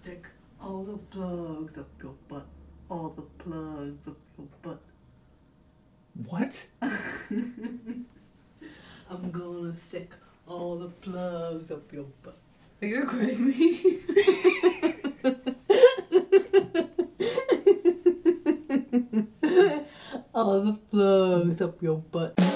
stick 0.00 0.26
all 0.60 0.84
the 0.84 0.98
plugs 1.10 1.78
up 1.78 1.88
your 2.02 2.14
butt. 2.28 2.46
All 2.90 3.14
the 3.16 3.22
plugs 3.42 4.06
up 4.06 4.18
your 4.36 4.46
butt. 4.62 4.82
What? 6.26 6.66
I'm 6.82 8.06
gonna 9.30 9.74
stick 9.74 10.10
all 10.46 10.76
the 10.78 10.88
plugs 10.88 11.70
up 11.70 11.90
your 11.92 12.04
butt. 12.22 12.36
Are 12.82 12.86
you 12.86 13.00
recording 13.00 13.46
me? 13.46 13.54
all 20.34 20.60
the 20.60 20.72
plugs 20.90 21.60
up 21.60 21.82
your 21.82 21.98
butt. 21.98 22.55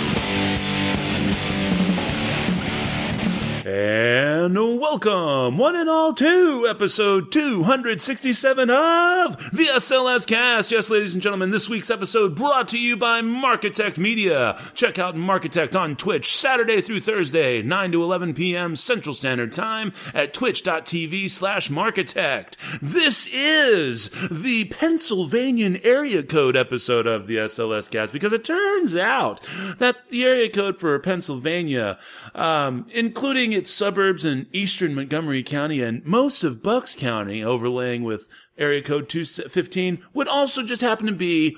And 3.83 4.55
welcome, 4.79 5.57
one 5.57 5.75
and 5.75 5.89
all, 5.89 6.13
to 6.13 6.67
episode 6.69 7.31
267 7.31 8.69
of 8.69 9.37
the 9.51 9.69
SLS 9.73 10.27
Cast. 10.27 10.71
Yes, 10.71 10.91
ladies 10.91 11.13
and 11.15 11.23
gentlemen, 11.23 11.49
this 11.49 11.67
week's 11.67 11.89
episode 11.89 12.35
brought 12.35 12.67
to 12.67 12.79
you 12.79 12.95
by 12.95 13.21
Markitect 13.21 13.97
Media. 13.97 14.55
Check 14.75 14.99
out 14.99 15.15
Markitect 15.15 15.75
on 15.75 15.95
Twitch 15.95 16.35
Saturday 16.35 16.79
through 16.79 16.99
Thursday, 16.99 17.63
9 17.63 17.91
to 17.93 18.03
11 18.03 18.35
p.m. 18.35 18.75
Central 18.75 19.15
Standard 19.15 19.51
Time 19.51 19.93
at 20.13 20.31
twitch.tv 20.31 21.27
slash 21.31 21.69
Markitect. 21.69 22.57
This 22.83 23.27
is 23.33 24.11
the 24.29 24.65
Pennsylvanian 24.65 25.77
area 25.77 26.21
code 26.21 26.55
episode 26.55 27.07
of 27.07 27.25
the 27.25 27.37
SLS 27.37 27.89
Cast 27.89 28.13
because 28.13 28.31
it 28.31 28.43
turns 28.43 28.95
out 28.95 29.41
that 29.79 30.07
the 30.09 30.23
area 30.23 30.51
code 30.51 30.79
for 30.79 30.99
Pennsylvania, 30.99 31.97
um, 32.35 32.85
including 32.93 33.53
its 33.53 33.70
suburbs 33.71 34.25
in 34.25 34.47
eastern 34.51 34.95
Montgomery 34.95 35.43
County 35.43 35.81
and 35.81 36.05
most 36.05 36.43
of 36.43 36.63
Bucks 36.63 36.95
County, 36.95 37.43
overlaying 37.43 38.03
with 38.03 38.27
area 38.57 38.81
code 38.81 39.09
215, 39.09 40.03
would 40.13 40.27
also 40.27 40.63
just 40.63 40.81
happen 40.81 41.07
to 41.07 41.13
be 41.13 41.57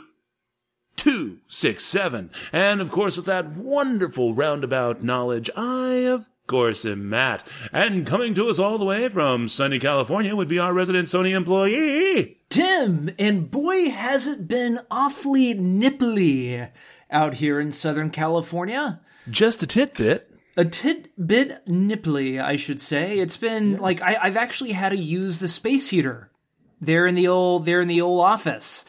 267. 0.96 2.32
And 2.52 2.82
of 2.82 2.92
course, 2.92 3.18
with 3.18 3.26
that 3.26 3.56
wonderful 3.56 4.34
roundabout 4.34 5.04
knowledge, 5.04 5.50
I, 5.56 6.06
of 6.08 6.30
course, 6.48 6.86
am 6.86 7.10
Matt. 7.10 7.48
And 7.72 8.06
coming 8.06 8.34
to 8.36 8.50
us 8.50 8.60
all 8.60 8.78
the 8.78 8.86
way 8.86 9.10
from 9.10 9.48
sunny 9.48 9.80
California 9.80 10.36
would 10.36 10.48
be 10.48 10.60
our 10.60 10.74
resident 10.74 11.08
Sony 11.08 11.36
employee. 11.36 12.38
Tim, 12.50 13.14
and 13.18 13.50
boy, 13.50 13.90
has 13.90 14.28
it 14.28 14.48
been 14.48 14.80
awfully 14.92 15.56
nipply 15.56 16.70
out 17.14 17.36
here 17.36 17.60
in 17.60 17.72
Southern 17.72 18.10
California. 18.10 19.00
Just 19.30 19.64
a 19.64 19.68
tidbit. 19.68 20.33
A 20.56 20.66
tidbit 20.66 21.66
nipply, 21.66 22.40
I 22.40 22.56
should 22.56 22.80
say. 22.80 23.20
It's 23.20 23.38
been 23.38 23.78
like 23.78 24.02
I, 24.02 24.18
I've 24.22 24.38
actually 24.38 24.74
had 24.74 24.90
to 24.90 24.98
use 24.98 25.40
the 25.40 25.48
space 25.48 25.90
heater 25.90 26.32
there 26.80 27.08
in 27.08 27.16
the 27.16 27.28
old 27.28 27.66
there 27.66 27.82
in 27.82 27.88
the 27.88 28.02
old 28.02 28.22
office. 28.22 28.86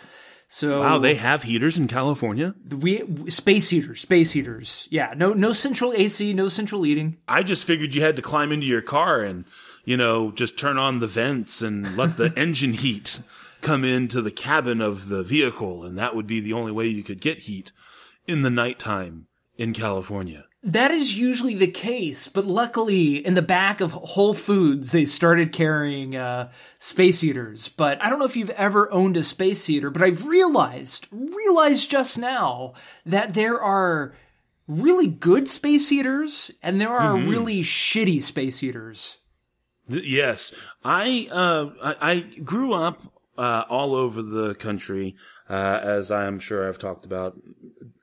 So 0.46 0.80
Wow, 0.80 0.98
they 0.98 1.14
have 1.16 1.42
heaters 1.42 1.78
in 1.78 1.88
California? 1.88 2.54
we 2.70 3.02
space 3.30 3.70
heaters, 3.70 4.02
space 4.02 4.32
heaters. 4.32 4.86
Yeah, 4.90 5.14
no 5.16 5.32
no 5.32 5.52
central 5.52 5.92
AC, 5.94 6.32
no 6.32 6.48
central 6.48 6.82
heating. 6.82 7.16
I 7.26 7.42
just 7.42 7.64
figured 7.64 7.94
you 7.94 8.02
had 8.02 8.16
to 8.16 8.22
climb 8.22 8.52
into 8.52 8.66
your 8.66 8.82
car 8.82 9.22
and, 9.22 9.46
you 9.84 9.96
know, 9.96 10.30
just 10.30 10.58
turn 10.58 10.78
on 10.78 10.98
the 10.98 11.06
vents 11.06 11.62
and 11.62 11.96
let 11.96 12.18
the 12.18 12.32
engine 12.36 12.74
heat 12.74 13.20
come 13.62 13.82
into 13.82 14.20
the 14.20 14.30
cabin 14.30 14.80
of 14.82 15.08
the 15.08 15.22
vehicle, 15.22 15.84
and 15.84 15.96
that 15.96 16.14
would 16.14 16.26
be 16.26 16.38
the 16.38 16.52
only 16.52 16.70
way 16.70 16.86
you 16.86 17.02
could 17.02 17.20
get 17.20 17.38
heat 17.38 17.72
in 18.26 18.42
the 18.42 18.50
nighttime 18.50 19.26
in 19.56 19.72
California. 19.72 20.44
That 20.66 20.90
is 20.90 21.18
usually 21.18 21.54
the 21.54 21.66
case, 21.66 22.26
but 22.26 22.46
luckily 22.46 23.16
in 23.16 23.34
the 23.34 23.42
back 23.42 23.82
of 23.82 23.92
Whole 23.92 24.32
Foods 24.32 24.92
they 24.92 25.04
started 25.04 25.52
carrying 25.52 26.16
uh, 26.16 26.50
space 26.78 27.20
heaters. 27.20 27.68
But 27.68 28.02
I 28.02 28.08
don't 28.08 28.18
know 28.18 28.24
if 28.24 28.34
you've 28.36 28.48
ever 28.50 28.90
owned 28.90 29.18
a 29.18 29.22
space 29.22 29.66
heater, 29.66 29.90
but 29.90 30.00
I've 30.00 30.26
realized 30.26 31.06
realized 31.12 31.90
just 31.90 32.18
now 32.18 32.72
that 33.04 33.34
there 33.34 33.60
are 33.60 34.14
really 34.66 35.06
good 35.06 35.48
space 35.48 35.90
heaters 35.90 36.50
and 36.62 36.80
there 36.80 36.88
are 36.88 37.18
really 37.18 37.60
shitty 37.60 38.22
space 38.22 38.60
heaters. 38.60 39.18
Th- 39.90 40.02
Yes, 40.02 40.54
I 40.82 41.28
uh, 41.30 41.94
I, 42.00 42.10
I 42.12 42.20
grew 42.40 42.72
up 42.72 43.02
uh, 43.36 43.64
all 43.68 43.94
over 43.94 44.22
the 44.22 44.54
country, 44.54 45.14
uh, 45.50 45.80
as 45.82 46.10
I 46.10 46.24
am 46.24 46.38
sure 46.38 46.66
I've 46.66 46.78
talked 46.78 47.04
about 47.04 47.36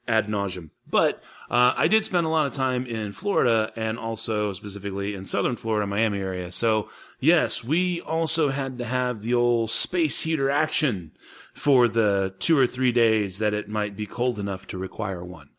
ad 0.08 0.28
nauseum. 0.28 0.70
But 0.90 1.22
uh, 1.50 1.74
I 1.76 1.88
did 1.88 2.04
spend 2.04 2.26
a 2.26 2.30
lot 2.30 2.46
of 2.46 2.54
time 2.54 2.86
in 2.86 3.12
Florida 3.12 3.72
and 3.76 3.98
also 3.98 4.54
specifically 4.54 5.16
in 5.16 5.26
southern 5.26 5.56
Florida, 5.56 5.88
Miami 5.88 6.20
area. 6.20 6.52
So 6.52 6.90
yes, 7.20 7.64
we 7.64 8.02
also 8.02 8.50
had 8.50 8.78
to 8.80 8.86
have 8.86 9.22
the 9.22 9.34
old 9.34 9.70
space 9.70 10.22
heater 10.22 10.50
action 10.50 11.12
for 11.54 11.88
the 11.88 12.34
two 12.40 12.58
or 12.58 12.68
three 12.68 12.92
days 12.92 13.40
that 13.40 13.54
it 13.54 13.70
might 13.70 13.96
be 13.96 14.06
cold 14.06 14.40
enough 14.40 14.68
to 14.68 14.78
require 14.78 15.24
one. 15.24 15.50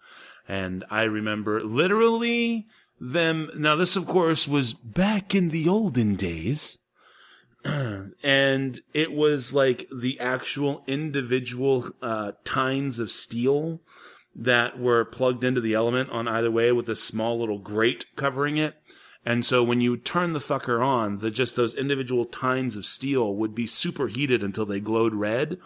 And 0.49 0.85
I 0.91 1.05
remember 1.05 1.63
literally 1.63 2.67
them. 3.01 3.51
Now, 3.57 3.77
this, 3.77 3.97
of 3.97 4.07
course, 4.07 4.49
was 4.49 4.73
back 4.73 5.35
in 5.35 5.51
the 5.51 5.69
olden 5.69 6.15
days. 6.15 6.79
and 7.65 8.81
it 8.93 9.13
was 9.13 9.53
like 9.53 9.89
the 9.97 10.19
actual 10.19 10.83
individual 10.87 11.87
uh, 12.01 12.33
tines 12.45 12.99
of 12.99 13.11
steel 13.11 13.81
that 14.35 14.79
were 14.79 15.05
plugged 15.05 15.45
into 15.45 15.61
the 15.61 15.75
element 15.75 16.11
on 16.11 16.27
either 16.29 16.51
way 16.51 16.73
with 16.73 16.89
a 16.89 16.97
small 16.97 17.39
little 17.39 17.59
grate 17.59 18.07
covering 18.17 18.57
it. 18.57 18.77
And 19.25 19.45
so 19.45 19.63
when 19.63 19.81
you 19.81 19.97
turn 19.97 20.33
the 20.33 20.41
fucker 20.41 20.85
on, 20.85 21.19
the 21.19 21.31
just 21.31 21.55
those 21.55 21.75
individual 21.75 22.25
tines 22.25 22.77
of 22.77 22.85
steel 22.85 23.37
would 23.37 23.55
be 23.55 23.67
superheated 23.67 24.43
until 24.43 24.67
they 24.67 24.81
glowed 24.81 25.15
red. 25.15 25.59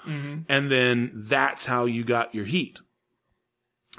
And 0.49 0.71
then 0.71 1.11
that's 1.15 1.67
how 1.67 1.87
you 1.87 2.05
got 2.05 2.35
your 2.35 2.45
heat. 2.45 2.81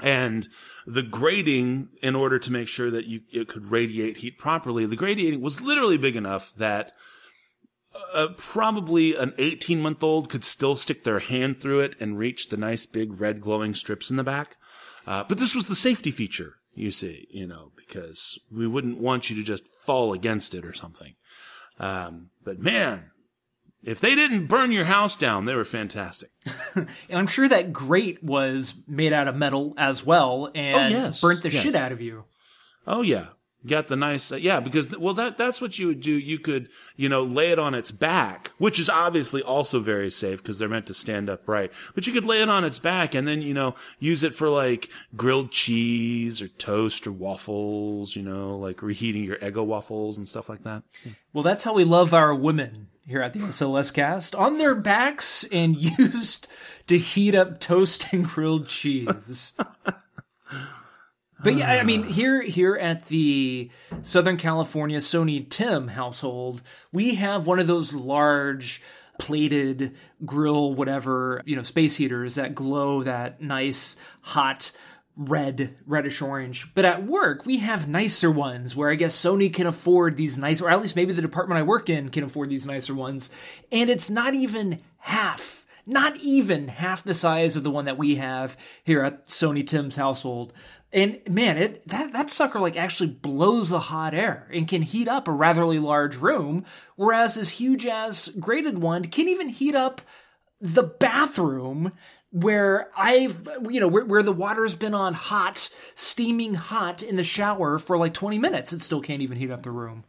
And 0.00 0.48
the 0.86 1.02
grating, 1.02 1.88
in 2.02 2.14
order 2.14 2.38
to 2.38 2.52
make 2.52 2.68
sure 2.68 2.90
that 2.90 3.06
you, 3.06 3.22
it 3.32 3.48
could 3.48 3.66
radiate 3.66 4.18
heat 4.18 4.38
properly, 4.38 4.86
the 4.86 4.94
grating 4.94 5.40
was 5.40 5.60
literally 5.60 5.98
big 5.98 6.14
enough 6.14 6.54
that 6.54 6.92
uh, 8.14 8.28
probably 8.36 9.16
an 9.16 9.34
18 9.38 9.80
month 9.80 10.04
old 10.04 10.28
could 10.28 10.44
still 10.44 10.76
stick 10.76 11.02
their 11.02 11.18
hand 11.18 11.60
through 11.60 11.80
it 11.80 11.96
and 11.98 12.18
reach 12.18 12.48
the 12.48 12.56
nice 12.56 12.86
big 12.86 13.20
red 13.20 13.40
glowing 13.40 13.74
strips 13.74 14.08
in 14.08 14.16
the 14.16 14.22
back. 14.22 14.56
Uh, 15.08 15.24
but 15.26 15.38
this 15.38 15.54
was 15.54 15.68
the 15.68 15.74
safety 15.74 16.10
feature, 16.10 16.56
you 16.74 16.90
see, 16.90 17.26
you 17.30 17.46
know, 17.46 17.72
because 17.76 18.38
we 18.52 18.66
wouldn't 18.66 18.98
want 18.98 19.30
you 19.30 19.36
to 19.36 19.42
just 19.42 19.66
fall 19.66 20.12
against 20.12 20.54
it 20.54 20.66
or 20.66 20.74
something. 20.74 21.14
Um, 21.80 22.28
but 22.44 22.58
man, 22.58 23.10
if 23.82 24.00
they 24.00 24.14
didn't 24.14 24.48
burn 24.48 24.70
your 24.70 24.84
house 24.84 25.16
down, 25.16 25.46
they 25.46 25.54
were 25.54 25.64
fantastic. 25.64 26.30
And 26.74 26.88
I'm 27.10 27.26
sure 27.26 27.48
that 27.48 27.72
grate 27.72 28.22
was 28.22 28.74
made 28.86 29.14
out 29.14 29.28
of 29.28 29.34
metal 29.34 29.72
as 29.78 30.04
well 30.04 30.50
and 30.54 30.92
yes, 30.92 31.22
burnt 31.22 31.40
the 31.40 31.50
yes. 31.50 31.62
shit 31.62 31.74
out 31.74 31.90
of 31.90 32.02
you. 32.02 32.24
Oh 32.86 33.00
yeah. 33.00 33.28
Got 33.66 33.88
the 33.88 33.96
nice, 33.96 34.30
uh, 34.30 34.36
yeah, 34.36 34.60
because, 34.60 34.96
well, 34.96 35.14
that, 35.14 35.36
that's 35.36 35.60
what 35.60 35.80
you 35.80 35.88
would 35.88 36.00
do. 36.00 36.12
You 36.12 36.38
could, 36.38 36.68
you 36.96 37.08
know, 37.08 37.24
lay 37.24 37.50
it 37.50 37.58
on 37.58 37.74
its 37.74 37.90
back, 37.90 38.52
which 38.56 38.78
is 38.78 38.88
obviously 38.88 39.42
also 39.42 39.80
very 39.80 40.10
safe 40.10 40.40
because 40.40 40.60
they're 40.60 40.68
meant 40.68 40.86
to 40.86 40.94
stand 40.94 41.28
upright. 41.28 41.72
But 41.92 42.06
you 42.06 42.12
could 42.12 42.24
lay 42.24 42.40
it 42.40 42.48
on 42.48 42.64
its 42.64 42.78
back 42.78 43.16
and 43.16 43.26
then, 43.26 43.42
you 43.42 43.54
know, 43.54 43.74
use 43.98 44.22
it 44.22 44.36
for 44.36 44.48
like 44.48 44.88
grilled 45.16 45.50
cheese 45.50 46.40
or 46.40 46.46
toast 46.46 47.04
or 47.08 47.12
waffles, 47.12 48.14
you 48.14 48.22
know, 48.22 48.56
like 48.56 48.80
reheating 48.80 49.24
your 49.24 49.38
Eggo 49.38 49.66
waffles 49.66 50.18
and 50.18 50.28
stuff 50.28 50.48
like 50.48 50.62
that. 50.62 50.84
Well, 51.32 51.42
that's 51.42 51.64
how 51.64 51.74
we 51.74 51.82
love 51.82 52.14
our 52.14 52.32
women 52.32 52.86
here 53.08 53.22
at 53.22 53.32
the 53.32 53.40
SLS 53.40 53.92
cast 53.92 54.36
on 54.36 54.58
their 54.58 54.76
backs 54.76 55.44
and 55.50 55.76
used 55.98 56.46
to 56.86 56.96
heat 56.96 57.34
up 57.34 57.58
toast 57.58 58.12
and 58.12 58.24
grilled 58.24 58.68
cheese. 58.68 59.54
But 61.42 61.56
yeah, 61.56 61.70
I 61.70 61.80
ah. 61.80 61.84
mean, 61.84 62.02
here 62.02 62.42
here 62.42 62.76
at 62.76 63.06
the 63.06 63.70
Southern 64.02 64.36
California 64.36 64.98
Sony 64.98 65.48
Tim 65.48 65.88
household, 65.88 66.62
we 66.92 67.14
have 67.14 67.46
one 67.46 67.58
of 67.58 67.66
those 67.66 67.92
large 67.92 68.82
plated 69.18 69.96
grill 70.24 70.74
whatever, 70.74 71.42
you 71.44 71.56
know, 71.56 71.62
space 71.62 71.96
heaters 71.96 72.36
that 72.36 72.54
glow 72.54 73.02
that 73.02 73.40
nice 73.40 73.96
hot 74.20 74.72
red, 75.18 75.76
reddish 75.84 76.22
orange. 76.22 76.72
But 76.74 76.84
at 76.84 77.04
work, 77.04 77.44
we 77.44 77.58
have 77.58 77.88
nicer 77.88 78.30
ones 78.30 78.76
where 78.76 78.90
I 78.90 78.94
guess 78.94 79.16
Sony 79.16 79.52
can 79.52 79.66
afford 79.66 80.16
these 80.16 80.38
nice, 80.38 80.60
or 80.60 80.70
at 80.70 80.80
least 80.80 80.96
maybe 80.96 81.12
the 81.12 81.20
department 81.20 81.58
I 81.58 81.62
work 81.62 81.90
in 81.90 82.08
can 82.08 82.22
afford 82.22 82.48
these 82.48 82.66
nicer 82.66 82.94
ones. 82.94 83.30
And 83.72 83.90
it's 83.90 84.08
not 84.08 84.34
even 84.34 84.80
half, 84.98 85.57
not 85.88 86.16
even 86.18 86.68
half 86.68 87.02
the 87.02 87.14
size 87.14 87.56
of 87.56 87.64
the 87.64 87.70
one 87.70 87.86
that 87.86 87.98
we 87.98 88.16
have 88.16 88.56
here 88.84 89.02
at 89.02 89.26
Sony 89.26 89.66
Tim's 89.66 89.96
household. 89.96 90.52
And 90.92 91.20
man, 91.28 91.56
it 91.58 91.88
that 91.88 92.12
that 92.12 92.30
sucker 92.30 92.60
like 92.60 92.76
actually 92.76 93.10
blows 93.10 93.70
the 93.70 93.80
hot 93.80 94.14
air 94.14 94.48
and 94.52 94.68
can 94.68 94.82
heat 94.82 95.08
up 95.08 95.26
a 95.26 95.32
ratherly 95.32 95.82
large 95.82 96.16
room, 96.16 96.64
whereas 96.96 97.34
this 97.34 97.50
huge 97.50 97.86
ass 97.86 98.28
graded 98.28 98.78
one 98.78 99.04
can 99.06 99.28
even 99.28 99.48
heat 99.48 99.74
up 99.74 100.02
the 100.60 100.82
bathroom 100.82 101.92
where 102.30 102.90
I've 102.96 103.48
you 103.68 103.80
know 103.80 103.88
where, 103.88 104.04
where 104.04 104.22
the 104.22 104.32
water's 104.32 104.74
been 104.74 104.94
on 104.94 105.14
hot, 105.14 105.70
steaming 105.94 106.54
hot 106.54 107.02
in 107.02 107.16
the 107.16 107.24
shower 107.24 107.78
for 107.78 107.96
like 107.96 108.14
20 108.14 108.38
minutes. 108.38 108.72
It 108.72 108.80
still 108.80 109.00
can't 109.00 109.22
even 109.22 109.38
heat 109.38 109.50
up 109.50 109.62
the 109.62 109.70
room. 109.70 110.04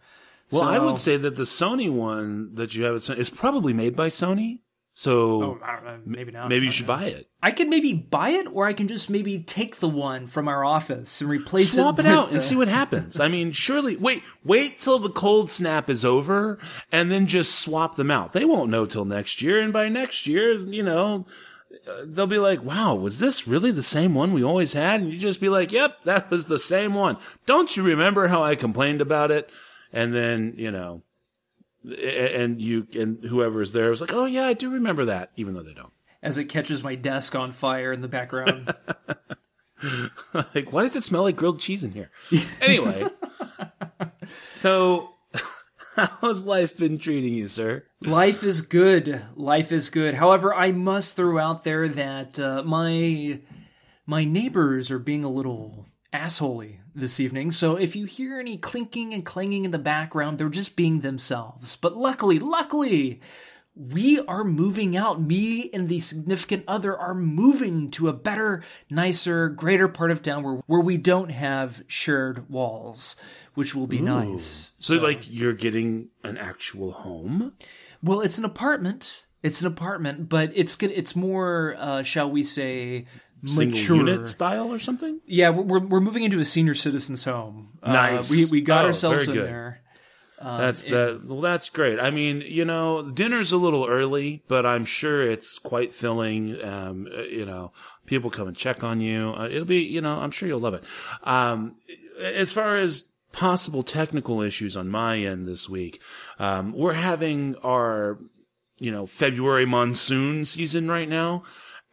Well, 0.52 0.64
I 0.64 0.80
would 0.80 0.98
say 0.98 1.16
that 1.16 1.36
the 1.36 1.44
Sony 1.44 1.92
one 1.92 2.56
that 2.56 2.76
you 2.76 2.84
have 2.84 2.96
at 2.96 3.18
is 3.18 3.30
probably 3.30 3.74
made 3.74 3.96
by 3.96 4.08
Sony. 4.08 4.60
So 5.00 5.44
Oh, 5.44 5.60
I 5.64 5.98
maybe 6.06 6.34
not. 6.34 6.50
maybe 6.50 6.66
you 6.66 6.72
should 6.74 6.86
buy 6.86 7.06
it. 7.06 7.30
I 7.42 7.52
could 7.52 7.70
maybe 7.70 7.94
buy 7.94 8.32
it, 8.32 8.48
or 8.52 8.68
I 8.68 8.74
can 8.74 8.90
just 8.90 9.10
maybe 9.10 9.40
take 9.40 9.78
the 9.78 9.88
one 9.88 10.28
from 10.28 10.50
our 10.50 10.66
office 10.66 11.22
and 11.22 11.30
replace 11.30 11.72
Swap 11.72 11.98
it. 11.98 12.02
Swap 12.04 12.06
it 12.06 12.06
out 12.06 12.26
with 12.26 12.34
and 12.34 12.44
see 12.44 12.58
what 12.58 12.68
happens. 12.68 13.18
I 13.18 13.30
mean, 13.30 13.54
surely 13.54 13.96
wait, 13.96 14.24
wait 14.44 14.82
till 14.82 15.00
the 15.00 15.10
cold 15.10 15.50
snap 15.50 15.90
is 15.90 16.04
over 16.04 16.60
and 16.92 17.10
then 17.10 17.28
just 17.28 17.56
swap 17.58 17.96
them 17.96 18.12
out. 18.12 18.34
They 18.34 18.44
won't 18.44 18.72
know 18.72 18.86
till 18.86 19.06
next 19.06 19.42
year. 19.42 19.62
And 19.62 19.72
by 19.72 19.88
next 19.88 20.28
year, 20.28 20.52
you 20.52 20.84
know, 20.84 21.26
uh, 21.88 22.02
they'll 22.04 22.28
be 22.28 22.38
like, 22.38 22.62
wow, 22.62 22.94
was 22.94 23.20
this 23.20 23.48
really 23.48 23.72
the 23.72 23.82
same 23.82 24.14
one 24.14 24.34
we 24.34 24.44
always 24.44 24.74
had? 24.74 25.00
And 25.00 25.14
you 25.14 25.18
just 25.18 25.40
be 25.40 25.48
like, 25.48 25.72
yep, 25.72 26.04
that 26.04 26.30
was 26.30 26.50
the 26.50 26.60
same 26.60 26.94
one. 26.94 27.16
Don't 27.46 27.78
you 27.78 27.84
remember 27.84 28.28
how 28.28 28.44
I 28.44 28.56
complained 28.56 29.00
about 29.00 29.32
it? 29.32 29.50
And 29.94 30.14
then, 30.14 30.56
you 30.58 30.72
know, 30.72 31.04
a- 31.04 31.09
and 31.84 32.62
you, 32.62 32.88
and 32.94 33.24
whoever 33.24 33.62
is 33.62 33.74
there 33.74 33.90
was 33.90 34.02
like, 34.02 34.14
oh 34.14 34.26
yeah, 34.26 34.46
I 34.46 34.54
do 34.54 34.70
remember 34.70 35.06
that, 35.06 35.32
even 35.36 35.54
though 35.54 35.64
they 35.64 35.74
don't. 35.74 35.94
as 36.22 36.38
it 36.38 36.46
catches 36.46 36.84
my 36.84 36.96
desk 36.96 37.36
on 37.36 37.52
fire 37.52 37.92
in 37.92 38.02
the 38.02 38.08
background. 38.08 38.74
like, 40.34 40.72
why 40.72 40.84
does 40.84 40.96
it 40.96 41.04
smell 41.04 41.24
like 41.24 41.36
grilled 41.36 41.60
cheese 41.60 41.84
in 41.84 41.92
here? 41.92 42.12
Anyway, 42.62 43.06
so 44.52 45.10
how's 45.96 46.44
life 46.44 46.78
been 46.78 46.98
treating 46.98 47.34
you, 47.34 47.48
sir? 47.48 47.86
Life 48.02 48.44
is 48.44 48.62
good. 48.62 49.22
Life 49.36 49.72
is 49.72 49.90
good. 49.90 50.16
However, 50.16 50.54
I 50.54 50.72
must 50.72 51.16
throw 51.16 51.40
out 51.40 51.64
there 51.64 51.88
that 51.88 52.40
uh, 52.40 52.64
my 52.64 53.40
my 54.06 54.26
neighbors 54.26 54.92
are 54.92 55.00
being 55.00 55.24
a 55.24 55.30
little 55.30 55.86
assholey 56.14 56.79
this 56.96 57.20
evening. 57.20 57.52
So 57.52 57.76
if 57.76 57.96
you 57.96 58.06
hear 58.06 58.40
any 58.40 58.58
clinking 58.58 59.14
and 59.14 59.26
clanging 59.26 59.66
in 59.66 59.72
the 59.72 59.80
background, 59.80 60.38
they're 60.38 60.50
just 60.50 60.76
being 60.76 61.00
themselves. 61.00 61.76
But 61.76 61.96
luckily, 61.98 62.40
luckily, 62.40 63.22
we 63.76 64.20
are 64.20 64.44
moving 64.44 64.98
out. 64.98 65.22
Me 65.22 65.70
and 65.74 65.88
the 65.88 66.00
significant 66.00 66.66
other 66.68 66.98
are 66.98 67.16
moving 67.16 67.92
to 67.92 68.10
a 68.10 68.14
better, 68.14 68.64
nicer, 68.90 69.48
greater 69.48 69.88
part 69.88 70.12
of 70.12 70.22
town 70.22 70.44
where, 70.44 70.56
where 70.66 70.82
we 70.82 70.98
don't 70.98 71.30
have 71.30 71.84
shared 71.88 72.50
walls, 72.50 73.16
which 73.54 73.74
will 73.74 73.88
be 73.88 74.02
nice. 74.02 74.72
So, 74.80 74.96
like, 74.96 75.22
you're 75.30 75.54
getting 75.54 76.10
an 76.24 76.38
actual 76.38 76.92
home? 76.92 77.54
Well, 78.04 78.22
it's 78.22 78.38
an 78.38 78.46
apartment. 78.46 79.24
It's 79.42 79.62
an 79.62 79.68
apartment, 79.68 80.28
but 80.28 80.52
it's 80.54 80.76
good. 80.76 80.92
It's 80.92 81.16
more, 81.16 81.76
uh, 81.78 82.04
shall 82.04 82.30
we 82.30 82.44
say, 82.44 83.06
Single 83.46 83.80
mature. 83.80 83.96
unit 83.98 84.28
style 84.28 84.72
or 84.74 84.80
something? 84.80 85.20
Yeah, 85.26 85.50
we're 85.50 85.80
we're 85.80 86.00
moving 86.02 86.24
into 86.24 86.40
a 86.40 86.46
senior 86.46 86.74
citizens 86.76 87.24
home. 87.24 87.78
Uh, 87.82 87.94
Nice. 87.94 88.30
we 88.32 88.46
we 88.52 88.62
got 88.62 88.84
Oh, 88.86 88.88
ourselves 88.90 89.28
in 89.28 89.34
good. 89.34 89.48
there. 89.48 89.82
That's 90.42 90.86
that. 90.86 91.26
Well, 91.26 91.42
that's 91.42 91.68
great. 91.70 92.00
I 92.00 92.12
mean, 92.12 92.42
you 92.42 92.64
know, 92.64 93.10
dinner's 93.12 93.52
a 93.52 93.58
little 93.58 93.86
early, 93.88 94.44
but 94.48 94.66
I'm 94.66 94.86
sure 94.86 95.22
it's 95.30 95.60
quite 95.60 95.92
filling. 95.94 96.64
Um, 96.64 97.08
uh, 97.14 97.24
you 97.24 97.46
know, 97.46 97.74
people 98.06 98.30
come 98.30 98.48
and 98.48 98.56
check 98.56 98.82
on 98.84 99.02
you. 99.02 99.34
Uh, 99.38 99.50
it'll 99.50 99.66
be, 99.66 99.82
you 99.82 100.00
know, 100.00 100.18
I'm 100.20 100.32
sure 100.32 100.48
you'll 100.48 100.62
love 100.62 100.76
it. 100.76 100.84
Um, 101.24 101.76
as 102.22 102.54
far 102.54 102.78
as 102.78 103.14
possible 103.34 103.84
technical 103.84 104.42
issues 104.42 104.78
on 104.78 104.88
my 104.90 105.18
end 105.20 105.46
this 105.46 105.68
week, 105.70 106.02
um, 106.40 106.72
we're 106.72 106.94
having 106.94 107.56
our, 107.58 108.18
you 108.80 108.92
know, 108.92 109.06
February 109.06 109.66
monsoon 109.66 110.46
season 110.46 110.88
right 110.90 111.10
now, 111.10 111.44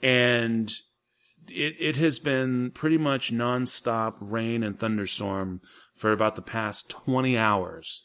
and 0.02 0.72
it 1.50 1.76
it 1.78 1.96
has 1.96 2.18
been 2.18 2.70
pretty 2.72 2.98
much 2.98 3.32
nonstop 3.32 4.14
rain 4.20 4.62
and 4.62 4.78
thunderstorm 4.78 5.60
for 5.94 6.12
about 6.12 6.34
the 6.34 6.42
past 6.42 6.90
20 6.90 7.36
hours. 7.38 8.02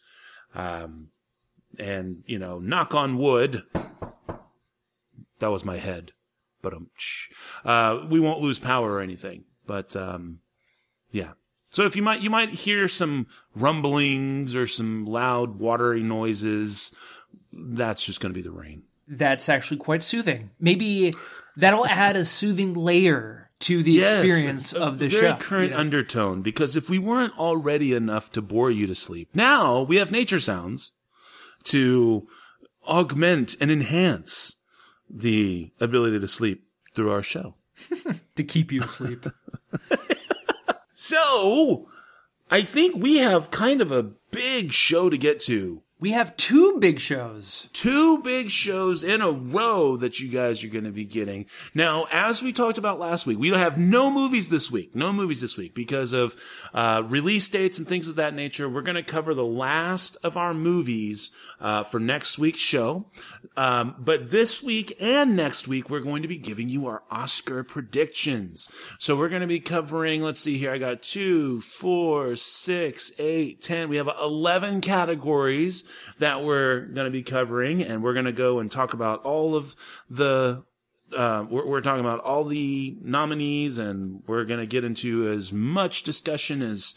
Um, 0.56 1.10
and 1.80 2.24
you 2.26 2.40
know, 2.40 2.60
knock 2.60 2.94
on 2.94 3.18
wood. 3.18 3.64
That 5.40 5.52
was 5.52 5.66
my 5.66 5.78
head, 5.78 6.12
but 6.62 6.74
um, 6.74 6.90
uh, 7.66 8.06
we 8.10 8.20
won't 8.20 8.42
lose 8.42 8.60
power 8.60 8.94
or 8.94 9.02
anything. 9.02 9.46
But 9.66 9.96
um, 9.96 10.40
yeah. 11.12 11.32
So 11.72 11.86
if 11.86 11.96
you 11.96 12.02
might, 12.02 12.22
you 12.22 12.30
might 12.30 12.54
hear 12.54 12.88
some 12.88 13.28
rumblings 13.56 14.56
or 14.56 14.68
some 14.68 15.06
loud, 15.06 15.60
watery 15.60 16.04
noises. 16.04 16.94
That's 17.54 18.06
just 18.06 18.20
going 18.20 18.34
to 18.34 18.38
be 18.38 18.44
the 18.44 18.52
rain. 18.52 18.84
That's 19.08 19.50
actually 19.50 19.78
quite 19.78 20.04
soothing. 20.04 20.52
Maybe 20.60 21.14
that'll 21.58 21.86
add 21.86 22.16
a 22.16 22.26
soothing 22.26 22.74
layer 22.74 23.50
to 23.60 23.84
the 23.84 24.00
experience 24.00 24.74
a 24.74 24.82
of 24.82 25.00
the 25.00 25.08
very 25.08 25.30
show. 25.30 25.36
current 25.38 25.70
you 25.70 25.76
know? 25.76 25.82
undertone 25.82 26.42
because 26.42 26.76
if 26.76 26.90
we 26.90 26.98
weren't 26.98 27.38
already 27.38 27.94
enough 27.94 28.32
to 28.32 28.42
bore 28.42 28.72
you 28.72 28.88
to 28.88 28.96
sleep, 28.96 29.30
now 29.34 29.82
we 29.82 29.98
have 29.98 30.12
nature 30.12 30.40
sounds 30.40 30.94
to 31.66 32.28
augment 32.88 33.56
and 33.62 33.70
enhance 33.70 34.64
the 35.10 35.72
ability 35.80 36.20
to 36.20 36.28
sleep 36.28 36.66
through 36.96 37.12
our 37.12 37.24
show. 37.24 37.54
to 38.36 38.44
keep 38.44 38.72
you 38.72 38.84
asleep. 38.84 39.20
So, 41.04 41.90
I 42.52 42.62
think 42.62 42.96
we 42.96 43.18
have 43.18 43.50
kind 43.50 43.82
of 43.82 43.92
a 43.92 44.04
big 44.04 44.72
show 44.72 45.10
to 45.10 45.18
get 45.18 45.40
to. 45.42 45.82
We 46.02 46.14
have 46.14 46.36
two 46.36 46.80
big 46.80 47.00
shows. 47.00 47.70
two 47.74 48.18
big 48.24 48.50
shows 48.50 49.04
in 49.04 49.22
a 49.22 49.30
row 49.32 49.96
that 49.96 50.20
you 50.20 50.30
guys 50.30 50.64
are 50.64 50.68
going 50.68 50.84
to 50.84 50.92
be 50.92 51.06
getting. 51.06 51.46
Now, 51.76 52.08
as 52.12 52.42
we 52.42 52.52
talked 52.52 52.80
about 52.80 53.00
last 53.00 53.28
week, 53.28 53.38
we 53.38 53.50
have 53.50 53.78
no 53.78 54.10
movies 54.10 54.50
this 54.50 54.72
week. 54.72 54.96
No 54.96 55.14
movies 55.14 55.42
this 55.42 55.56
week 55.56 55.76
because 55.76 56.12
of 56.12 56.36
uh, 56.74 57.04
release 57.06 57.48
dates 57.48 57.78
and 57.78 57.88
things 57.88 58.10
of 58.10 58.16
that 58.16 58.34
nature. 58.34 58.68
We're 58.68 58.82
going 58.82 58.96
to 58.96 59.04
cover 59.04 59.36
the 59.36 59.46
last 59.46 60.18
of 60.24 60.38
our 60.38 60.56
movies 60.56 61.36
uh, 61.60 61.84
for 61.84 62.00
next 62.00 62.40
week's 62.40 62.60
show. 62.60 63.06
Um, 63.56 63.96
but 64.00 64.32
this 64.32 64.64
week 64.64 64.98
and 65.00 65.36
next 65.36 65.68
week, 65.68 65.88
we're 65.88 66.00
going 66.00 66.24
to 66.24 66.28
be 66.28 66.38
giving 66.38 66.68
you 66.68 66.88
our 66.88 67.04
Oscar 67.12 67.64
predictions. 67.64 68.70
So 68.98 69.16
we're 69.16 69.30
going 69.30 69.42
to 69.42 69.48
be 69.48 69.60
covering, 69.60 70.24
let's 70.24 70.40
see 70.40 70.58
here, 70.58 70.72
I 70.72 70.80
got 70.80 71.04
two, 71.04 71.62
four, 71.62 72.36
six, 72.36 73.12
eight, 73.20 73.62
ten. 73.62 73.88
We 73.88 73.98
have 73.98 74.10
11 74.20 74.82
categories 74.82 75.84
that 76.20 76.44
we're 76.44 76.82
going 76.82 77.06
to 77.06 77.12
be 77.12 77.24
covering, 77.24 77.82
and 77.82 78.04
we're 78.04 78.14
going 78.14 78.26
to 78.26 78.32
go 78.32 78.60
and 78.60 78.72
talk 78.72 78.94
about 78.94 79.24
all 79.24 79.56
of 79.56 79.76
the 80.10 80.64
uh, 81.16 81.46
we're, 81.50 81.66
we're 81.66 81.82
talking 81.82 82.04
about 82.04 82.20
all 82.22 82.44
the 82.44 82.98
nominees, 83.02 83.78
and 83.78 84.24
we're 84.28 84.46
going 84.46 84.60
to 84.60 84.66
get 84.66 84.84
into 84.84 85.30
as 85.30 85.52
much 85.52 86.04
discussion 86.04 86.62
as 86.62 86.96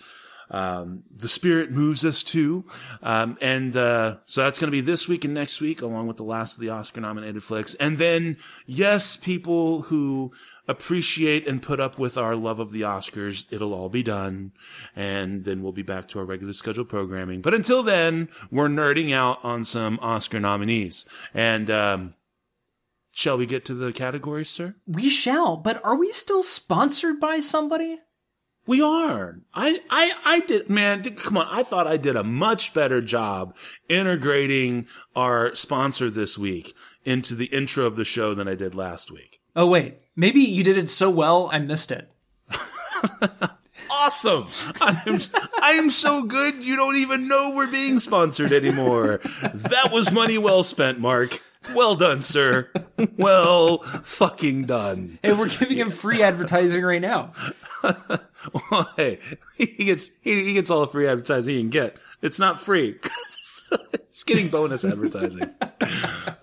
um, 0.51 1.03
the 1.11 1.29
spirit 1.29 1.71
moves 1.71 2.05
us 2.05 2.23
to. 2.23 2.65
Um, 3.03 3.39
and 3.41 3.77
uh, 3.77 4.17
so 4.27 4.43
that's 4.43 4.59
going 4.59 4.69
to 4.69 4.77
be 4.77 4.81
this 4.81 5.09
week 5.09 5.25
and 5.25 5.35
next 5.35 5.61
week, 5.61 5.83
along 5.83 6.07
with 6.07 6.17
the 6.17 6.25
last 6.25 6.55
of 6.55 6.61
the 6.61 6.71
Oscar 6.71 7.01
nominated 7.01 7.43
flicks. 7.43 7.75
And 7.77 7.99
then, 7.99 8.37
yes, 8.67 9.17
people 9.17 9.83
who 9.83 10.33
appreciate 10.66 11.47
and 11.47 11.62
put 11.62 11.80
up 11.80 11.99
with 11.99 12.16
our 12.16 12.35
love 12.37 12.59
of 12.59 12.73
the 12.73 12.83
Oscars, 12.83 13.47
it'll 13.52 13.75
all 13.75 13.88
be 13.88 14.02
done. 14.02 14.52
And 14.97 15.44
then 15.44 15.62
we'll 15.62 15.73
be 15.73 15.83
back 15.83 16.09
to 16.09 16.18
our 16.18 16.25
regular 16.25 16.52
scheduled 16.52 16.88
programming. 16.88 17.42
But 17.42 17.54
until 17.54 17.83
then, 17.83 18.28
we're 18.50 18.68
nerding 18.68 19.12
out 19.12 19.38
on 19.42 19.64
some 19.64 19.99
Oscar 20.00 20.40
nominees. 20.40 21.06
And, 21.33 21.71
um, 21.71 22.14
Shall 23.16 23.38
we 23.38 23.47
get 23.47 23.64
to 23.66 23.75
the 23.75 23.92
categories, 23.92 24.50
sir? 24.50 24.75
We 24.87 25.09
shall, 25.09 25.56
but 25.56 25.80
are 25.85 25.97
we 25.97 26.11
still 26.11 26.42
sponsored 26.42 27.21
by 27.21 27.38
somebody? 27.38 28.00
We 28.66 28.80
are. 28.80 29.40
I, 29.52 29.80
I, 29.90 30.12
I 30.25 30.40
did, 30.40 30.71
man, 30.71 31.02
come 31.02 31.37
on. 31.37 31.47
I 31.50 31.62
thought 31.62 31.87
I 31.87 31.97
did 31.97 32.16
a 32.16 32.25
much 32.25 32.73
better 32.73 33.02
job 33.02 33.54
integrating 33.88 34.87
our 35.14 35.54
sponsor 35.54 36.11
this 36.11 36.38
week 36.38 36.75
into 37.04 37.35
the 37.35 37.47
intro 37.47 37.85
of 37.85 37.97
the 37.97 38.04
show 38.04 38.35
than 38.35 38.49
I 38.49 38.54
did 38.54 38.75
last 38.75 39.12
week. 39.12 39.40
Oh 39.54 39.66
wait, 39.66 39.99
maybe 40.16 40.40
you 40.40 40.62
did 40.64 40.78
it 40.78 40.90
so 40.90 41.11
well 41.11 41.49
I 41.52 41.59
missed 41.59 41.90
it. 41.92 42.11
Awesome. 43.90 44.49
I'm, 44.80 45.21
I'm 45.56 45.90
so 45.90 46.25
good. 46.25 46.64
You 46.64 46.76
don't 46.76 46.97
even 46.97 47.28
know 47.28 47.52
we're 47.54 47.71
being 47.71 47.99
sponsored 47.99 48.52
anymore. 48.52 49.21
That 49.42 49.90
was 49.92 50.12
money 50.12 50.37
well 50.37 50.62
spent, 50.62 50.99
Mark. 51.00 51.40
Well 51.75 51.94
done, 51.94 52.21
sir. 52.21 52.71
Well 53.16 53.78
fucking 53.78 54.64
done. 54.64 55.18
Hey, 55.23 55.33
we're 55.33 55.49
giving 55.49 55.78
him 55.78 55.90
free 55.90 56.23
advertising 56.23 56.85
right 56.85 57.00
now. 57.00 57.33
Well, 58.71 58.90
hey, 58.97 59.21
he 59.56 59.85
gets 59.85 60.11
he, 60.21 60.44
he 60.44 60.52
gets 60.52 60.71
all 60.71 60.80
the 60.83 60.87
free 60.87 61.09
advertising 61.09 61.54
he 61.54 61.61
can 61.62 61.71
get. 61.71 61.97
It's 62.21 62.38
not 62.38 62.61
free. 62.61 62.99
it's 63.92 64.25
getting 64.25 64.49
bonus 64.49 64.84
advertising. 64.84 65.50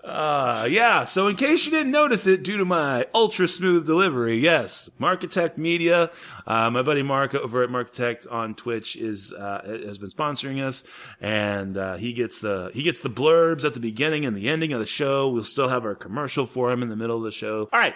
Uh, 0.04 0.68
yeah. 0.70 1.04
So 1.04 1.28
in 1.28 1.36
case 1.36 1.64
you 1.64 1.70
didn't 1.70 1.90
notice 1.90 2.26
it, 2.26 2.42
due 2.42 2.58
to 2.58 2.64
my 2.64 3.06
ultra 3.14 3.48
smooth 3.48 3.86
delivery, 3.86 4.36
yes, 4.36 4.90
Markitect 5.00 5.56
Media, 5.56 6.10
uh, 6.46 6.70
my 6.70 6.82
buddy 6.82 7.02
Mark 7.02 7.34
over 7.34 7.62
at 7.62 7.70
Markitect 7.70 8.30
on 8.30 8.54
Twitch 8.54 8.94
is 8.94 9.32
uh, 9.32 9.62
has 9.86 9.98
been 9.98 10.10
sponsoring 10.10 10.62
us, 10.62 10.84
and 11.20 11.76
uh, 11.76 11.96
he 11.96 12.12
gets 12.12 12.40
the 12.40 12.70
he 12.74 12.82
gets 12.82 13.00
the 13.00 13.08
blurbs 13.08 13.64
at 13.64 13.74
the 13.74 13.80
beginning 13.80 14.26
and 14.26 14.36
the 14.36 14.48
ending 14.48 14.72
of 14.72 14.80
the 14.80 14.86
show. 14.86 15.28
We'll 15.30 15.44
still 15.44 15.68
have 15.68 15.84
our 15.84 15.94
commercial 15.94 16.46
for 16.46 16.70
him 16.70 16.82
in 16.82 16.90
the 16.90 16.96
middle 16.96 17.16
of 17.16 17.24
the 17.24 17.32
show. 17.32 17.68
All 17.72 17.80
right. 17.80 17.94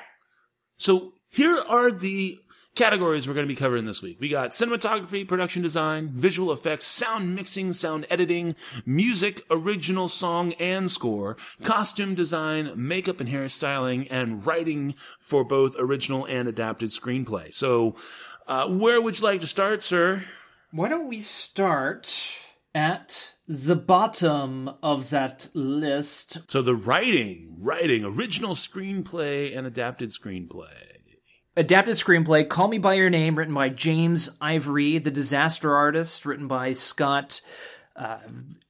So 0.79 1.13
here 1.29 1.59
are 1.59 1.91
the 1.91 2.39
categories 2.77 3.27
we're 3.27 3.35
going 3.35 3.47
to 3.47 3.53
be 3.53 3.57
covering 3.59 3.87
this 3.87 4.03
week. 4.03 4.19
We 4.21 4.29
got 4.29 4.51
cinematography, 4.51 5.27
production 5.27 5.63
design, 5.63 6.11
visual 6.13 6.53
effects, 6.53 6.87
sound 6.87 7.35
mixing, 7.35 7.73
sound 7.73 8.07
editing, 8.11 8.55
music, 8.85 9.43
original 9.51 10.09
song 10.09 10.53
and 10.55 10.91
score, 10.91 11.37
costume 11.63 12.15
design, 12.15 12.73
makeup 12.77 13.19
and 13.19 13.29
hairstyling, 13.29 14.07
and 14.11 14.47
writing 14.47 14.95
for 15.19 15.43
both 15.43 15.75
original 15.79 16.27
and 16.27 16.49
adapted 16.49 16.91
screenplay. 16.91 17.53
So, 17.53 17.97
uh, 18.47 18.69
where 18.69 19.01
would 19.01 19.19
you 19.19 19.25
like 19.25 19.41
to 19.41 19.47
start, 19.47 19.83
sir? 19.83 20.25
Why 20.71 20.89
don't 20.89 21.09
we 21.09 21.21
start 21.21 22.33
at 22.75 23.33
the 23.49 23.77
bottom 23.77 24.71
of 24.83 25.11
that 25.11 25.49
list? 25.55 26.51
So 26.51 26.63
the 26.63 26.75
writing, 26.75 27.57
writing, 27.59 28.05
original 28.05 28.55
screenplay 28.55 29.57
and 29.57 29.67
adapted 29.67 30.11
screenplay. 30.11 30.86
Adapted 31.59 31.95
screenplay, 31.95 32.47
Call 32.47 32.69
Me 32.69 32.77
By 32.77 32.95
Your 32.95 33.09
Name, 33.09 33.35
written 33.39 33.55
by 33.55 33.71
James 33.71 34.29
Ivory, 34.43 34.99
The 34.99 35.11
Disaster 35.11 35.75
Artist, 35.75 36.27
written 36.27 36.49
by 36.49 36.73
Scott 36.73 37.41
uh, 37.97 38.19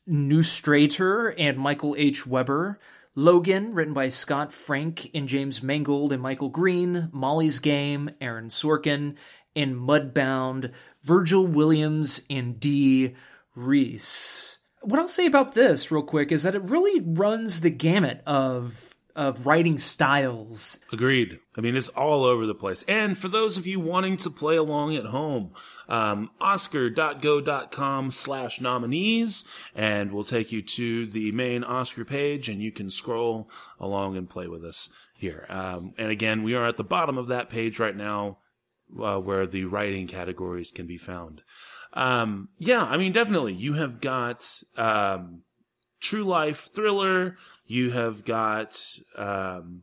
Neustadter 0.09 1.35
and 1.37 1.59
Michael 1.59 1.97
H. 1.99 2.29
Weber. 2.29 2.79
Logan, 3.17 3.73
written 3.73 3.93
by 3.93 4.09
Scott 4.09 4.53
Frank 4.53 5.11
and 5.13 5.27
James 5.27 5.65
Mangold 5.65 6.13
and 6.13 6.23
Michael 6.23 6.49
Green. 6.49 7.09
Molly's 7.11 7.59
Game, 7.59 8.11
Aaron 8.21 8.51
Sorkin. 8.51 9.17
And 9.57 9.75
Mudbound, 9.75 10.71
Virgil 11.03 11.45
Williams 11.45 12.23
and 12.31 12.61
Dee 12.61 13.17
Rees. 13.57 14.59
What 14.83 15.01
I'll 15.01 15.09
say 15.09 15.27
about 15.27 15.55
this, 15.55 15.91
real 15.91 16.05
quick, 16.05 16.31
is 16.31 16.45
that 16.45 16.55
it 16.55 16.63
really 16.63 17.01
runs 17.01 17.63
the 17.63 17.71
gamut 17.71 18.23
of 18.27 18.86
of 19.17 19.47
writing 19.47 19.79
styles. 19.79 20.79
Agreed. 20.93 21.39
I 21.57 21.63
mean, 21.63 21.75
it's 21.75 21.89
all 21.89 22.25
over 22.25 22.45
the 22.45 22.55
place. 22.55 22.85
And 22.87 23.17
for 23.17 23.29
those 23.29 23.57
of 23.57 23.67
you 23.67 23.81
wanting 23.81 24.19
to 24.19 24.31
play 24.31 24.57
along 24.57 24.95
at 24.95 25.07
home, 25.07 25.53
um, 25.89 26.31
oscar.go.com 26.39 28.11
slash 28.11 28.61
nominees, 28.61 29.45
and 29.75 30.13
we'll 30.13 30.25
take 30.25 30.53
you 30.53 30.61
to 30.61 31.07
the 31.07 31.33
main 31.33 31.65
Oscar 31.65 32.05
page, 32.05 32.51
and 32.51 32.61
you 32.63 32.71
can 32.71 32.91
scroll 32.91 33.51
along 33.81 34.17
and 34.17 34.29
play 34.29 34.47
with 34.47 34.65
us 34.65 34.91
here. 35.15 35.47
Um, 35.49 35.95
and 35.97 36.11
again, 36.11 36.43
we 36.43 36.55
are 36.55 36.67
at 36.67 36.77
the 36.77 36.85
bottom 36.85 37.17
of 37.17 37.29
that 37.29 37.49
page 37.49 37.79
right 37.79 37.97
now, 37.97 38.39
uh, 39.03 39.19
where 39.19 39.47
the 39.47 39.65
writing 39.65 40.07
categories 40.07 40.71
can 40.71 40.87
be 40.87 40.99
found. 40.99 41.43
Um, 41.95 42.51
yeah, 42.59 42.85
I 42.85 42.99
mean, 42.99 43.13
definitely. 43.13 43.55
You 43.55 43.73
have 43.73 44.03
got, 44.03 44.63
um, 44.77 45.43
true 46.01 46.25
life 46.25 46.69
thriller. 46.75 47.37
You 47.67 47.91
have 47.91 48.25
got, 48.25 48.99
um, 49.17 49.83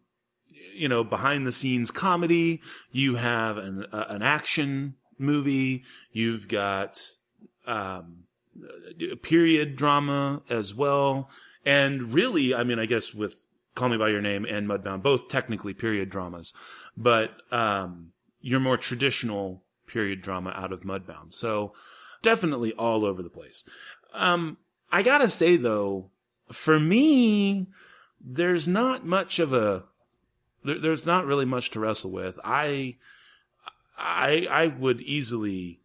you 0.74 0.88
know, 0.88 1.03
behind 1.03 1.46
the 1.46 1.51
scenes 1.51 1.91
comedy. 1.91 2.62
You 2.91 3.15
have 3.15 3.58
an, 3.58 3.86
uh, 3.91 4.05
an 4.10 4.22
action 4.22 4.96
movie. 5.17 5.84
You've 6.12 6.48
got, 6.48 7.01
um, 7.65 8.24
period 9.22 9.75
drama 9.75 10.43
as 10.50 10.75
well. 10.75 11.29
And 11.65 12.13
really, 12.13 12.53
I 12.53 12.63
mean, 12.63 12.79
I 12.79 12.86
guess 12.86 13.13
with 13.13 13.46
Call 13.75 13.89
Me 13.89 13.98
By 13.98 14.10
Your 14.10 14.22
Name 14.22 14.46
and 14.46 14.67
Mudbound, 14.67 15.01
both 15.01 15.27
technically 15.29 15.74
period 15.74 16.10
dramas, 16.10 16.53
but, 16.96 17.32
um, 17.51 18.12
your 18.41 18.60
more 18.60 18.77
traditional 18.77 19.63
period 19.88 20.22
drama 20.22 20.51
out 20.51 20.72
of 20.72 20.82
Mudbound. 20.82 21.34
So 21.34 21.74
definitely 22.22 22.74
all 22.74 23.05
over 23.05 23.24
the 23.24 23.29
place. 23.29 23.67
Um, 24.13 24.58
I 24.94 25.02
gotta 25.02 25.28
say 25.28 25.58
though, 25.58 26.12
for 26.52 26.80
me, 26.80 27.68
there's 28.22 28.68
not 28.68 29.06
much 29.06 29.40
of 29.40 29.52
a, 29.52 29.86
there, 30.64 30.78
there's 30.78 31.08
not 31.08 31.26
really 31.26 31.46
much 31.46 31.72
to 31.72 31.80
wrestle 31.80 32.12
with. 32.12 32.40
I, 32.44 32.98
I, 33.98 34.48
I 34.50 34.68
would 34.68 35.02
easily 35.02 35.80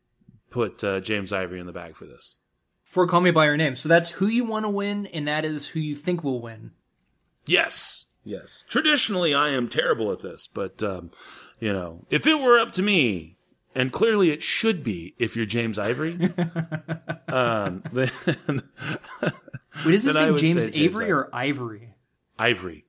put 0.51 0.85
uh, 0.85 1.01
James 1.01 1.33
Ivory 1.33 1.59
in 1.59 1.67
the 1.67 1.73
bag 1.73 1.97
for 1.97 2.05
this. 2.05 2.41
For 2.85 3.07
Call 3.07 3.23
Me 3.23 3.31
By 3.31 3.47
Your 3.47 3.57
Name. 3.57 3.77
So 3.77 3.89
that's 3.89 4.11
who 4.11 4.27
you 4.27 4.45
want 4.45 4.67
to 4.67 4.71
win, 4.71 5.07
and 5.07 5.27
that 5.27 5.47
is 5.47 5.69
who 5.69 5.81
you 5.81 5.97
think 5.97 6.23
will 6.23 6.43
win. 6.43 6.73
Yes. 7.47 8.09
Yes. 8.25 8.65
Traditionally, 8.69 9.35
I 9.35 9.51
am 9.51 9.69
terrible 9.69 10.13
at 10.13 10.21
this, 10.21 10.47
but, 10.47 10.83
um, 10.83 11.13
you 11.61 11.73
know, 11.73 12.05
if 12.11 12.27
it 12.27 12.39
were 12.39 12.59
up 12.59 12.73
to 12.73 12.83
me, 12.83 13.38
and 13.75 13.93
clearly 13.93 14.31
it 14.31 14.43
should 14.43 14.83
be 14.83 15.15
if 15.19 15.37
you're 15.37 15.47
James 15.47 15.79
Ivory. 15.79 16.15
um, 17.29 17.83
then, 17.93 18.11
Wait, 19.85 19.95
is 19.95 20.05
this 20.05 20.17
name 20.17 20.37
James 20.37 20.67
Avery 20.77 21.11
or 21.11 21.29
Ivory? 21.33 21.95
Ivory. 22.39 22.85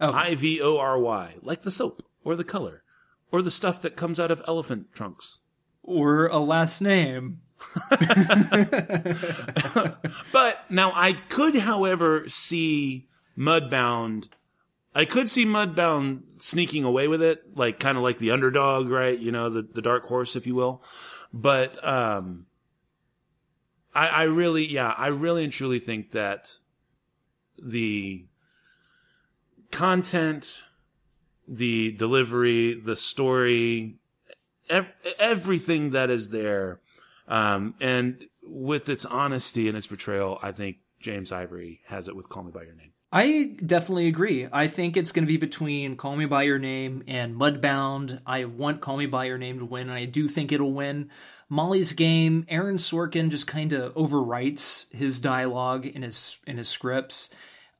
Oh, 0.00 0.12
I 0.12 0.34
V 0.34 0.60
O 0.62 0.78
R 0.78 0.98
Y. 0.98 1.34
Like 1.42 1.62
the 1.62 1.70
soap, 1.70 2.02
or 2.24 2.34
the 2.36 2.44
color, 2.44 2.82
or 3.30 3.42
the 3.42 3.50
stuff 3.50 3.82
that 3.82 3.96
comes 3.96 4.18
out 4.18 4.30
of 4.30 4.42
elephant 4.46 4.92
trunks. 4.94 5.40
or 5.82 6.26
a 6.26 6.38
last 6.38 6.80
name. 6.80 7.40
But 10.32 10.64
now 10.70 10.92
I 10.94 11.12
could, 11.28 11.56
however, 11.56 12.24
see 12.28 13.08
Mudbound. 13.36 14.28
I 14.94 15.04
could 15.04 15.28
see 15.28 15.46
Mudbound 15.46 16.22
sneaking 16.38 16.84
away 16.84 17.06
with 17.06 17.22
it, 17.22 17.56
like 17.56 17.78
kind 17.78 17.96
of 17.96 18.02
like 18.02 18.18
the 18.18 18.32
underdog, 18.32 18.90
right? 18.90 19.18
You 19.18 19.30
know, 19.30 19.48
the, 19.48 19.62
the 19.62 19.82
dark 19.82 20.06
horse, 20.06 20.34
if 20.34 20.46
you 20.46 20.54
will. 20.54 20.82
But, 21.32 21.82
um, 21.86 22.46
I, 23.94 24.08
I 24.08 24.22
really, 24.24 24.66
yeah, 24.66 24.94
I 24.96 25.08
really 25.08 25.44
and 25.44 25.52
truly 25.52 25.78
think 25.78 26.10
that 26.12 26.54
the 27.56 28.26
content, 29.70 30.64
the 31.46 31.92
delivery, 31.92 32.74
the 32.74 32.96
story, 32.96 33.98
ev- 34.68 34.92
everything 35.18 35.90
that 35.90 36.10
is 36.10 36.30
there, 36.30 36.80
um, 37.28 37.74
and 37.80 38.24
with 38.42 38.88
its 38.88 39.04
honesty 39.04 39.68
and 39.68 39.76
its 39.76 39.86
portrayal, 39.86 40.38
I 40.42 40.52
think 40.52 40.78
James 41.00 41.30
Ivory 41.30 41.80
has 41.86 42.08
it 42.08 42.16
with 42.16 42.28
Call 42.28 42.44
Me 42.44 42.50
by 42.50 42.62
Your 42.62 42.74
Name. 42.74 42.89
I 43.12 43.56
definitely 43.64 44.06
agree. 44.06 44.46
I 44.52 44.68
think 44.68 44.96
it's 44.96 45.10
going 45.10 45.24
to 45.24 45.32
be 45.32 45.36
between 45.36 45.96
Call 45.96 46.14
Me 46.14 46.26
By 46.26 46.44
Your 46.44 46.60
Name 46.60 47.02
and 47.08 47.34
Mudbound. 47.34 48.20
I 48.24 48.44
want 48.44 48.80
Call 48.80 48.98
Me 48.98 49.06
By 49.06 49.24
Your 49.24 49.38
Name 49.38 49.58
to 49.58 49.64
win, 49.64 49.88
and 49.88 49.98
I 49.98 50.04
do 50.04 50.28
think 50.28 50.52
it'll 50.52 50.72
win. 50.72 51.10
Molly's 51.48 51.92
Game, 51.92 52.46
Aaron 52.48 52.76
Sorkin 52.76 53.30
just 53.30 53.48
kind 53.48 53.72
of 53.72 53.92
overwrites 53.94 54.92
his 54.94 55.18
dialogue 55.18 55.86
in 55.86 56.02
his 56.02 56.38
in 56.46 56.56
his 56.56 56.68
scripts. 56.68 57.30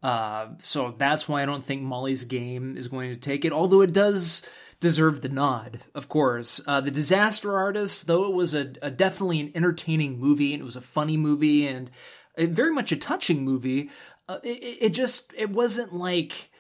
Uh, 0.02 0.48
so 0.62 0.96
that's 0.98 1.28
why 1.28 1.42
I 1.42 1.46
don't 1.46 1.64
think 1.64 1.82
Molly's 1.82 2.24
Game 2.24 2.76
is 2.76 2.88
going 2.88 3.10
to 3.10 3.16
take 3.16 3.44
it, 3.44 3.52
although 3.52 3.82
it 3.82 3.92
does 3.92 4.42
deserve 4.80 5.20
the 5.20 5.28
nod, 5.28 5.78
of 5.94 6.08
course. 6.08 6.60
Uh, 6.66 6.80
the 6.80 6.90
Disaster 6.90 7.56
Artist, 7.56 8.08
though 8.08 8.24
it 8.24 8.34
was 8.34 8.52
a, 8.52 8.72
a 8.82 8.90
definitely 8.90 9.40
an 9.40 9.52
entertaining 9.54 10.18
movie 10.18 10.54
and 10.54 10.62
it 10.62 10.64
was 10.64 10.74
a 10.74 10.80
funny 10.80 11.16
movie 11.16 11.68
and 11.68 11.90
very 12.38 12.72
much 12.72 12.92
a 12.92 12.96
touching 12.96 13.44
movie, 13.44 13.90
uh, 14.30 14.38
it, 14.44 14.78
it 14.80 14.88
just 14.90 15.34
it 15.36 15.50
wasn't 15.50 15.92
like 15.92 16.50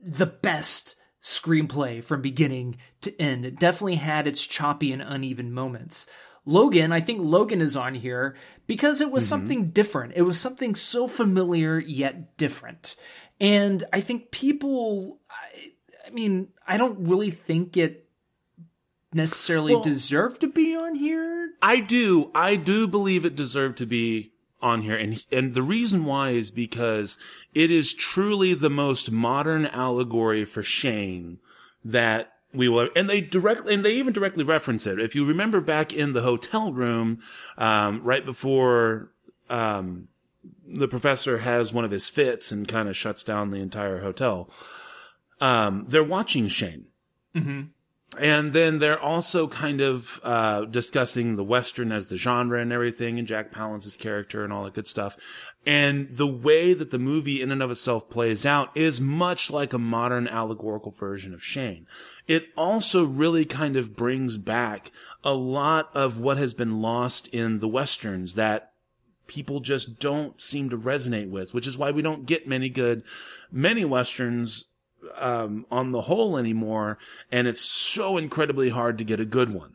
the 0.00 0.26
best 0.26 0.96
screenplay 1.22 2.02
from 2.02 2.20
beginning 2.20 2.76
to 3.00 3.22
end. 3.22 3.44
It 3.44 3.60
definitely 3.60 3.94
had 3.94 4.26
its 4.26 4.44
choppy 4.44 4.92
and 4.92 5.00
uneven 5.00 5.52
moments. 5.52 6.08
Logan, 6.44 6.92
I 6.92 7.00
think 7.00 7.20
Logan 7.22 7.62
is 7.62 7.76
on 7.76 7.94
here 7.94 8.36
because 8.66 9.00
it 9.00 9.10
was 9.10 9.26
something 9.26 9.70
different. 9.70 10.12
It 10.16 10.22
was 10.22 10.38
something 10.38 10.74
so 10.74 11.06
familiar 11.06 11.78
yet 11.78 12.36
different. 12.36 12.96
And 13.40 13.82
I 13.94 14.02
think 14.02 14.30
people, 14.30 15.20
I, 15.30 15.72
I 16.06 16.10
mean, 16.10 16.48
I 16.66 16.76
don't 16.76 17.08
really 17.08 17.30
think 17.30 17.78
it 17.78 18.10
necessarily 19.14 19.72
Well- 19.72 19.82
deserved 19.82 20.42
to 20.42 20.48
be 20.48 20.76
on 20.76 20.96
here. 20.96 21.52
I 21.62 21.80
do, 21.80 22.30
I 22.34 22.56
do 22.56 22.88
believe 22.88 23.24
it 23.24 23.36
deserved 23.36 23.78
to 23.78 23.86
be 23.86 24.33
on 24.64 24.80
here, 24.82 24.96
and 24.96 25.24
and 25.30 25.52
the 25.52 25.62
reason 25.62 26.04
why 26.04 26.30
is 26.30 26.50
because 26.50 27.18
it 27.54 27.70
is 27.70 27.92
truly 27.94 28.54
the 28.54 28.70
most 28.70 29.12
modern 29.12 29.66
allegory 29.66 30.44
for 30.44 30.62
Shane 30.62 31.38
that 31.84 32.32
we 32.52 32.68
will, 32.68 32.88
and 32.96 33.08
they 33.08 33.20
directly, 33.20 33.74
and 33.74 33.84
they 33.84 33.94
even 33.94 34.14
directly 34.14 34.42
reference 34.42 34.86
it. 34.86 34.98
If 34.98 35.14
you 35.14 35.26
remember 35.26 35.60
back 35.60 35.92
in 35.92 36.14
the 36.14 36.22
hotel 36.22 36.72
room, 36.72 37.20
um, 37.58 38.02
right 38.02 38.24
before, 38.24 39.12
um, 39.50 40.08
the 40.66 40.88
professor 40.88 41.38
has 41.38 41.72
one 41.72 41.84
of 41.84 41.90
his 41.90 42.08
fits 42.08 42.50
and 42.50 42.66
kind 42.66 42.88
of 42.88 42.96
shuts 42.96 43.22
down 43.22 43.50
the 43.50 43.60
entire 43.60 44.00
hotel. 44.00 44.48
Um, 45.40 45.84
they're 45.88 46.02
watching 46.02 46.48
Shane. 46.48 46.86
And 48.18 48.52
then 48.52 48.78
they're 48.78 49.00
also 49.00 49.48
kind 49.48 49.80
of 49.80 50.20
uh, 50.22 50.64
discussing 50.64 51.36
the 51.36 51.44
western 51.44 51.92
as 51.92 52.08
the 52.08 52.16
genre 52.16 52.60
and 52.60 52.72
everything, 52.72 53.18
and 53.18 53.28
Jack 53.28 53.50
Palance's 53.50 53.96
character 53.96 54.44
and 54.44 54.52
all 54.52 54.64
that 54.64 54.74
good 54.74 54.88
stuff. 54.88 55.16
And 55.66 56.10
the 56.10 56.26
way 56.26 56.74
that 56.74 56.90
the 56.90 56.98
movie, 56.98 57.40
in 57.40 57.50
and 57.50 57.62
of 57.62 57.70
itself, 57.70 58.10
plays 58.10 58.44
out 58.44 58.76
is 58.76 59.00
much 59.00 59.50
like 59.50 59.72
a 59.72 59.78
modern 59.78 60.28
allegorical 60.28 60.92
version 60.92 61.32
of 61.32 61.42
Shane. 61.42 61.86
It 62.26 62.48
also 62.56 63.04
really 63.04 63.44
kind 63.44 63.76
of 63.76 63.96
brings 63.96 64.36
back 64.36 64.90
a 65.22 65.34
lot 65.34 65.90
of 65.94 66.18
what 66.18 66.36
has 66.36 66.54
been 66.54 66.80
lost 66.80 67.28
in 67.28 67.58
the 67.58 67.68
westerns 67.68 68.34
that 68.34 68.72
people 69.26 69.60
just 69.60 69.98
don't 70.00 70.40
seem 70.40 70.68
to 70.70 70.76
resonate 70.76 71.30
with, 71.30 71.54
which 71.54 71.66
is 71.66 71.78
why 71.78 71.90
we 71.90 72.02
don't 72.02 72.26
get 72.26 72.46
many 72.46 72.68
good, 72.68 73.02
many 73.50 73.84
westerns 73.84 74.66
um, 75.16 75.66
on 75.70 75.92
the 75.92 76.02
whole 76.02 76.36
anymore, 76.36 76.98
and 77.30 77.46
it's 77.46 77.60
so 77.60 78.16
incredibly 78.16 78.70
hard 78.70 78.98
to 78.98 79.04
get 79.04 79.20
a 79.20 79.24
good 79.24 79.52
one. 79.52 79.74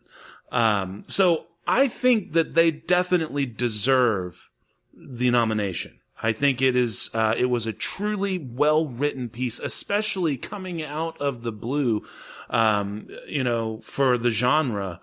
Um, 0.52 1.04
so 1.08 1.46
I 1.68 1.88
think 1.88 2.34
that 2.34 2.54
they 2.54 2.72
definitely 2.72 3.46
deserve 3.46 4.50
the 4.94 5.30
nomination. 5.30 6.00
I 6.22 6.34
think 6.34 6.62
it 6.62 6.76
is 6.76 7.10
uh, 7.14 7.34
it 7.38 7.46
was 7.46 7.66
a 7.66 7.74
truly 7.74 8.38
well 8.38 8.86
written 8.86 9.30
piece, 9.30 9.60
especially 9.60 10.36
coming 10.36 10.84
out 10.84 11.20
of 11.22 11.44
the 11.44 11.52
blue, 11.52 12.06
um, 12.50 13.08
you 13.28 13.44
know, 13.44 13.82
for 13.84 14.18
the 14.18 14.32
genre. 14.32 15.00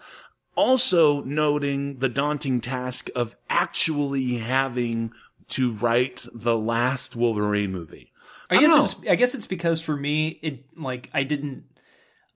Also 0.55 1.23
noting 1.23 1.99
the 1.99 2.09
daunting 2.09 2.61
task 2.61 3.11
of 3.15 3.37
actually 3.49 4.37
having 4.37 5.13
to 5.49 5.73
write 5.73 6.27
the 6.35 6.57
last 6.57 7.15
Wolverine 7.15 7.73
movie. 7.73 8.13
I 8.51 8.59
guess 8.59 8.75
it 8.75 8.81
was, 8.81 8.97
I 9.09 9.17
guess 9.17 9.35
it's 9.35 9.47
because 9.47 9.81
for 9.81 9.97
me 9.97 10.39
it 10.43 10.65
like 10.77 11.11
I 11.13 11.25
didn't 11.25 11.65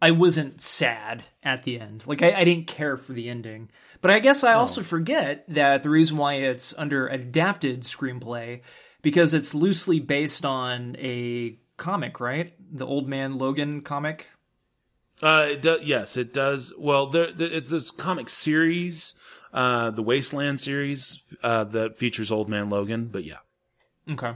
I 0.03 0.13
wasn't 0.13 0.61
sad 0.61 1.25
at 1.43 1.63
the 1.65 1.79
end. 1.79 2.07
Like 2.07 2.23
I, 2.23 2.33
I 2.33 2.45
didn't 2.45 2.67
care 2.67 2.97
for 2.97 3.13
the 3.13 3.29
ending. 3.29 3.71
But 4.01 4.11
I 4.11 4.19
guess 4.19 4.43
I 4.43 4.55
also 4.55 4.83
forget 4.83 5.45
that 5.49 5.83
the 5.83 5.91
reason 5.91 6.17
why 6.17 6.35
it's 6.35 6.73
under 6.79 7.07
adapted 7.07 7.83
screenplay 7.83 8.63
because 9.03 9.35
it's 9.35 9.55
loosely 9.55 10.01
based 10.01 10.45
on 10.47 10.97
a 10.99 11.59
comic, 11.77 12.19
right? 12.19 12.55
The 12.73 12.87
Old 12.87 13.09
Man 13.09 13.35
Logan 13.35 13.83
comic. 13.83 14.29
Uh, 15.23 15.49
it 15.51 15.63
do, 15.63 15.79
yes, 15.83 16.17
it 16.17 16.33
does. 16.33 16.73
Well, 16.79 17.07
there, 17.07 17.31
there 17.31 17.53
it's 17.53 17.69
this 17.69 17.91
comic 17.91 18.31
series, 18.31 19.15
uh, 19.53 19.91
the 19.91 20.03
Wasteland 20.03 20.61
series, 20.61 21.21
uh, 21.43 21.65
that 21.65 21.99
features 21.99 22.33
Old 22.33 22.49
Man 22.49 22.71
Logan. 22.71 23.11
But 23.13 23.25
yeah, 23.25 23.39
Okay. 24.11 24.33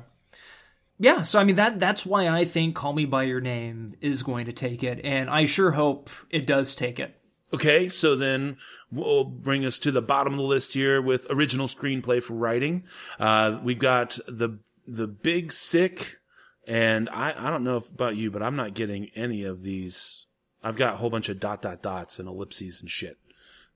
Yeah, 1.04 1.20
so 1.20 1.38
I 1.38 1.44
mean 1.44 1.56
that 1.56 1.78
that's 1.78 2.06
why 2.06 2.30
I 2.30 2.46
think 2.46 2.75
Call 2.75 2.94
Me 2.94 3.04
by 3.04 3.25
Your 3.25 3.42
Name 3.42 3.94
is 4.00 4.23
going 4.23 4.46
to 4.46 4.54
take 4.54 4.82
it, 4.82 5.04
and 5.04 5.28
I 5.28 5.44
sure 5.44 5.73
hope 5.73 6.08
it 6.30 6.46
does 6.46 6.75
take 6.75 6.99
it. 6.99 7.14
Okay, 7.52 7.90
so 7.90 8.16
then 8.16 8.56
we'll 8.90 9.25
bring 9.25 9.66
us 9.66 9.78
to 9.80 9.92
the 9.92 10.00
bottom 10.00 10.32
of 10.32 10.38
the 10.38 10.44
list 10.44 10.73
here 10.73 11.02
with 11.02 11.26
original 11.28 11.66
screenplay 11.66 12.23
for 12.23 12.32
writing. 12.32 12.84
Uh, 13.20 13.61
we've 13.62 13.78
got 13.78 14.18
the 14.26 14.61
the 14.87 15.06
Big 15.06 15.52
Sick, 15.52 16.20
and 16.66 17.11
I 17.11 17.34
I 17.37 17.50
don't 17.50 17.64
know 17.64 17.76
if 17.76 17.90
about 17.90 18.16
you, 18.16 18.30
but 18.30 18.42
I'm 18.42 18.56
not 18.56 18.73
getting 18.73 19.11
any 19.14 19.44
of 19.44 19.61
these. 19.61 20.25
I've 20.62 20.78
got 20.78 20.94
a 20.94 20.96
whole 20.96 21.11
bunch 21.11 21.28
of 21.28 21.38
dot 21.38 21.61
dot 21.61 21.82
dots 21.82 22.18
and 22.18 22.26
ellipses 22.26 22.80
and 22.80 22.90
shit. 22.90 23.18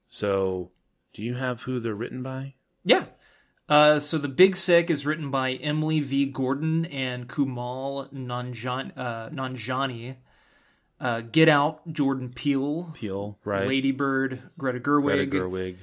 So, 0.08 0.70
do 1.12 1.23
you 1.23 1.35
have 1.35 1.64
who 1.64 1.78
they're 1.78 1.94
written 1.94 2.23
by? 2.23 2.54
Yeah. 2.85 3.04
Uh, 3.69 3.99
so 3.99 4.17
the 4.17 4.29
Big 4.29 4.57
Sick 4.57 4.89
is 4.89 5.05
written 5.05 5.31
by 5.31 5.53
Emily 5.53 6.01
V. 6.01 6.25
Gordon 6.27 6.87
and 6.87 7.29
Kumail 7.29 8.11
Nanjan, 8.13 8.93
uh, 8.97 9.29
Nanjiani. 9.29 10.17
Uh, 11.01 11.21
Get 11.21 11.49
Out, 11.49 11.87
Jordan 11.93 12.31
Peele. 12.31 12.91
Peel, 12.95 13.39
right? 13.45 13.69
Lady 13.69 13.93
Bird, 13.93 14.43
Greta 14.57 14.81
Greta 14.81 15.27
Gerwig. 15.27 15.31
Gerwig. 15.31 15.77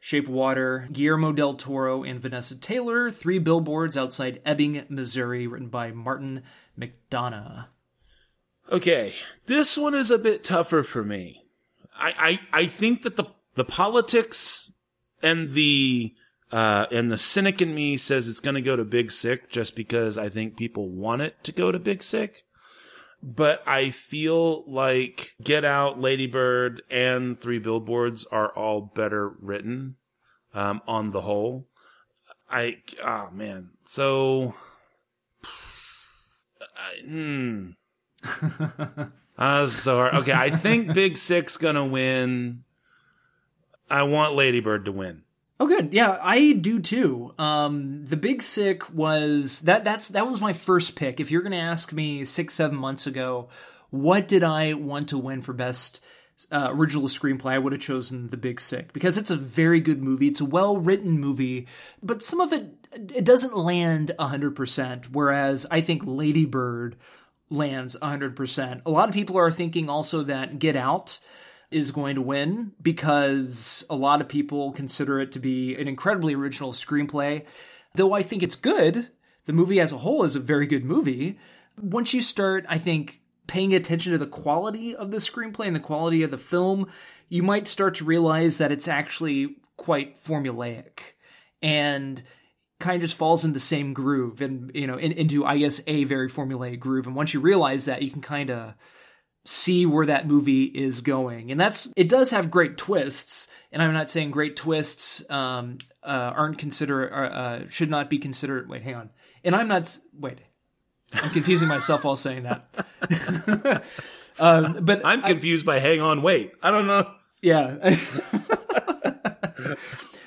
Shape 0.00 0.26
of 0.26 0.34
Water, 0.34 0.88
Guillermo 0.92 1.32
del 1.32 1.54
Toro 1.54 2.02
and 2.02 2.20
Vanessa 2.20 2.58
Taylor. 2.58 3.10
Three 3.10 3.38
Billboards 3.38 3.96
Outside 3.96 4.40
Ebbing, 4.44 4.84
Missouri, 4.88 5.46
written 5.46 5.68
by 5.68 5.92
Martin 5.92 6.42
McDonagh. 6.78 7.66
Okay, 8.70 9.12
this 9.46 9.76
one 9.76 9.94
is 9.94 10.10
a 10.10 10.18
bit 10.18 10.44
tougher 10.44 10.82
for 10.82 11.04
me. 11.04 11.46
I 11.96 12.40
I, 12.52 12.60
I 12.62 12.66
think 12.66 13.02
that 13.02 13.16
the 13.16 13.24
the 13.54 13.64
politics 13.64 14.72
and 15.22 15.52
the 15.52 16.14
uh, 16.54 16.86
and 16.92 17.10
the 17.10 17.18
cynic 17.18 17.60
in 17.60 17.74
me 17.74 17.96
says 17.96 18.28
it's 18.28 18.38
going 18.38 18.54
to 18.54 18.60
go 18.60 18.76
to 18.76 18.84
Big 18.84 19.10
Sick 19.10 19.50
just 19.50 19.74
because 19.74 20.16
I 20.16 20.28
think 20.28 20.56
people 20.56 20.88
want 20.88 21.20
it 21.20 21.42
to 21.42 21.50
go 21.50 21.72
to 21.72 21.80
Big 21.80 22.00
Sick. 22.00 22.44
But 23.20 23.66
I 23.66 23.90
feel 23.90 24.62
like 24.70 25.34
Get 25.42 25.64
Out, 25.64 26.00
Lady 26.00 26.28
Bird, 26.28 26.82
and 26.88 27.36
Three 27.36 27.58
Billboards 27.58 28.24
are 28.26 28.50
all 28.50 28.92
better 28.94 29.30
written 29.40 29.96
um, 30.52 30.80
on 30.86 31.10
the 31.10 31.22
whole. 31.22 31.66
I 32.48 32.76
oh 33.04 33.30
man, 33.32 33.70
so 33.82 34.54
I, 36.62 37.00
hmm. 37.04 37.70
Uh, 39.36 39.66
so 39.66 39.96
hard. 39.96 40.14
Okay, 40.14 40.32
I 40.32 40.50
think 40.50 40.94
Big 40.94 41.16
Six 41.16 41.56
gonna 41.56 41.84
win. 41.84 42.62
I 43.90 44.04
want 44.04 44.36
Ladybird 44.36 44.84
to 44.84 44.92
win. 44.92 45.23
Oh, 45.60 45.66
good. 45.68 45.92
Yeah, 45.92 46.18
I 46.20 46.52
do 46.52 46.80
too. 46.80 47.32
Um, 47.38 48.04
the 48.06 48.16
Big 48.16 48.42
Sick 48.42 48.92
was 48.92 49.60
that. 49.60 49.84
That's 49.84 50.08
that 50.08 50.26
was 50.26 50.40
my 50.40 50.52
first 50.52 50.96
pick. 50.96 51.20
If 51.20 51.30
you're 51.30 51.42
going 51.42 51.52
to 51.52 51.58
ask 51.58 51.92
me 51.92 52.24
six, 52.24 52.54
seven 52.54 52.76
months 52.76 53.06
ago, 53.06 53.48
what 53.90 54.26
did 54.26 54.42
I 54.42 54.74
want 54.74 55.10
to 55.10 55.18
win 55.18 55.42
for 55.42 55.52
best 55.52 56.00
uh, 56.50 56.70
original 56.72 57.06
screenplay? 57.06 57.52
I 57.52 57.60
would 57.60 57.72
have 57.72 57.80
chosen 57.80 58.30
The 58.30 58.36
Big 58.36 58.60
Sick 58.60 58.92
because 58.92 59.16
it's 59.16 59.30
a 59.30 59.36
very 59.36 59.80
good 59.80 60.02
movie. 60.02 60.26
It's 60.26 60.40
a 60.40 60.44
well 60.44 60.76
written 60.76 61.20
movie, 61.20 61.68
but 62.02 62.24
some 62.24 62.40
of 62.40 62.52
it 62.52 62.74
it 62.92 63.24
doesn't 63.24 63.56
land 63.56 64.10
hundred 64.18 64.56
percent. 64.56 65.12
Whereas 65.12 65.66
I 65.70 65.80
think 65.80 66.02
Lady 66.04 66.46
Bird 66.46 66.96
lands 67.48 67.96
hundred 68.02 68.34
percent. 68.34 68.82
A 68.86 68.90
lot 68.90 69.08
of 69.08 69.14
people 69.14 69.38
are 69.38 69.52
thinking 69.52 69.88
also 69.88 70.24
that 70.24 70.58
Get 70.58 70.74
Out 70.74 71.20
is 71.74 71.90
going 71.90 72.14
to 72.14 72.22
win 72.22 72.72
because 72.80 73.84
a 73.90 73.96
lot 73.96 74.20
of 74.20 74.28
people 74.28 74.72
consider 74.72 75.20
it 75.20 75.32
to 75.32 75.38
be 75.38 75.74
an 75.74 75.88
incredibly 75.88 76.34
original 76.34 76.72
screenplay. 76.72 77.44
Though 77.94 78.12
I 78.12 78.22
think 78.22 78.42
it's 78.42 78.54
good, 78.54 79.10
the 79.46 79.52
movie 79.52 79.80
as 79.80 79.92
a 79.92 79.98
whole 79.98 80.24
is 80.24 80.36
a 80.36 80.40
very 80.40 80.66
good 80.66 80.84
movie. 80.84 81.38
Once 81.80 82.14
you 82.14 82.22
start, 82.22 82.64
I 82.68 82.78
think, 82.78 83.20
paying 83.46 83.74
attention 83.74 84.12
to 84.12 84.18
the 84.18 84.26
quality 84.26 84.94
of 84.94 85.10
the 85.10 85.18
screenplay 85.18 85.66
and 85.66 85.76
the 85.76 85.80
quality 85.80 86.22
of 86.22 86.30
the 86.30 86.38
film, 86.38 86.88
you 87.28 87.42
might 87.42 87.66
start 87.66 87.96
to 87.96 88.04
realize 88.04 88.58
that 88.58 88.72
it's 88.72 88.88
actually 88.88 89.56
quite 89.76 90.22
formulaic 90.22 91.00
and 91.60 92.22
kind 92.80 92.96
of 92.96 93.02
just 93.02 93.16
falls 93.16 93.44
in 93.44 93.52
the 93.52 93.60
same 93.60 93.92
groove 93.92 94.40
and 94.40 94.70
you 94.74 94.86
know 94.86 94.96
in, 94.96 95.12
into 95.12 95.44
I 95.44 95.58
guess 95.58 95.80
a 95.86 96.04
very 96.04 96.28
formulaic 96.28 96.78
groove. 96.78 97.06
And 97.06 97.16
once 97.16 97.34
you 97.34 97.40
realize 97.40 97.86
that, 97.86 98.02
you 98.02 98.10
can 98.10 98.22
kind 98.22 98.50
of 98.50 98.74
see 99.44 99.86
where 99.86 100.06
that 100.06 100.26
movie 100.26 100.64
is 100.64 101.00
going. 101.00 101.50
And 101.50 101.60
that's 101.60 101.92
it 101.96 102.08
does 102.08 102.30
have 102.30 102.50
great 102.50 102.76
twists, 102.78 103.48
and 103.72 103.82
I'm 103.82 103.92
not 103.92 104.08
saying 104.08 104.30
great 104.30 104.56
twists 104.56 105.28
um, 105.30 105.78
uh, 106.02 106.32
aren't 106.36 106.58
considered 106.58 107.12
uh, 107.12 107.16
uh, 107.16 107.60
should 107.68 107.90
not 107.90 108.08
be 108.10 108.18
considered. 108.18 108.68
Wait, 108.68 108.82
hang 108.82 108.94
on. 108.94 109.10
And 109.44 109.54
I'm 109.54 109.68
not 109.68 109.96
wait. 110.18 110.38
I'm 111.12 111.30
confusing 111.30 111.68
myself 111.68 112.02
while 112.04 112.16
saying 112.16 112.44
that. 112.44 113.84
um, 114.40 114.78
but 114.82 115.02
I'm 115.04 115.22
confused 115.22 115.64
by 115.64 115.78
Hang 115.78 116.00
On, 116.00 116.22
Wait. 116.22 116.52
I 116.62 116.70
don't 116.72 116.86
know. 116.88 117.08
yeah. 117.42 117.94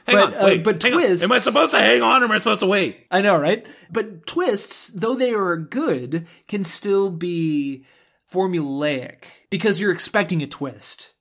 Hang 0.08 0.15
But, 0.15 0.23
on, 0.23 0.34
uh, 0.36 0.45
wait. 0.45 0.63
but 0.63 0.82
hang 0.82 0.93
on. 0.93 1.01
twists- 1.01 1.23
Am 1.25 1.32
I 1.34 1.39
supposed 1.39 1.71
to 1.71 1.80
hang 1.80 2.01
on 2.01 2.21
or 2.21 2.25
am 2.25 2.32
I 2.32 2.38
supposed 2.38 2.62
to 2.62 2.65
wait? 2.67 3.06
I 3.12 3.19
know, 3.21 3.38
right? 3.38 3.65
But 3.91 4.25
twists, 4.25 4.88
though 4.89 5.15
they 5.15 5.34
are 5.34 5.58
good, 5.58 6.27
can 6.47 6.63
still 6.63 7.10
be 7.10 7.84
formulaic 8.32 9.26
because 9.50 9.80
you're 9.80 9.92
expecting 9.92 10.42
a 10.42 10.48
twist. 10.48 11.13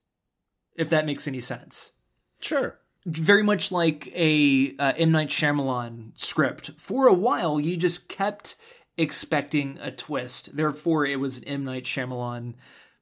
If 0.74 0.90
that 0.90 1.06
makes 1.06 1.26
any 1.26 1.40
sense. 1.40 1.92
Sure. 2.40 2.78
very 3.06 3.42
much 3.42 3.72
like 3.72 4.12
a 4.14 4.74
uh, 4.78 4.92
M 4.96 5.10
Night 5.12 5.28
Shyamalan 5.28 6.12
script. 6.18 6.72
For 6.76 7.06
a 7.06 7.14
while, 7.14 7.58
you 7.58 7.76
just 7.76 8.08
kept 8.08 8.56
expecting 8.98 9.78
a 9.80 9.90
twist. 9.90 10.56
Therefore, 10.56 11.06
it 11.06 11.18
was 11.20 11.38
an 11.38 11.44
M 11.44 11.64
Night 11.64 11.84
Shyamalan 11.84 12.54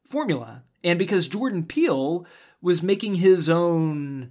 formula. 0.04 0.62
And 0.84 0.98
because 0.98 1.26
Jordan 1.26 1.64
Peele 1.64 2.26
was 2.62 2.82
making 2.82 3.16
his 3.16 3.48
own 3.48 4.30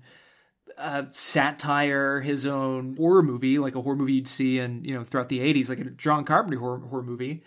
uh, 0.77 1.03
satire, 1.09 2.21
his 2.21 2.45
own 2.45 2.95
horror 2.95 3.23
movie, 3.23 3.57
like 3.57 3.75
a 3.75 3.81
horror 3.81 3.95
movie 3.95 4.13
you'd 4.13 4.27
see 4.27 4.59
in 4.59 4.83
you 4.85 4.93
know 4.93 5.03
throughout 5.03 5.29
the 5.29 5.39
'80s, 5.39 5.69
like 5.69 5.79
a 5.79 5.85
John 5.85 6.23
Carpenter 6.23 6.59
horror, 6.59 6.79
horror 6.79 7.03
movie. 7.03 7.43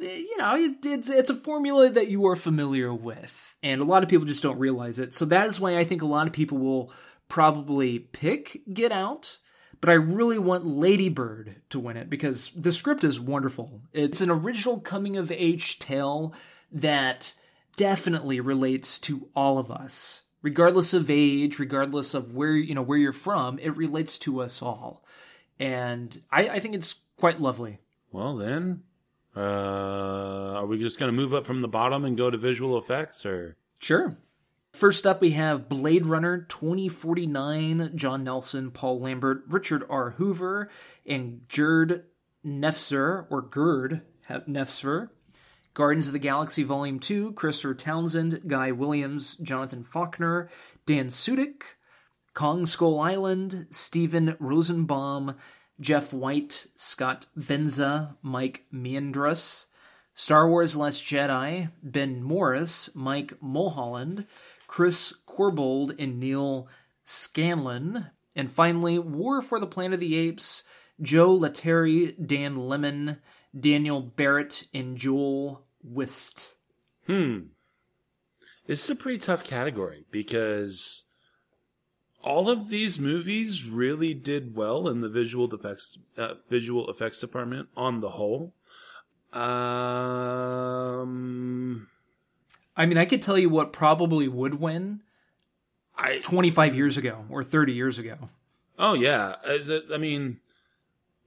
You 0.00 0.36
know, 0.38 0.56
it, 0.56 0.84
it's 0.84 1.10
it's 1.10 1.30
a 1.30 1.34
formula 1.34 1.90
that 1.90 2.08
you 2.08 2.26
are 2.26 2.36
familiar 2.36 2.92
with, 2.92 3.54
and 3.62 3.80
a 3.80 3.84
lot 3.84 4.02
of 4.02 4.08
people 4.08 4.26
just 4.26 4.42
don't 4.42 4.58
realize 4.58 4.98
it. 4.98 5.14
So 5.14 5.24
that 5.26 5.46
is 5.46 5.60
why 5.60 5.78
I 5.78 5.84
think 5.84 6.02
a 6.02 6.06
lot 6.06 6.26
of 6.26 6.32
people 6.32 6.58
will 6.58 6.92
probably 7.28 7.98
pick 7.98 8.62
Get 8.72 8.92
Out, 8.92 9.38
but 9.80 9.90
I 9.90 9.94
really 9.94 10.38
want 10.38 10.64
Lady 10.64 11.08
Bird 11.08 11.56
to 11.70 11.80
win 11.80 11.96
it 11.96 12.08
because 12.10 12.50
the 12.50 12.72
script 12.72 13.04
is 13.04 13.20
wonderful. 13.20 13.82
It's 13.92 14.20
an 14.20 14.30
original 14.30 14.80
coming 14.80 15.16
of 15.16 15.32
age 15.32 15.78
tale 15.78 16.34
that 16.72 17.34
definitely 17.76 18.40
relates 18.40 18.98
to 19.00 19.28
all 19.34 19.58
of 19.58 19.70
us. 19.70 20.22
Regardless 20.42 20.94
of 20.94 21.10
age, 21.10 21.58
regardless 21.58 22.14
of 22.14 22.36
where 22.36 22.54
you 22.54 22.74
know 22.74 22.82
where 22.82 22.98
you're 22.98 23.12
from, 23.12 23.58
it 23.58 23.76
relates 23.76 24.18
to 24.20 24.40
us 24.40 24.62
all. 24.62 25.04
And 25.58 26.20
I, 26.30 26.48
I 26.48 26.60
think 26.60 26.74
it's 26.74 26.94
quite 27.16 27.40
lovely. 27.40 27.78
Well, 28.12 28.34
then, 28.34 28.82
uh, 29.36 30.54
are 30.56 30.66
we 30.66 30.78
just 30.78 30.98
going 30.98 31.10
to 31.10 31.16
move 31.16 31.34
up 31.34 31.46
from 31.46 31.62
the 31.62 31.68
bottom 31.68 32.04
and 32.04 32.16
go 32.16 32.30
to 32.30 32.38
visual 32.38 32.78
effects, 32.78 33.26
or 33.26 33.56
Sure. 33.78 34.16
First 34.72 35.06
up, 35.06 35.20
we 35.20 35.30
have 35.30 35.68
Blade 35.68 36.04
Runner 36.04 36.42
2049, 36.42 37.92
John 37.94 38.24
Nelson, 38.24 38.70
Paul 38.70 39.00
Lambert, 39.00 39.42
Richard 39.48 39.84
R. 39.88 40.10
Hoover, 40.10 40.70
and 41.06 41.48
Gerd 41.48 42.04
Nefzer, 42.44 43.26
or 43.30 43.40
Gerd 43.40 44.02
Nefzer. 44.28 45.10
Guardians 45.72 46.06
of 46.06 46.12
the 46.14 46.18
Galaxy 46.18 46.62
Volume 46.62 46.98
2, 46.98 47.32
Christopher 47.32 47.74
Townsend, 47.74 48.42
Guy 48.46 48.72
Williams, 48.72 49.36
Jonathan 49.36 49.84
Faulkner, 49.84 50.48
Dan 50.86 51.06
Sudick, 51.08 51.62
Kong 52.34 52.66
Skull 52.66 53.00
Island, 53.00 53.66
Stephen 53.70 54.36
Rosenbaum, 54.38 55.36
Jeff 55.80 56.12
White, 56.12 56.66
Scott 56.74 57.26
Benza, 57.38 58.16
Mike 58.22 58.64
Meinardus, 58.72 59.66
Star 60.14 60.48
Wars 60.48 60.74
Last 60.76 61.04
Jedi, 61.04 61.70
Ben 61.82 62.22
Morris, 62.22 62.88
Mike 62.94 63.34
Mulholland, 63.42 64.26
Chris 64.66 65.12
Corbold, 65.26 65.94
and 65.98 66.18
Neil 66.18 66.68
Scanlan. 67.04 68.06
And 68.34 68.50
finally, 68.50 68.98
War 68.98 69.42
for 69.42 69.60
the 69.60 69.66
Planet 69.66 69.94
of 69.94 70.00
the 70.00 70.16
Apes, 70.16 70.64
Joe 71.00 71.38
Letteri, 71.38 72.14
Dan 72.26 72.56
Lemon, 72.56 73.18
Daniel 73.58 74.00
Barrett, 74.00 74.64
and 74.72 74.96
Joel 74.96 75.66
Whist. 75.82 76.54
hmm? 77.06 77.38
This 78.66 78.84
is 78.84 78.90
a 78.90 78.96
pretty 79.00 79.18
tough 79.18 79.44
category 79.44 80.06
because 80.10 81.05
all 82.26 82.50
of 82.50 82.68
these 82.68 82.98
movies 82.98 83.68
really 83.68 84.12
did 84.12 84.56
well 84.56 84.88
in 84.88 85.00
the 85.00 85.08
visual 85.08 85.48
effects 85.54 85.96
uh, 86.18 86.34
visual 86.50 86.90
effects 86.90 87.20
department 87.20 87.68
on 87.76 88.00
the 88.00 88.10
whole. 88.10 88.52
Um, 89.32 89.46
I 92.76 92.84
mean, 92.86 92.98
I 92.98 93.04
could 93.04 93.22
tell 93.22 93.38
you 93.38 93.48
what 93.48 93.72
probably 93.72 94.26
would 94.26 94.56
win 94.60 95.02
I 95.96 96.18
25 96.18 96.74
years 96.74 96.96
ago 96.96 97.24
or 97.30 97.44
30 97.44 97.72
years 97.72 98.00
ago. 98.00 98.28
Oh 98.78 98.94
yeah, 98.94 99.36
uh, 99.44 99.58
the, 99.64 99.84
I 99.94 99.98
mean, 99.98 100.40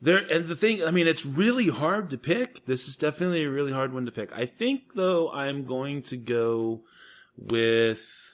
there 0.01 0.17
and 0.17 0.47
the 0.47 0.55
thing. 0.55 0.83
I 0.83 0.91
mean, 0.91 1.07
it's 1.07 1.25
really 1.25 1.69
hard 1.69 2.09
to 2.09 2.17
pick. 2.17 2.65
This 2.65 2.89
is 2.89 2.95
definitely 2.97 3.45
a 3.45 3.49
really 3.49 3.71
hard 3.71 3.93
one 3.93 4.05
to 4.05 4.11
pick. 4.11 4.31
I 4.37 4.45
think 4.45 4.95
though, 4.95 5.31
I'm 5.31 5.63
going 5.63 6.01
to 6.03 6.17
go 6.17 6.81
with. 7.37 8.25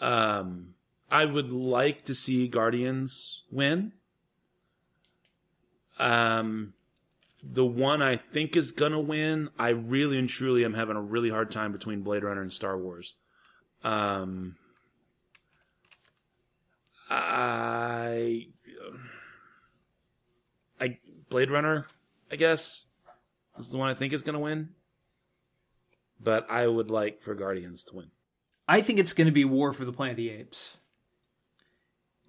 Um, 0.00 0.74
I 1.10 1.24
would 1.24 1.50
like 1.50 2.04
to 2.04 2.14
see 2.14 2.48
Guardians 2.48 3.44
win. 3.50 3.92
Um, 5.98 6.74
the 7.42 7.66
one 7.66 8.02
I 8.02 8.16
think 8.16 8.56
is 8.56 8.72
gonna 8.72 9.00
win. 9.00 9.50
I 9.58 9.70
really 9.70 10.18
and 10.18 10.28
truly 10.28 10.64
am 10.64 10.74
having 10.74 10.96
a 10.96 11.02
really 11.02 11.30
hard 11.30 11.50
time 11.50 11.72
between 11.72 12.02
Blade 12.02 12.24
Runner 12.24 12.42
and 12.42 12.52
Star 12.52 12.76
Wars. 12.76 13.16
Um. 13.82 14.56
I, 17.10 18.48
I 20.80 20.98
Blade 21.30 21.50
Runner, 21.50 21.86
I 22.30 22.36
guess, 22.36 22.86
is 23.58 23.68
the 23.68 23.78
one 23.78 23.88
I 23.88 23.94
think 23.94 24.12
is 24.12 24.22
to 24.22 24.38
win. 24.38 24.70
But 26.20 26.50
I 26.50 26.66
would 26.66 26.90
like 26.90 27.22
for 27.22 27.34
Guardians 27.34 27.84
to 27.84 27.96
win. 27.96 28.10
I 28.66 28.80
think 28.80 28.98
it's 28.98 29.12
going 29.12 29.26
to 29.26 29.32
be 29.32 29.44
War 29.44 29.72
for 29.72 29.84
the 29.84 29.92
Planet 29.92 30.12
of 30.12 30.16
the 30.16 30.30
Apes. 30.30 30.77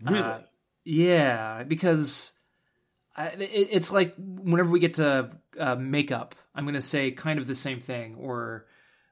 Really? 0.03 0.21
Uh, 0.21 0.39
yeah, 0.85 1.63
because 1.63 2.31
I, 3.15 3.27
it, 3.27 3.69
it's 3.71 3.91
like 3.91 4.15
whenever 4.17 4.69
we 4.69 4.79
get 4.79 4.95
to 4.95 5.31
uh, 5.59 5.75
makeup, 5.75 6.35
I'm 6.55 6.65
going 6.65 6.75
to 6.75 6.81
say 6.81 7.11
kind 7.11 7.39
of 7.39 7.47
the 7.47 7.55
same 7.55 7.79
thing, 7.79 8.15
or 8.15 8.65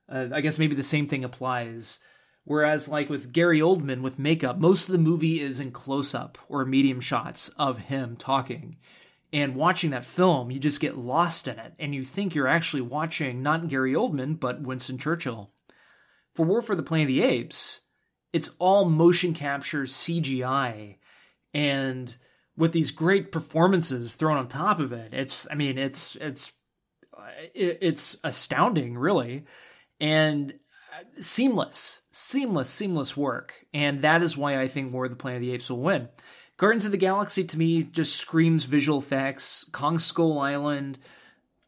uh, 0.10 0.28
I 0.34 0.41
guess 0.41 0.58
maybe 0.58 0.76
the 0.76 0.84
same 0.84 1.08
thing 1.08 1.23
applies. 1.23 2.00
Whereas, 2.45 2.88
like 2.88 3.10
with 3.10 3.34
Gary 3.34 3.60
Oldman 3.60 4.02
with 4.02 4.17
makeup, 4.17 4.58
most 4.58 4.88
of 4.88 4.93
the 4.93 5.00
movie 5.00 5.41
is 5.41 5.60
in 5.60 5.71
close 5.71 6.15
up 6.15 6.38
or 6.47 6.63
medium 6.63 7.02
shots 7.02 7.50
of 7.58 7.78
him 7.78 8.15
talking. 8.15 8.78
And 9.34 9.56
watching 9.56 9.89
that 9.89 10.06
film, 10.06 10.50
you 10.50 10.60
just 10.60 10.80
get 10.80 10.95
lost 10.95 11.50
in 11.50 11.60
it, 11.60 11.73
and 11.78 11.93
you 11.93 12.06
think 12.06 12.34
you're 12.34 12.47
actually 12.47 12.84
watching 12.84 13.43
not 13.43 13.67
Gary 13.67 13.93
Oldman, 13.93 14.39
but 14.39 14.62
Winston 14.62 14.97
Churchill. 14.97 15.52
For 16.34 16.45
War 16.45 16.62
for 16.62 16.76
the 16.76 16.84
Planet 16.84 17.10
of 17.10 17.15
the 17.15 17.23
Apes, 17.23 17.82
it's 18.34 18.52
all 18.60 18.86
motion 18.86 19.34
capture 19.34 19.84
CGI, 19.84 20.98
and 21.54 22.16
with 22.58 22.72
these 22.72 22.92
great 22.92 23.32
performances 23.32 24.16
thrown 24.16 24.38
on 24.38 24.48
top 24.48 24.80
of 24.80 24.92
it, 24.92 25.13
it's 25.13 25.48
I 25.50 25.56
mean 25.56 25.78
it's 25.78 26.16
it's 26.18 26.52
it's 27.54 28.18
astounding, 28.24 28.98
really, 28.98 29.46
and 30.00 30.52
uh, 30.52 31.22
seamless, 31.22 32.02
seamless, 32.12 32.70
seamless 32.70 33.16
work. 33.16 33.54
And 33.74 34.02
that 34.02 34.24
is 34.24 34.38
why 34.38 34.60
I 34.60 34.68
think 34.68 34.92
War 34.92 35.06
of 35.06 35.12
the 35.12 35.18
Planet 35.18 35.38
of 35.38 35.42
the 35.42 35.54
Apes 35.54 35.70
will 35.70 35.82
win. 35.82 36.10
Guardians 36.58 36.86
of 36.86 36.92
the 36.92 36.98
Galaxy 36.98 37.44
to 37.44 37.58
me 37.58 37.84
just 37.84 38.16
screams 38.16 38.66
visual 38.66 39.00
effects. 39.00 39.63
Kong 39.72 40.00
Skull 40.00 40.40
Island, 40.40 40.98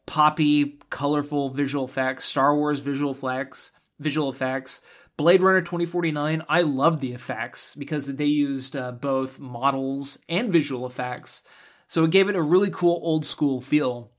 poppy, 0.06 0.80
colorful 0.90 1.50
visual 1.50 1.84
effects. 1.84 2.24
Star 2.24 2.56
Wars 2.56 2.80
visual 2.80 3.12
effects. 3.12 3.70
Visual 4.00 4.30
effects. 4.30 4.82
Blade 5.20 5.42
Runner 5.42 5.60
2049, 5.60 6.42
I 6.48 6.62
love 6.62 7.00
the 7.00 7.12
effects 7.12 7.74
because 7.74 8.06
they 8.06 8.24
used 8.24 8.74
uh, 8.74 8.90
both 8.90 9.38
models 9.38 10.18
and 10.30 10.50
visual 10.50 10.86
effects. 10.86 11.42
So 11.88 12.04
it 12.04 12.10
gave 12.10 12.30
it 12.30 12.36
a 12.36 12.42
really 12.42 12.70
cool 12.70 12.98
old 13.02 13.26
school 13.26 13.60
feel. 13.60 14.12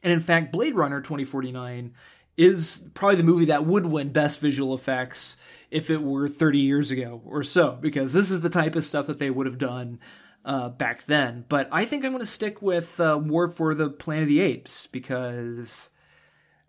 And 0.00 0.12
in 0.12 0.20
fact, 0.20 0.52
Blade 0.52 0.76
Runner 0.76 1.00
2049 1.00 1.92
is 2.36 2.88
probably 2.94 3.16
the 3.16 3.24
movie 3.24 3.46
that 3.46 3.66
would 3.66 3.84
win 3.84 4.12
best 4.12 4.38
visual 4.38 4.74
effects 4.74 5.38
if 5.72 5.90
it 5.90 6.04
were 6.04 6.28
30 6.28 6.60
years 6.60 6.92
ago 6.92 7.20
or 7.26 7.42
so, 7.42 7.76
because 7.80 8.12
this 8.12 8.30
is 8.30 8.40
the 8.40 8.48
type 8.48 8.76
of 8.76 8.84
stuff 8.84 9.08
that 9.08 9.18
they 9.18 9.30
would 9.30 9.46
have 9.46 9.58
done 9.58 9.98
uh, 10.44 10.68
back 10.68 11.04
then. 11.06 11.46
But 11.48 11.68
I 11.72 11.84
think 11.84 12.04
I'm 12.04 12.12
going 12.12 12.20
to 12.20 12.26
stick 12.26 12.62
with 12.62 13.00
uh, 13.00 13.18
War 13.20 13.48
for 13.48 13.74
the 13.74 13.90
Planet 13.90 14.22
of 14.22 14.28
the 14.28 14.40
Apes 14.40 14.86
because 14.86 15.90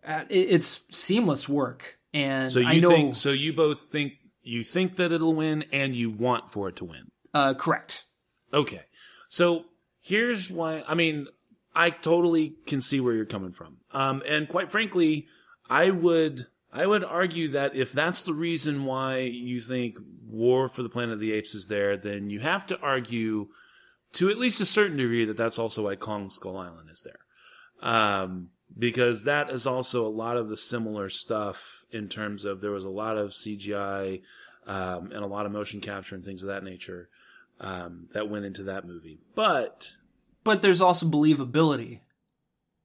uh, 0.03 0.23
it's 0.27 0.81
seamless 0.89 1.47
work. 1.47 1.98
And 2.13 2.51
so 2.51 2.59
you 2.59 2.67
I 2.67 2.79
know, 2.79 2.89
think 2.89 3.15
so 3.15 3.29
you 3.31 3.53
both 3.53 3.81
think 3.81 4.13
you 4.41 4.63
think 4.63 4.95
that 4.95 5.11
it'll 5.11 5.35
win 5.35 5.65
and 5.71 5.95
you 5.95 6.09
want 6.09 6.49
for 6.49 6.69
it 6.69 6.75
to 6.77 6.85
win. 6.85 7.11
uh, 7.33 7.53
correct. 7.53 8.05
Okay. 8.53 8.81
So 9.27 9.65
here's 10.01 10.49
why 10.49 10.83
I 10.87 10.95
mean, 10.95 11.27
I 11.75 11.91
totally 11.91 12.55
can 12.65 12.81
see 12.81 12.99
where 12.99 13.13
you're 13.13 13.25
coming 13.25 13.51
from. 13.51 13.77
Um 13.91 14.23
and 14.27 14.47
quite 14.49 14.71
frankly, 14.71 15.27
I 15.69 15.91
would 15.91 16.47
I 16.71 16.85
would 16.87 17.03
argue 17.03 17.47
that 17.49 17.75
if 17.75 17.91
that's 17.91 18.23
the 18.23 18.33
reason 18.33 18.85
why 18.85 19.19
you 19.19 19.59
think 19.59 19.97
War 20.25 20.67
for 20.69 20.83
the 20.83 20.89
Planet 20.89 21.13
of 21.13 21.19
the 21.19 21.31
Apes 21.33 21.53
is 21.55 21.67
there, 21.67 21.97
then 21.97 22.29
you 22.29 22.39
have 22.39 22.65
to 22.67 22.79
argue 22.79 23.47
to 24.13 24.29
at 24.29 24.37
least 24.39 24.61
a 24.61 24.65
certain 24.65 24.97
degree 24.97 25.25
that 25.25 25.37
that's 25.37 25.59
also 25.59 25.85
why 25.85 25.95
Kong 25.95 26.29
Skull 26.31 26.57
Island 26.57 26.89
is 26.91 27.01
there. 27.03 27.19
Um, 27.81 28.49
because 28.77 29.23
that 29.23 29.49
is 29.49 29.65
also 29.65 30.05
a 30.05 30.09
lot 30.09 30.37
of 30.37 30.49
the 30.49 30.57
similar 30.57 31.09
stuff 31.09 31.78
in 31.91 32.07
terms 32.07 32.45
of 32.45 32.61
there 32.61 32.71
was 32.71 32.83
a 32.85 32.89
lot 32.89 33.17
of 33.17 33.31
CGI 33.31 34.21
um, 34.67 35.11
and 35.11 35.23
a 35.23 35.27
lot 35.27 35.45
of 35.45 35.51
motion 35.51 35.81
capture 35.81 36.15
and 36.15 36.23
things 36.23 36.43
of 36.43 36.47
that 36.49 36.63
nature 36.63 37.09
um, 37.59 38.07
that 38.13 38.29
went 38.29 38.45
into 38.45 38.63
that 38.63 38.85
movie. 38.85 39.19
But 39.35 39.91
But 40.43 40.61
there's 40.61 40.81
also 40.81 41.05
believability. 41.07 41.99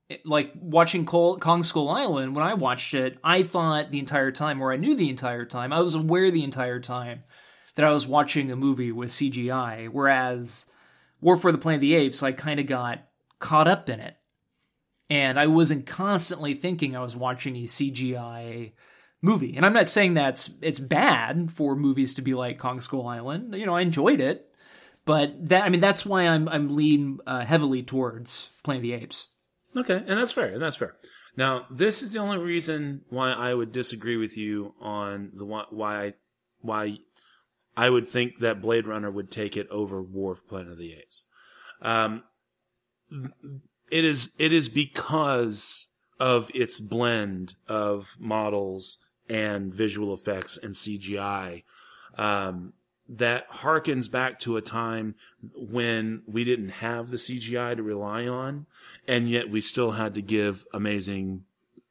It- 0.08 0.26
Like 0.26 0.52
watching 0.56 1.04
Col- 1.06 1.38
Kong 1.38 1.62
Skull 1.62 1.88
Island, 1.88 2.34
when 2.34 2.44
I 2.44 2.54
watched 2.54 2.94
it, 2.94 3.18
I 3.22 3.42
thought 3.42 3.90
the 3.90 3.98
entire 3.98 4.32
time, 4.32 4.62
or 4.62 4.72
I 4.72 4.76
knew 4.76 4.94
the 4.94 5.10
entire 5.10 5.44
time, 5.44 5.72
I 5.72 5.80
was 5.80 5.94
aware 5.94 6.30
the 6.30 6.44
entire 6.44 6.80
time 6.80 7.24
that 7.74 7.84
I 7.84 7.90
was 7.90 8.06
watching 8.06 8.50
a 8.50 8.56
movie 8.56 8.92
with 8.92 9.10
CGI. 9.10 9.88
Whereas 9.88 10.66
War 11.20 11.36
for 11.36 11.52
the 11.52 11.58
Planet 11.58 11.78
of 11.78 11.80
the 11.82 11.94
Apes, 11.94 12.22
I 12.22 12.32
kind 12.32 12.60
of 12.60 12.66
got 12.66 13.06
caught 13.40 13.66
up 13.68 13.88
in 13.90 14.00
it. 14.00 14.16
And 15.10 15.38
I 15.38 15.48
wasn't 15.48 15.86
constantly 15.86 16.54
thinking 16.54 16.96
I 16.96 17.00
was 17.02 17.14
watching 17.16 17.56
a 17.56 17.64
CGI 17.64 18.72
movie. 19.24 19.56
And 19.56 19.64
I'm 19.64 19.72
not 19.72 19.88
saying 19.88 20.14
that's 20.14 20.50
it's 20.60 20.78
bad 20.78 21.50
for 21.50 21.74
movies 21.74 22.14
to 22.14 22.22
be 22.22 22.34
like 22.34 22.58
Kong 22.58 22.80
Skull 22.80 23.08
Island. 23.08 23.54
You 23.54 23.66
know, 23.66 23.74
I 23.74 23.80
enjoyed 23.80 24.20
it. 24.20 24.50
But 25.06 25.48
that 25.48 25.64
I 25.64 25.68
mean 25.68 25.80
that's 25.80 26.06
why 26.06 26.26
I'm 26.28 26.48
I'm 26.48 26.74
lean 26.74 27.18
uh, 27.26 27.44
heavily 27.44 27.82
towards 27.82 28.50
Planet 28.62 28.78
of 28.78 28.82
the 28.82 28.92
Apes. 28.92 29.28
Okay, 29.76 29.96
and 29.96 30.18
that's 30.18 30.32
fair, 30.32 30.46
and 30.46 30.62
that's 30.62 30.76
fair. 30.76 30.96
Now, 31.36 31.66
this 31.68 32.00
is 32.00 32.12
the 32.12 32.20
only 32.20 32.38
reason 32.38 33.02
why 33.08 33.32
I 33.32 33.54
would 33.54 33.72
disagree 33.72 34.16
with 34.16 34.36
you 34.36 34.74
on 34.80 35.32
the 35.34 35.44
why 35.44 36.14
why 36.60 36.98
I, 37.76 37.90
would 37.90 38.08
think 38.08 38.38
that 38.38 38.62
Blade 38.62 38.86
Runner 38.86 39.10
would 39.10 39.30
take 39.30 39.56
it 39.56 39.68
over 39.68 40.00
War 40.00 40.36
for 40.36 40.42
Planet 40.42 40.72
of 40.72 40.78
the 40.78 40.94
Apes. 40.94 41.26
Um, 41.82 42.22
it 43.90 44.04
is 44.04 44.32
it 44.38 44.52
is 44.52 44.68
because 44.68 45.88
of 46.18 46.50
its 46.54 46.80
blend 46.80 47.56
of 47.68 48.16
models 48.18 49.03
and 49.28 49.72
visual 49.74 50.12
effects 50.12 50.56
and 50.56 50.74
CGI 50.74 51.62
um, 52.16 52.72
that 53.08 53.50
harkens 53.50 54.10
back 54.10 54.38
to 54.40 54.56
a 54.56 54.62
time 54.62 55.14
when 55.54 56.22
we 56.26 56.44
didn't 56.44 56.70
have 56.70 57.10
the 57.10 57.16
CGI 57.16 57.76
to 57.76 57.82
rely 57.82 58.26
on, 58.26 58.66
and 59.06 59.28
yet 59.28 59.50
we 59.50 59.60
still 59.60 59.92
had 59.92 60.14
to 60.14 60.22
give 60.22 60.66
amazing, 60.72 61.44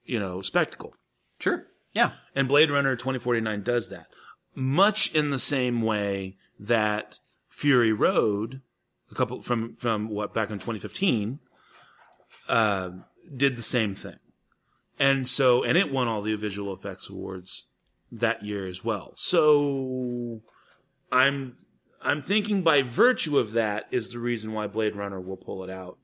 you 0.04 0.20
know, 0.20 0.42
spectacle. 0.42 0.96
Sure. 1.40 1.68
Yeah. 1.94 2.12
And 2.36 2.48
Blade 2.48 2.72
Runner 2.72 2.96
2049 2.96 3.64
does 3.64 3.90
that. 3.90 4.08
Much 4.56 5.14
in 5.14 5.30
the 5.30 5.40
same 5.40 5.82
way 5.82 6.38
that 6.60 7.20
Fury 7.50 7.94
Road, 7.94 8.62
a 9.12 9.16
couple 9.16 9.42
from, 9.42 9.76
from 9.76 10.10
what, 10.10 10.34
back 10.34 10.50
in 10.50 10.58
2015, 10.58 11.40
uh, 12.50 12.90
did 13.36 13.56
the 13.56 13.64
same 13.64 13.96
thing. 13.96 14.18
And 15.00 15.28
so, 15.28 15.64
and 15.64 15.78
it 15.78 15.92
won 15.92 16.08
all 16.08 16.22
the 16.22 16.36
visual 16.36 16.74
effects 16.74 17.10
awards 17.10 17.68
that 18.12 18.44
year 18.46 18.68
as 18.68 18.84
well. 18.86 19.14
So, 19.16 20.42
I'm, 21.12 21.58
I'm 22.02 22.22
thinking 22.22 22.62
by 22.62 22.82
virtue 22.84 23.38
of 23.40 23.54
that 23.54 23.88
is 23.92 24.12
the 24.14 24.20
reason 24.20 24.54
why 24.54 24.68
Blade 24.68 24.96
Runner 24.96 25.20
will 25.20 25.38
pull 25.38 25.64
it 25.64 25.70
out. 25.70 25.98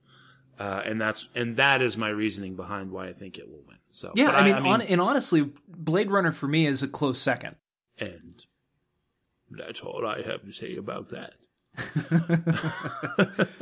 Uh, 0.57 0.81
and 0.83 0.99
that's, 0.99 1.29
and 1.35 1.55
that 1.55 1.81
is 1.81 1.97
my 1.97 2.09
reasoning 2.09 2.55
behind 2.55 2.91
why 2.91 3.07
I 3.07 3.13
think 3.13 3.37
it 3.37 3.47
will 3.49 3.63
win. 3.67 3.77
So, 3.91 4.11
Yeah, 4.15 4.27
but 4.27 4.35
I 4.35 4.43
mean, 4.43 4.55
on, 4.55 4.81
and 4.81 4.99
honestly, 5.01 5.51
Blade 5.67 6.11
Runner 6.11 6.31
for 6.31 6.47
me 6.47 6.65
is 6.65 6.83
a 6.83 6.87
close 6.87 7.19
second. 7.19 7.55
and 7.99 8.45
that's 9.51 9.81
all 9.81 10.05
I 10.05 10.21
have 10.21 10.43
to 10.43 10.51
say 10.53 10.75
about 10.75 11.09
that. 11.09 11.33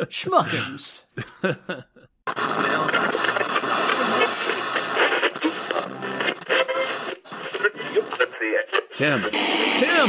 Schmuckers. 0.10 1.04
Tim. 8.98 9.30
Tim! 9.30 10.08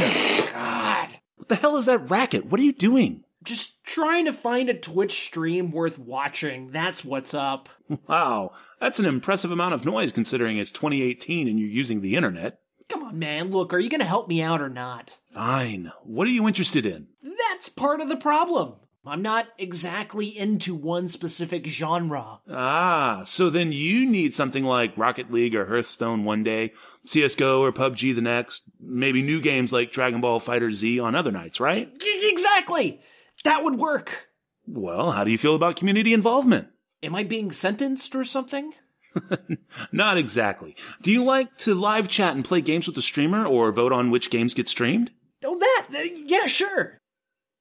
God. 0.51 1.09
What 1.35 1.47
the 1.47 1.55
hell 1.55 1.77
is 1.77 1.85
that 1.85 2.09
racket? 2.09 2.47
What 2.47 2.59
are 2.59 2.63
you 2.63 2.73
doing? 2.73 3.23
Just 3.43 3.83
trying 3.83 4.25
to 4.25 4.33
find 4.33 4.67
a 4.67 4.73
Twitch 4.73 5.11
stream 5.11 5.69
worth 5.69 5.99
watching. 5.99 6.71
That's 6.71 7.05
what's 7.05 7.35
up. 7.35 7.69
Wow, 8.07 8.53
that's 8.79 8.97
an 8.97 9.05
impressive 9.05 9.51
amount 9.51 9.75
of 9.75 9.85
noise 9.85 10.11
considering 10.11 10.57
it's 10.57 10.71
2018 10.71 11.47
and 11.47 11.59
you're 11.59 11.69
using 11.69 12.01
the 12.01 12.15
internet. 12.15 12.61
Come 12.87 13.03
on, 13.03 13.19
man. 13.19 13.51
Look, 13.51 13.75
are 13.75 13.79
you 13.79 13.91
going 13.91 13.99
to 13.99 14.07
help 14.07 14.27
me 14.27 14.41
out 14.41 14.59
or 14.59 14.69
not? 14.69 15.19
Fine. 15.33 15.91
What 16.01 16.25
are 16.25 16.31
you 16.31 16.47
interested 16.47 16.87
in? 16.87 17.09
That's 17.21 17.69
part 17.69 18.01
of 18.01 18.09
the 18.09 18.17
problem. 18.17 18.73
I'm 19.05 19.21
not 19.21 19.47
exactly 19.57 20.37
into 20.37 20.75
one 20.75 21.07
specific 21.07 21.65
genre. 21.65 22.39
Ah, 22.49 23.23
so 23.25 23.49
then 23.49 23.71
you 23.71 24.05
need 24.05 24.33
something 24.33 24.63
like 24.63 24.97
Rocket 24.97 25.31
League 25.31 25.55
or 25.55 25.65
Hearthstone 25.65 26.25
one 26.25 26.43
day, 26.43 26.73
CSGO 27.07 27.61
or 27.61 27.71
PUBG 27.71 28.13
the 28.13 28.21
next, 28.21 28.69
maybe 28.79 29.21
new 29.21 29.39
games 29.41 29.71
like 29.71 29.91
Dragon 29.91 30.21
Ball 30.21 30.39
Fighter 30.39 30.71
Z 30.71 30.99
on 30.99 31.15
other 31.15 31.31
nights, 31.31 31.59
right? 31.59 31.91
Exactly. 32.23 32.99
That 33.45 33.63
would 33.63 33.79
work. 33.79 34.27
Well, 34.67 35.11
how 35.11 35.23
do 35.23 35.31
you 35.31 35.37
feel 35.37 35.55
about 35.55 35.77
community 35.77 36.13
involvement? 36.13 36.67
Am 37.01 37.15
I 37.15 37.23
being 37.23 37.51
sentenced 37.51 38.15
or 38.15 38.25
something? 38.25 38.73
Not 39.91 40.17
exactly. 40.17 40.75
Do 41.01 41.11
you 41.11 41.23
like 41.23 41.57
to 41.59 41.73
live 41.73 42.07
chat 42.09 42.35
and 42.35 42.45
play 42.45 42.61
games 42.61 42.85
with 42.85 42.95
the 42.95 43.01
streamer 43.01 43.45
or 43.45 43.71
vote 43.71 43.93
on 43.93 44.11
which 44.11 44.29
games 44.29 44.53
get 44.53 44.67
streamed? 44.67 45.11
Oh, 45.43 45.57
that. 45.57 45.87
uh, 45.95 45.99
yeah, 46.25 46.45
sure. 46.45 46.98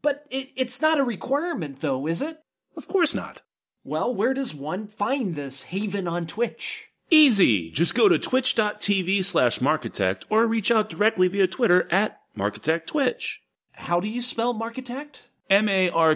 But 0.03 0.25
it, 0.31 0.51
it's 0.57 0.81
not 0.81 0.99
a 1.01 1.05
requirement, 1.05 1.81
though, 1.81 2.07
is 2.07 2.23
it? 2.23 2.39
Of 2.77 2.89
course 2.89 3.15
not. 3.15 3.43
Well, 3.85 4.15
where 4.15 4.35
does 4.35 4.55
one 4.55 4.87
find 4.87 5.35
this 5.35 5.65
haven 5.65 6.07
on 6.07 6.27
Twitch? 6.27 6.89
Easy. 7.11 7.71
Just 7.71 7.95
go 7.95 8.09
to 8.09 8.19
twitch.tv 8.19 9.25
slash 9.25 9.61
Markitect 9.61 10.25
or 10.29 10.47
reach 10.47 10.71
out 10.71 10.91
directly 10.91 11.27
via 11.29 11.47
Twitter 11.47 11.89
at 11.91 12.21
Markitect 12.37 12.87
Twitch. 12.87 13.41
How 13.73 13.99
do 13.99 14.09
you 14.09 14.21
spell 14.21 14.55
Markitect? 14.55 15.23
M-A-R-K-I-T-E-C-T. 15.49 16.07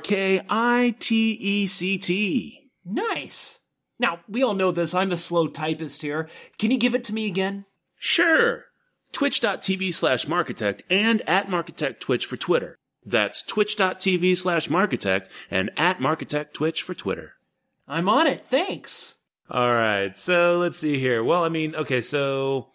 Nice. 2.84 3.60
Now, 3.98 4.20
we 4.28 4.42
all 4.42 4.54
know 4.54 4.70
this. 4.72 4.94
I'm 4.94 5.12
a 5.12 5.16
slow 5.16 5.48
typist 5.48 6.02
here. 6.02 6.28
Can 6.58 6.70
you 6.70 6.76
give 6.76 6.94
it 6.94 7.04
to 7.04 7.14
me 7.14 7.26
again? 7.26 7.64
Sure. 7.96 8.66
Twitch.tv 9.12 9.94
slash 9.94 10.26
Markitect 10.26 10.82
and 10.90 11.22
at 11.28 11.48
Markitect 11.48 12.00
Twitch 12.00 12.26
for 12.26 12.36
Twitter. 12.36 12.76
That's 13.04 13.42
twitch.tv 13.42 14.36
slash 14.36 14.68
Markitect 14.68 15.28
and 15.50 15.70
at 15.76 15.98
Markitect 15.98 16.52
Twitch 16.52 16.82
for 16.82 16.94
Twitter. 16.94 17.34
I'm 17.88 18.08
on 18.08 18.26
it. 18.26 18.46
Thanks. 18.46 19.16
All 19.50 19.72
right. 19.72 20.16
So 20.16 20.58
let's 20.58 20.78
see 20.78 20.98
here. 20.98 21.22
Well, 21.22 21.44
I 21.44 21.48
mean, 21.48 21.74
okay. 21.74 22.00
So 22.00 22.68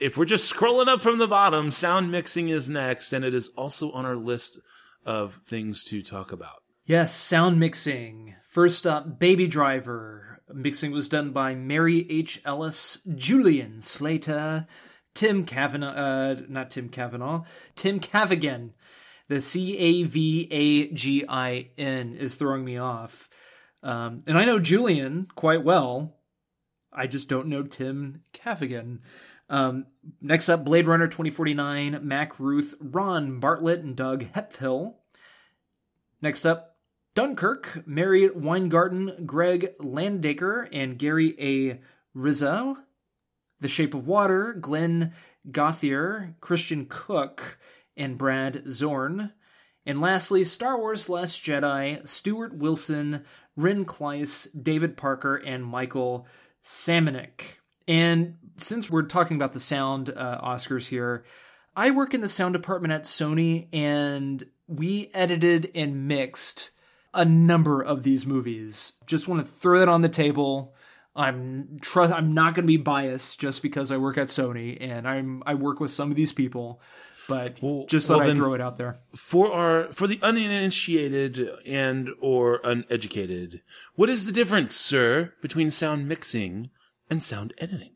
if 0.00 0.16
we're 0.16 0.24
just 0.24 0.52
scrolling 0.52 0.88
up 0.88 1.00
from 1.00 1.18
the 1.18 1.28
bottom, 1.28 1.70
sound 1.70 2.10
mixing 2.10 2.48
is 2.48 2.68
next, 2.68 3.12
and 3.12 3.24
it 3.24 3.34
is 3.34 3.50
also 3.50 3.92
on 3.92 4.04
our 4.04 4.16
list 4.16 4.60
of 5.06 5.36
things 5.36 5.84
to 5.84 6.02
talk 6.02 6.32
about. 6.32 6.62
Yes, 6.84 7.14
sound 7.14 7.58
mixing. 7.58 8.34
First 8.48 8.86
up, 8.86 9.18
Baby 9.18 9.46
Driver. 9.46 10.42
Mixing 10.52 10.92
was 10.92 11.08
done 11.08 11.30
by 11.30 11.54
Mary 11.54 12.06
H. 12.10 12.40
Ellis, 12.44 13.00
Julian 13.14 13.80
Slater, 13.80 14.66
Tim 15.14 15.44
Kavanaugh, 15.44 15.92
uh, 15.92 16.36
not 16.48 16.70
Tim 16.70 16.88
Kavanaugh, 16.88 17.44
Tim 17.76 18.00
Cavagin. 18.00 18.70
The 19.28 19.40
C 19.40 19.76
A 19.76 20.02
V 20.04 20.48
A 20.50 20.88
G 20.92 21.24
I 21.28 21.68
N 21.76 22.14
is 22.14 22.36
throwing 22.36 22.64
me 22.64 22.78
off. 22.78 23.28
Um, 23.82 24.22
and 24.26 24.36
I 24.36 24.44
know 24.44 24.58
Julian 24.58 25.28
quite 25.34 25.62
well. 25.62 26.16
I 26.92 27.06
just 27.06 27.28
don't 27.28 27.48
know 27.48 27.62
Tim 27.62 28.22
Cavagin. 28.32 29.00
Um, 29.50 29.86
next 30.20 30.48
up, 30.48 30.64
Blade 30.64 30.86
Runner 30.86 31.06
2049, 31.06 32.00
Mac 32.02 32.38
Ruth, 32.38 32.74
Ron 32.80 33.40
Bartlett, 33.40 33.80
and 33.80 33.96
Doug 33.96 34.26
Hemphill. 34.32 34.98
Next 36.20 36.44
up, 36.44 36.76
Dunkirk, 37.14 37.86
Mary 37.86 38.28
Weingarten, 38.28 39.24
Greg 39.26 39.76
Landaker, 39.78 40.68
and 40.72 40.98
Gary 40.98 41.36
A. 41.38 41.80
Rizzo. 42.14 42.78
The 43.60 43.68
Shape 43.68 43.94
of 43.94 44.06
Water, 44.06 44.52
Glenn 44.52 45.12
Gauthier, 45.50 46.36
Christian 46.40 46.86
Cook, 46.88 47.58
and 47.98 48.16
Brad 48.16 48.62
Zorn. 48.70 49.32
And 49.84 50.00
lastly, 50.00 50.44
Star 50.44 50.78
Wars 50.78 51.08
Last 51.08 51.42
Jedi, 51.42 52.06
Stuart 52.06 52.54
Wilson, 52.54 53.24
Ren 53.56 53.84
Klyce, 53.84 54.48
David 54.62 54.96
Parker, 54.96 55.36
and 55.36 55.64
Michael 55.64 56.26
Semanick. 56.64 57.58
And 57.86 58.36
since 58.58 58.90
we're 58.90 59.02
talking 59.02 59.36
about 59.36 59.54
the 59.54 59.60
sound 59.60 60.10
uh, 60.10 60.40
Oscars 60.42 60.88
here, 60.88 61.24
I 61.74 61.90
work 61.90 62.12
in 62.12 62.20
the 62.20 62.28
sound 62.28 62.52
department 62.52 62.92
at 62.92 63.04
Sony, 63.04 63.68
and 63.72 64.44
we 64.66 65.10
edited 65.14 65.70
and 65.74 66.06
mixed 66.06 66.70
a 67.14 67.24
number 67.24 67.80
of 67.82 68.02
these 68.02 68.26
movies. 68.26 68.92
Just 69.06 69.26
want 69.26 69.44
to 69.44 69.50
throw 69.50 69.78
that 69.78 69.88
on 69.88 70.02
the 70.02 70.08
table. 70.08 70.74
I'm 71.16 71.78
trust. 71.80 72.12
I'm 72.12 72.34
not 72.34 72.54
going 72.54 72.64
to 72.64 72.68
be 72.68 72.76
biased 72.76 73.40
just 73.40 73.62
because 73.62 73.90
I 73.90 73.96
work 73.96 74.18
at 74.18 74.28
Sony 74.28 74.76
and 74.80 75.08
I'm 75.08 75.42
I 75.46 75.54
work 75.54 75.80
with 75.80 75.90
some 75.90 76.10
of 76.10 76.16
these 76.16 76.32
people, 76.32 76.80
but 77.28 77.62
Well- 77.62 77.84
just 77.86 78.08
thought 78.08 78.18
well, 78.18 78.30
I'd 78.30 78.36
throw 78.36 78.54
it 78.54 78.60
out 78.60 78.78
there. 78.78 78.98
For 79.14 79.52
our 79.52 79.92
for 79.92 80.06
the 80.08 80.18
uninitiated 80.22 81.50
and 81.64 82.08
or 82.20 82.60
uneducated, 82.64 83.62
what 83.94 84.08
is 84.10 84.26
the 84.26 84.32
difference, 84.32 84.74
sir, 84.74 85.34
between 85.40 85.70
sound 85.70 86.08
mixing 86.08 86.70
and 87.08 87.22
sound 87.22 87.54
editing? 87.58 87.92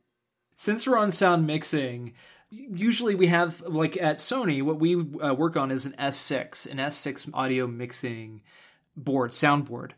Since 0.54 0.86
we're 0.86 0.98
on 0.98 1.10
sound 1.10 1.46
mixing, 1.46 2.12
usually 2.50 3.14
we 3.14 3.26
have 3.28 3.62
like 3.62 3.96
at 3.96 4.18
Sony, 4.18 4.62
what 4.62 4.78
we 4.78 4.94
uh, 4.94 5.34
work 5.34 5.56
on 5.56 5.70
is 5.72 5.86
an 5.86 5.94
S6, 5.98 6.70
an 6.70 6.76
S6 6.78 7.30
audio 7.34 7.66
mixing 7.66 8.42
board, 8.96 9.30
soundboard, 9.30 9.92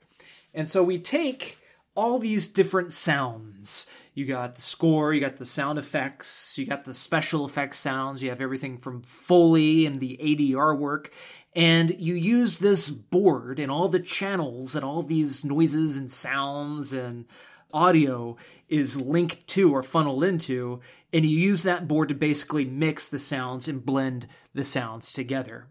and 0.55 0.69
so 0.69 0.83
we 0.83 0.99
take 0.99 1.59
all 1.97 2.19
these 2.19 2.49
different 2.49 2.93
sounds. 2.93 3.87
You 4.15 4.27
got 4.27 4.55
the 4.55 4.61
score, 4.61 5.13
you 5.13 5.21
got 5.21 5.37
the 5.37 5.45
sound 5.45 5.79
effects, 5.79 6.57
you 6.57 6.67
got 6.67 6.85
the 6.85 6.95
special 6.95 7.45
effects 7.45 7.79
sounds, 7.79 8.23
you 8.23 8.31
have 8.31 8.41
everything 8.41 8.79
from 8.79 9.03
Foley 9.03 9.87
and 9.87 9.97
the 9.97 10.17
ADR 10.23 10.79
work, 10.79 11.13
and 11.55 12.01
you 12.01 12.15
use 12.15 12.61
this 12.61 12.91
board 12.91 13.59
and 13.59 13.73
all 13.73 13.89
the 13.89 13.99
channels 13.99 14.77
and 14.77 14.85
all 14.85 15.03
these 15.03 15.45
noises 15.45 15.97
and 15.97 16.09
sounds 16.09 16.93
and 16.93 17.27
audio 17.73 18.37
is 18.69 19.01
linked 19.01 19.47
to 19.49 19.75
or 19.75 19.83
funneled 19.83 20.23
into, 20.23 20.81
and 21.13 21.27
you 21.27 21.37
use 21.37 21.65
that 21.65 21.89
board 21.89 22.09
to 22.09 22.15
basically 22.15 22.65
mix 22.65 23.09
the 23.09 23.19
sounds 23.19 23.67
and 23.67 23.85
blend 23.85 24.29
the 24.55 24.65
sounds 24.65 25.11
together. 25.11 25.67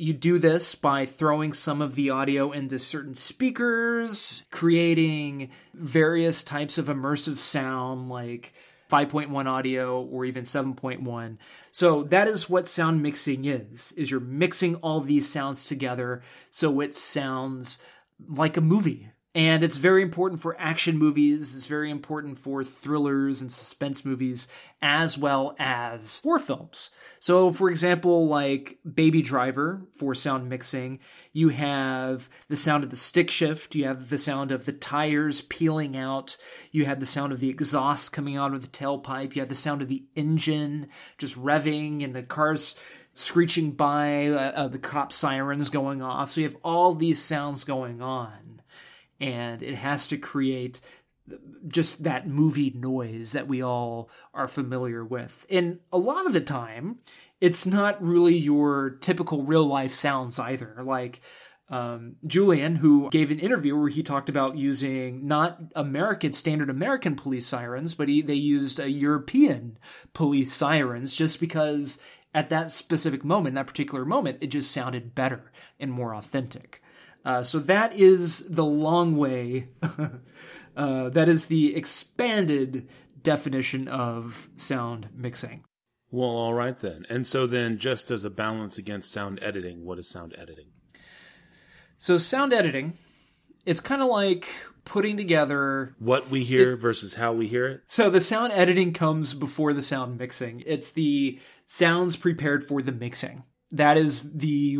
You 0.00 0.14
do 0.14 0.38
this 0.38 0.74
by 0.74 1.04
throwing 1.04 1.52
some 1.52 1.82
of 1.82 1.94
the 1.94 2.08
audio 2.08 2.52
into 2.52 2.78
certain 2.78 3.12
speakers, 3.12 4.44
creating 4.50 5.50
various 5.74 6.42
types 6.42 6.78
of 6.78 6.86
immersive 6.86 7.36
sound 7.36 8.08
like 8.08 8.54
5.1 8.90 9.44
audio 9.44 10.00
or 10.00 10.24
even 10.24 10.44
7.1. 10.44 11.36
So 11.70 12.04
that 12.04 12.28
is 12.28 12.48
what 12.48 12.66
sound 12.66 13.02
mixing 13.02 13.44
is. 13.44 13.92
Is 13.92 14.10
you're 14.10 14.20
mixing 14.20 14.76
all 14.76 15.02
these 15.02 15.28
sounds 15.28 15.66
together 15.66 16.22
so 16.48 16.80
it 16.80 16.96
sounds 16.96 17.78
like 18.26 18.56
a 18.56 18.62
movie, 18.62 19.10
And 19.32 19.62
it's 19.62 19.76
very 19.76 20.02
important 20.02 20.40
for 20.40 20.60
action 20.60 20.98
movies, 20.98 21.54
it's 21.54 21.66
very 21.66 21.88
important 21.88 22.36
for 22.36 22.64
thrillers 22.64 23.40
and 23.40 23.52
suspense 23.52 24.04
movies, 24.04 24.48
as 24.82 25.16
well 25.16 25.54
as 25.56 26.18
for 26.18 26.40
films. 26.40 26.90
So, 27.20 27.52
for 27.52 27.70
example, 27.70 28.26
like 28.26 28.78
Baby 28.92 29.22
Driver 29.22 29.82
for 29.96 30.16
sound 30.16 30.48
mixing, 30.48 30.98
you 31.32 31.50
have 31.50 32.28
the 32.48 32.56
sound 32.56 32.82
of 32.82 32.90
the 32.90 32.96
stick 32.96 33.30
shift, 33.30 33.76
you 33.76 33.84
have 33.84 34.08
the 34.08 34.18
sound 34.18 34.50
of 34.50 34.64
the 34.64 34.72
tires 34.72 35.42
peeling 35.42 35.96
out, 35.96 36.36
you 36.72 36.84
have 36.86 36.98
the 36.98 37.06
sound 37.06 37.32
of 37.32 37.38
the 37.38 37.50
exhaust 37.50 38.12
coming 38.12 38.36
out 38.36 38.52
of 38.52 38.62
the 38.62 38.68
tailpipe, 38.68 39.36
you 39.36 39.42
have 39.42 39.48
the 39.48 39.54
sound 39.54 39.80
of 39.80 39.86
the 39.86 40.02
engine 40.16 40.88
just 41.18 41.36
revving 41.36 42.02
and 42.02 42.16
the 42.16 42.24
cars 42.24 42.74
screeching 43.12 43.70
by, 43.70 44.26
uh, 44.26 44.52
uh, 44.56 44.68
the 44.68 44.78
cop 44.78 45.12
sirens 45.12 45.70
going 45.70 46.02
off. 46.02 46.32
So, 46.32 46.40
you 46.40 46.48
have 46.48 46.58
all 46.64 46.94
these 46.94 47.22
sounds 47.22 47.62
going 47.62 48.02
on 48.02 48.39
and 49.20 49.62
it 49.62 49.74
has 49.74 50.06
to 50.08 50.16
create 50.16 50.80
just 51.68 52.04
that 52.04 52.26
movie 52.26 52.72
noise 52.74 53.32
that 53.32 53.46
we 53.46 53.62
all 53.62 54.10
are 54.34 54.48
familiar 54.48 55.04
with. 55.04 55.46
And 55.50 55.78
a 55.92 55.98
lot 55.98 56.26
of 56.26 56.32
the 56.32 56.40
time, 56.40 56.98
it's 57.40 57.66
not 57.66 58.02
really 58.02 58.36
your 58.36 58.90
typical 59.00 59.44
real 59.44 59.64
life 59.64 59.92
sounds 59.92 60.38
either. 60.38 60.76
Like 60.82 61.20
um, 61.68 62.16
Julian, 62.26 62.76
who 62.76 63.08
gave 63.10 63.30
an 63.30 63.38
interview 63.38 63.76
where 63.76 63.88
he 63.88 64.02
talked 64.02 64.28
about 64.28 64.58
using 64.58 65.26
not 65.28 65.60
American 65.76 66.32
standard 66.32 66.68
American 66.68 67.14
police 67.14 67.46
sirens, 67.46 67.94
but 67.94 68.08
he, 68.08 68.22
they 68.22 68.34
used 68.34 68.80
a 68.80 68.90
European 68.90 69.78
police 70.12 70.52
sirens 70.52 71.14
just 71.14 71.38
because 71.38 72.00
at 72.34 72.50
that 72.50 72.70
specific 72.70 73.24
moment, 73.24 73.54
that 73.54 73.66
particular 73.66 74.04
moment, 74.04 74.38
it 74.40 74.48
just 74.48 74.72
sounded 74.72 75.14
better 75.14 75.52
and 75.78 75.92
more 75.92 76.14
authentic. 76.14 76.82
Uh, 77.24 77.42
so 77.42 77.58
that 77.58 77.94
is 77.98 78.46
the 78.48 78.64
long 78.64 79.16
way. 79.16 79.68
uh, 80.76 81.08
that 81.10 81.28
is 81.28 81.46
the 81.46 81.76
expanded 81.76 82.88
definition 83.22 83.88
of 83.88 84.48
sound 84.56 85.08
mixing. 85.14 85.64
Well, 86.10 86.28
all 86.28 86.54
right 86.54 86.76
then. 86.76 87.06
And 87.08 87.26
so 87.26 87.46
then, 87.46 87.78
just 87.78 88.10
as 88.10 88.24
a 88.24 88.30
balance 88.30 88.78
against 88.78 89.12
sound 89.12 89.38
editing, 89.42 89.84
what 89.84 89.98
is 89.98 90.10
sound 90.10 90.34
editing? 90.36 90.68
So 91.98 92.18
sound 92.18 92.52
editing 92.52 92.94
is 93.66 93.80
kind 93.80 94.02
of 94.02 94.08
like 94.08 94.48
putting 94.84 95.16
together 95.16 95.94
what 95.98 96.30
we 96.30 96.42
hear 96.42 96.72
it, 96.72 96.76
versus 96.76 97.14
how 97.14 97.32
we 97.32 97.46
hear 97.46 97.66
it. 97.66 97.82
So 97.86 98.10
the 98.10 98.20
sound 98.20 98.52
editing 98.52 98.92
comes 98.92 99.34
before 99.34 99.72
the 99.72 99.82
sound 99.82 100.18
mixing. 100.18 100.62
It's 100.66 100.90
the 100.90 101.38
sounds 101.66 102.16
prepared 102.16 102.66
for 102.66 102.82
the 102.82 102.92
mixing. 102.92 103.44
That 103.70 103.96
is 103.96 104.32
the 104.32 104.78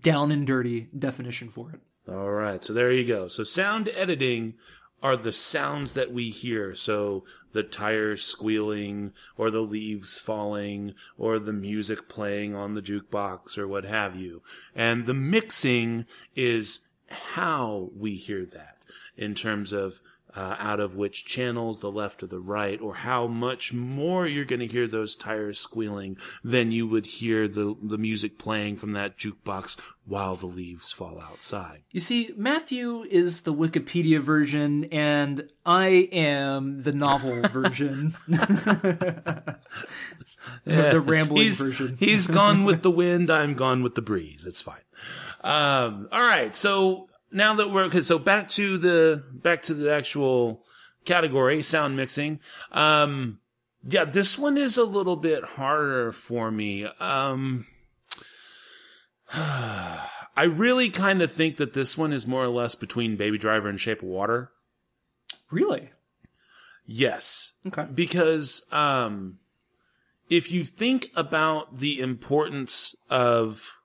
down 0.00 0.30
and 0.30 0.46
dirty 0.46 0.88
definition 0.96 1.48
for 1.48 1.72
it. 1.72 1.80
All 2.08 2.30
right. 2.30 2.64
So 2.64 2.72
there 2.72 2.92
you 2.92 3.04
go. 3.04 3.28
So 3.28 3.44
sound 3.44 3.88
editing 3.94 4.54
are 5.02 5.16
the 5.16 5.32
sounds 5.32 5.94
that 5.94 6.12
we 6.12 6.30
hear. 6.30 6.74
So 6.74 7.24
the 7.52 7.62
tires 7.62 8.22
squealing 8.22 9.12
or 9.36 9.50
the 9.50 9.60
leaves 9.60 10.18
falling 10.18 10.94
or 11.18 11.38
the 11.38 11.52
music 11.52 12.08
playing 12.08 12.54
on 12.54 12.74
the 12.74 12.82
jukebox 12.82 13.58
or 13.58 13.68
what 13.68 13.84
have 13.84 14.16
you. 14.16 14.42
And 14.74 15.06
the 15.06 15.14
mixing 15.14 16.06
is 16.34 16.88
how 17.08 17.90
we 17.94 18.14
hear 18.14 18.44
that 18.46 18.84
in 19.16 19.34
terms 19.34 19.72
of 19.72 20.00
uh, 20.36 20.56
out 20.58 20.80
of 20.80 20.96
which 20.96 21.24
channels, 21.24 21.80
the 21.80 21.90
left 21.90 22.22
or 22.22 22.26
the 22.26 22.38
right, 22.38 22.80
or 22.80 22.94
how 22.94 23.26
much 23.26 23.72
more 23.72 24.26
you're 24.26 24.44
going 24.44 24.60
to 24.60 24.66
hear 24.66 24.86
those 24.86 25.16
tires 25.16 25.58
squealing 25.58 26.16
than 26.44 26.70
you 26.70 26.86
would 26.86 27.06
hear 27.06 27.48
the, 27.48 27.74
the 27.82 27.98
music 27.98 28.38
playing 28.38 28.76
from 28.76 28.92
that 28.92 29.16
jukebox 29.16 29.80
while 30.04 30.36
the 30.36 30.46
leaves 30.46 30.92
fall 30.92 31.20
outside. 31.20 31.82
You 31.90 32.00
see, 32.00 32.32
Matthew 32.36 33.04
is 33.10 33.42
the 33.42 33.54
Wikipedia 33.54 34.20
version, 34.20 34.84
and 34.84 35.50
I 35.64 36.08
am 36.12 36.82
the 36.82 36.92
novel 36.92 37.42
version. 37.48 38.14
the, 38.28 39.56
yes, 40.64 40.92
the 40.92 41.00
rambling 41.00 41.42
he's, 41.42 41.60
version. 41.60 41.96
he's 41.98 42.26
gone 42.28 42.64
with 42.64 42.82
the 42.82 42.90
wind. 42.90 43.30
I'm 43.30 43.54
gone 43.54 43.82
with 43.82 43.94
the 43.94 44.02
breeze. 44.02 44.46
It's 44.46 44.62
fine. 44.62 44.76
Um, 45.42 46.08
all 46.12 46.22
right. 46.22 46.54
So 46.54 47.08
now 47.30 47.54
that 47.54 47.70
we're 47.70 47.84
okay, 47.84 48.00
so 48.00 48.18
back 48.18 48.48
to 48.50 48.78
the 48.78 49.24
back 49.32 49.62
to 49.62 49.74
the 49.74 49.92
actual 49.92 50.64
category, 51.04 51.62
sound 51.62 51.96
mixing. 51.96 52.40
Um, 52.72 53.38
yeah, 53.82 54.04
this 54.04 54.38
one 54.38 54.56
is 54.56 54.76
a 54.76 54.84
little 54.84 55.16
bit 55.16 55.44
harder 55.44 56.12
for 56.12 56.50
me. 56.50 56.86
Um, 57.00 57.66
I 59.32 60.44
really 60.44 60.90
kind 60.90 61.22
of 61.22 61.32
think 61.32 61.56
that 61.56 61.72
this 61.72 61.96
one 61.96 62.12
is 62.12 62.26
more 62.26 62.44
or 62.44 62.48
less 62.48 62.74
between 62.74 63.16
Baby 63.16 63.38
Driver 63.38 63.68
and 63.68 63.80
Shape 63.80 64.02
of 64.02 64.08
Water. 64.08 64.50
Really? 65.50 65.90
Yes. 66.84 67.54
Okay. 67.66 67.86
Because 67.92 68.66
um, 68.72 69.38
if 70.28 70.52
you 70.52 70.64
think 70.64 71.10
about 71.16 71.76
the 71.76 72.00
importance 72.00 72.94
of 73.08 73.75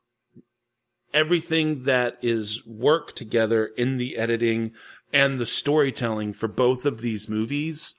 everything 1.13 1.83
that 1.83 2.17
is 2.21 2.65
work 2.65 3.13
together 3.13 3.65
in 3.77 3.97
the 3.97 4.17
editing 4.17 4.73
and 5.13 5.39
the 5.39 5.45
storytelling 5.45 6.33
for 6.33 6.47
both 6.47 6.85
of 6.85 7.01
these 7.01 7.29
movies, 7.29 7.95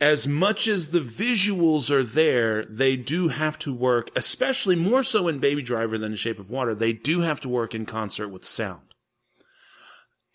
as 0.00 0.28
much 0.28 0.68
as 0.68 0.90
the 0.90 1.00
visuals 1.00 1.90
are 1.90 2.02
there, 2.02 2.64
they 2.66 2.96
do 2.96 3.28
have 3.28 3.58
to 3.60 3.74
work, 3.74 4.10
especially 4.14 4.76
more 4.76 5.02
so 5.02 5.26
in 5.26 5.38
Baby 5.38 5.62
Driver 5.62 5.96
than 5.96 6.12
in 6.12 6.16
Shape 6.16 6.38
of 6.38 6.50
Water, 6.50 6.74
they 6.74 6.92
do 6.92 7.22
have 7.22 7.40
to 7.40 7.48
work 7.48 7.74
in 7.74 7.86
concert 7.86 8.28
with 8.28 8.44
sound. 8.44 8.82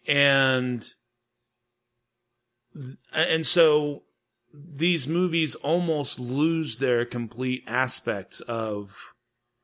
And, 0.08 0.91
and 3.13 3.45
so 3.45 4.04
these 4.52 5.08
movies 5.08 5.54
almost 5.56 6.19
lose 6.19 6.78
their 6.78 7.06
complete 7.06 7.63
aspects 7.67 8.41
of, 8.41 9.13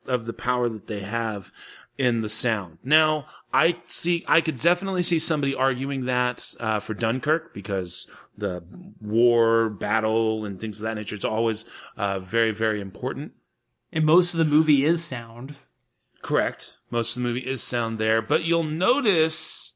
of 0.05 0.25
the 0.25 0.33
power 0.33 0.69
that 0.69 0.85
they 0.85 1.01
have 1.01 1.51
in 1.97 2.21
the 2.21 2.29
sound. 2.29 2.77
Now, 2.83 3.25
I 3.53 3.77
see, 3.87 4.23
I 4.27 4.41
could 4.41 4.59
definitely 4.59 5.03
see 5.03 5.19
somebody 5.19 5.55
arguing 5.55 6.05
that 6.05 6.53
uh, 6.59 6.79
for 6.79 6.93
Dunkirk 6.93 7.53
because 7.53 8.07
the 8.37 8.63
war, 9.01 9.69
battle, 9.69 10.45
and 10.45 10.59
things 10.59 10.79
of 10.79 10.83
that 10.83 10.95
nature 10.95 11.15
is 11.15 11.25
always 11.25 11.65
uh, 11.95 12.19
very, 12.19 12.51
very 12.51 12.81
important. 12.81 13.33
And 13.91 14.05
most 14.05 14.33
of 14.33 14.37
the 14.37 14.45
movie 14.45 14.85
is 14.85 15.03
sound. 15.03 15.55
Correct. 16.21 16.77
Most 16.91 17.15
of 17.15 17.23
the 17.23 17.29
movie 17.29 17.45
is 17.45 17.63
sound 17.63 17.99
there, 17.99 18.21
but 18.21 18.43
you'll 18.43 18.63
notice 18.63 19.75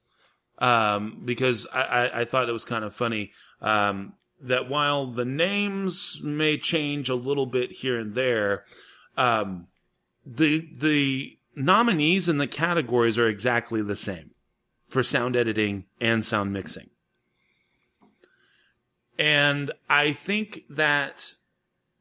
um, 0.59 1.21
because 1.25 1.65
I, 1.73 1.81
I, 1.81 2.19
I, 2.21 2.25
thought 2.25 2.47
it 2.47 2.53
was 2.53 2.65
kind 2.65 2.85
of 2.85 2.93
funny 2.93 3.31
um, 3.61 4.13
that 4.39 4.69
while 4.69 5.07
the 5.07 5.25
names 5.25 6.21
may 6.23 6.57
change 6.57 7.09
a 7.09 7.15
little 7.15 7.47
bit 7.47 7.71
here 7.71 7.97
and 7.97 8.13
there, 8.13 8.65
um, 9.17 9.67
the 10.23 10.69
the 10.77 11.39
nominees 11.55 12.29
in 12.29 12.37
the 12.37 12.47
categories 12.47 13.17
are 13.17 13.27
exactly 13.27 13.81
the 13.81 13.95
same 13.95 14.31
for 14.89 15.03
sound 15.03 15.35
editing 15.35 15.85
and 15.99 16.25
sound 16.25 16.51
mixing. 16.53 16.89
And 19.17 19.71
I 19.89 20.13
think 20.13 20.63
that 20.69 21.35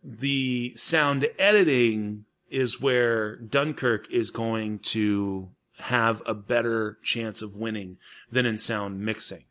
the 0.03 0.73
sound 0.77 1.29
editing 1.39 2.25
is 2.49 2.81
where 2.81 3.37
Dunkirk 3.37 4.11
is 4.11 4.31
going 4.31 4.81
to 4.81 5.51
have 5.79 6.23
a 6.27 6.35
better 6.35 6.99
chance 7.03 7.43
of 7.43 7.57
winning 7.57 7.99
than 8.31 8.47
in 8.47 8.59
sound 8.59 9.01
mixing 9.01 9.45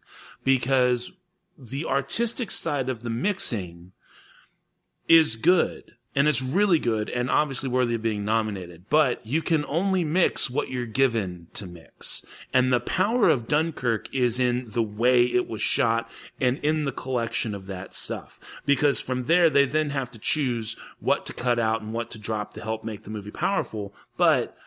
because 0.44 1.12
the 1.58 1.86
artistic 1.86 2.52
side 2.52 2.90
of 2.90 3.04
the 3.04 3.10
mixing 3.10 3.92
is 5.08 5.36
good 5.36 5.96
and 6.15 6.28
it's 6.28 6.41
really 6.41 6.80
good 6.80 7.10
and 7.10 7.30
obviously 7.30 7.69
worthy 7.69 7.95
of 7.95 8.02
being 8.02 8.26
nominated. 8.26 8.86
But 8.89 9.26
you 9.26 9.41
can 9.41 9.63
only 9.65 10.04
mix 10.04 10.50
what 10.50 10.69
you're 10.69 10.86
given 10.86 11.48
to 11.54 11.67
mix. 11.67 12.26
And 12.54 12.74
the 12.74 12.80
power 12.80 13.30
of 13.30 13.48
Dunkirk 13.48 14.13
is 14.13 14.39
in 14.39 14.65
the 14.67 14.84
way 14.84 15.26
it 15.26 15.48
was 15.48 15.62
shot 15.62 16.10
and 16.41 16.58
in 16.60 16.86
the 16.86 16.91
collection 16.91 17.54
of 17.54 17.67
that 17.67 17.93
stuff. 17.93 18.39
Because 18.65 19.00
from 19.00 19.26
there, 19.26 19.50
they 19.50 19.65
then 19.65 19.91
have 19.91 20.10
to 20.12 20.19
choose 20.19 20.76
what 21.00 21.26
to 21.28 21.34
cut 21.34 21.60
out 21.60 21.82
and 21.82 21.93
what 21.93 22.10
to 22.12 22.17
drop 22.17 22.54
to 22.56 22.62
help 22.62 22.84
make 22.84 23.04
the 23.04 23.12
movie 23.12 23.32
powerful. 23.32 23.93
But 24.17 24.58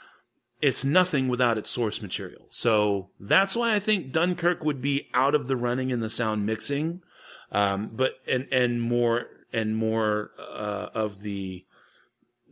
it's 0.61 0.85
nothing 0.85 1.27
without 1.27 1.59
its 1.59 1.71
source 1.71 2.01
material. 2.01 2.47
So 2.51 3.11
that's 3.19 3.57
why 3.57 3.75
I 3.75 3.81
think 3.81 4.13
Dunkirk 4.13 4.65
would 4.65 4.81
be 4.81 5.09
out 5.13 5.35
of 5.35 5.49
the 5.49 5.57
running 5.57 5.91
in 5.91 5.99
the 5.99 6.09
sound 6.09 6.47
mixing. 6.47 7.03
Um, 7.51 7.91
but, 7.93 8.15
and, 8.29 8.47
and 8.53 8.81
more, 8.81 9.27
and 9.53 9.77
more 9.77 10.31
uh, 10.39 10.89
of 10.95 11.21
the 11.21 11.65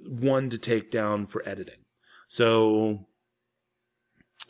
one 0.05 0.51
to 0.51 0.59
take 0.59 0.90
down 0.90 1.26
for 1.26 1.46
editing. 1.48 1.84
So, 2.28 3.07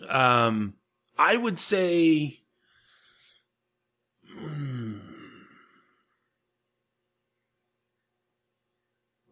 um, 0.08 0.74
I 1.18 1.36
would 1.36 1.58
say. 1.58 2.40
Hmm, 4.38 4.98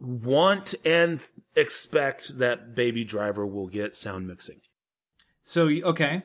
want 0.00 0.74
and 0.84 1.20
expect 1.56 2.38
that 2.38 2.74
Baby 2.74 3.04
Driver 3.04 3.46
will 3.46 3.68
get 3.68 3.96
sound 3.96 4.26
mixing. 4.26 4.60
So 5.42 5.68
okay, 5.68 6.22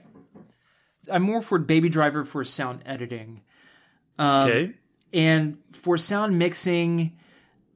I'm 1.11 1.23
more 1.23 1.41
for 1.41 1.59
Baby 1.59 1.89
Driver 1.89 2.23
for 2.23 2.43
sound 2.43 2.83
editing. 2.85 3.41
Um, 4.19 4.43
Okay. 4.49 4.73
And 5.13 5.57
for 5.71 5.97
sound 5.97 6.39
mixing, 6.39 7.17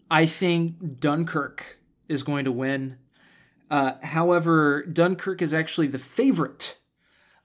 I 0.09 0.25
think 0.25 0.99
Dunkirk 0.99 1.77
is 2.07 2.23
going 2.23 2.45
to 2.45 2.51
win. 2.51 2.97
Uh, 3.69 3.93
however, 4.01 4.83
Dunkirk 4.83 5.41
is 5.41 5.53
actually 5.53 5.88
the 5.88 5.99
favorite 5.99 6.77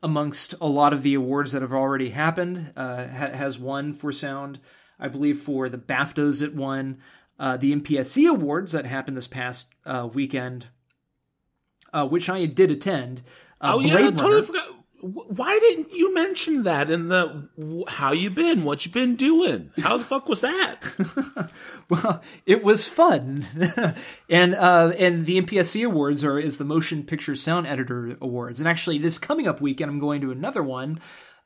amongst 0.02 0.54
a 0.60 0.66
lot 0.66 0.92
of 0.92 1.02
the 1.02 1.14
awards 1.14 1.52
that 1.52 1.62
have 1.62 1.72
already 1.72 2.10
happened. 2.10 2.72
Uh, 2.76 3.06
ha- 3.06 3.32
has 3.32 3.58
won 3.58 3.92
for 3.92 4.12
sound, 4.12 4.60
I 4.98 5.08
believe, 5.08 5.40
for 5.40 5.68
the 5.68 5.78
BAFTAs 5.78 6.42
it 6.42 6.54
won, 6.54 6.98
uh, 7.38 7.56
the 7.56 7.72
MPSE 7.74 8.28
awards 8.30 8.72
that 8.72 8.86
happened 8.86 9.16
this 9.16 9.26
past 9.28 9.72
uh, 9.84 10.08
weekend, 10.12 10.66
uh, 11.92 12.06
which 12.06 12.28
I 12.30 12.46
did 12.46 12.70
attend. 12.70 13.22
Uh, 13.60 13.72
Oh 13.74 13.80
yeah, 13.80 13.94
I 13.96 14.10
totally 14.10 14.32
Runner- 14.34 14.42
forgot. 14.46 14.68
Wh- 15.02 15.30
Why 15.38 15.58
didn't 15.58 15.92
you 15.92 16.14
mention 16.14 16.62
that 16.62 16.90
in 16.90 17.08
the 17.08 17.48
how 17.88 18.12
you 18.12 18.30
been? 18.30 18.64
What 18.64 18.86
you 18.86 18.92
been 18.92 19.16
doing? 19.16 19.70
How 19.80 19.98
the 19.98 20.04
fuck 20.04 20.28
was 20.28 20.40
that? 20.40 20.78
Well, 21.90 22.22
it 22.46 22.64
was 22.64 22.88
fun, 22.88 23.44
and 24.30 24.54
uh, 24.54 24.92
and 24.96 25.26
the 25.26 25.42
MPSE 25.42 25.84
awards 25.84 26.24
are 26.24 26.38
is 26.38 26.56
the 26.56 26.64
Motion 26.64 27.02
Picture 27.02 27.34
Sound 27.34 27.66
Editor 27.66 28.16
Awards, 28.22 28.60
and 28.60 28.68
actually 28.68 28.96
this 28.96 29.18
coming 29.18 29.46
up 29.46 29.60
weekend 29.60 29.90
I'm 29.90 29.98
going 29.98 30.22
to 30.22 30.30
another 30.30 30.62
one 30.62 31.00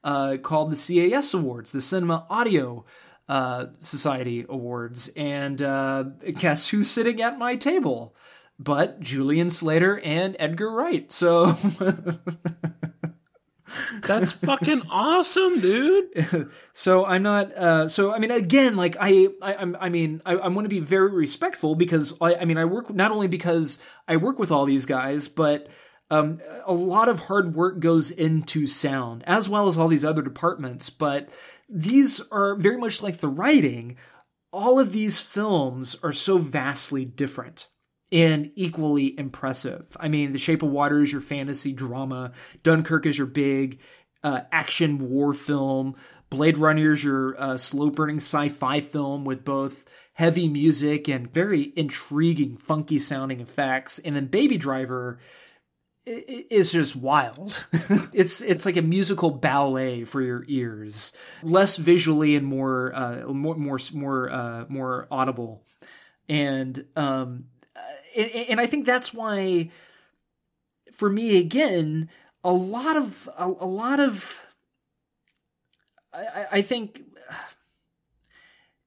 uh, 0.05 0.37
called 0.41 0.71
the 0.71 0.77
CAS 1.11 1.35
Awards, 1.35 1.73
the 1.73 1.81
Cinema 1.81 2.27
Audio 2.31 2.85
uh, 3.29 3.67
Society 3.81 4.47
Awards, 4.49 5.09
and 5.17 5.61
uh, 5.61 6.05
guess 6.35 6.69
who's 6.69 6.89
sitting 6.89 7.21
at 7.21 7.39
my 7.39 7.57
table? 7.57 8.15
But 8.59 9.01
Julian 9.01 9.51
Slater 9.51 9.99
and 9.99 10.37
Edgar 10.39 10.71
Wright. 10.71 11.11
So 11.11 11.57
That's 14.03 14.33
fucking 14.33 14.83
awesome, 14.91 15.61
dude. 15.61 16.51
so 16.73 17.05
I'm 17.05 17.23
not. 17.23 17.53
Uh, 17.53 17.89
so 17.89 18.13
I 18.13 18.19
mean, 18.19 18.31
again, 18.31 18.77
like 18.77 18.97
I, 19.01 19.29
I, 19.43 19.55
I'm, 19.55 19.77
I 19.81 19.89
mean, 19.89 20.23
I, 20.25 20.33
I 20.35 20.49
want 20.49 20.65
to 20.65 20.69
be 20.69 20.81
very 20.81 21.11
respectful 21.11 21.75
because 21.75 22.15
I, 22.21 22.37
I 22.37 22.45
mean, 22.45 22.59
I 22.59 22.65
work 22.65 22.93
not 22.93 23.11
only 23.11 23.29
because 23.29 23.79
I 24.07 24.17
work 24.17 24.39
with 24.39 24.51
all 24.51 24.67
these 24.67 24.87
guys, 24.87 25.29
but 25.29 25.69
um, 26.11 26.41
a 26.65 26.73
lot 26.73 27.09
of 27.09 27.21
hard 27.21 27.55
work 27.55 27.81
goes 27.81 28.11
into 28.11 28.67
sound 28.67 29.25
as 29.27 29.49
well 29.49 29.67
as 29.67 29.77
all 29.77 29.89
these 29.89 30.05
other 30.05 30.23
departments. 30.23 30.91
But 30.91 31.31
these 31.69 32.21
are 32.31 32.55
very 32.55 32.79
much 32.79 33.03
like 33.03 33.19
the 33.19 33.29
writing. 33.29 33.97
All 34.53 34.79
of 34.79 34.93
these 34.93 35.21
films 35.21 35.97
are 36.03 36.13
so 36.13 36.39
vastly 36.39 37.05
different 37.05 37.69
and 38.13 38.53
equally 38.55 39.19
impressive. 39.19 39.85
I 39.99 40.09
mean, 40.09 40.33
The 40.33 40.39
Shape 40.39 40.63
of 40.63 40.71
Water 40.71 41.01
is 41.01 41.13
your 41.13 41.21
fantasy 41.21 41.73
drama, 41.73 42.33
Dunkirk 42.63 43.07
is 43.07 43.19
your 43.19 43.27
big 43.27 43.81
uh, 44.23 44.43
action 44.53 45.11
war 45.11 45.35
film, 45.35 45.97
Blade 46.31 46.59
Runner 46.59 46.93
is 46.93 47.05
your 47.05 47.41
uh, 47.41 47.57
slow 47.57 47.91
burning 47.91 48.17
sci 48.17 48.49
fi 48.49 48.81
film 48.81 49.25
with 49.25 49.45
both 49.45 49.85
heavy 50.15 50.49
music 50.49 51.09
and 51.09 51.33
very 51.33 51.73
intriguing, 51.77 52.57
funky 52.57 52.99
sounding 52.99 53.41
effects, 53.41 53.99
and 53.99 54.17
then 54.17 54.27
Baby 54.27 54.57
Driver 54.57 55.21
is 56.07 56.73
just 56.73 56.97
wild. 56.97 57.67
it's 58.13 58.41
it's 58.41 58.65
like 58.65 58.77
a 58.77 58.83
musical 58.83 59.31
ballet 59.31 60.05
for 60.05 60.23
your 60.23 60.45
ears, 60.49 61.13
less 61.43 61.77
visually 61.77 62.35
and 62.37 62.47
more 62.47 62.93
uh, 62.95 63.33
more 63.33 63.57
more 63.57 63.79
more 63.93 64.31
uh, 64.31 64.65
more 64.69 65.07
audible, 65.11 65.63
and 66.29 66.85
um, 66.97 67.45
and, 68.17 68.31
and 68.51 68.61
I 68.61 68.67
think 68.67 68.87
that's 68.87 69.13
why, 69.13 69.71
for 70.93 71.11
me 71.11 71.39
again, 71.39 72.09
a 72.43 72.53
lot 72.53 72.97
of 72.97 73.29
a, 73.37 73.47
a 73.47 73.67
lot 73.67 74.01
of, 74.01 74.41
I, 76.13 76.47
I- 76.53 76.63
think, 76.63 77.03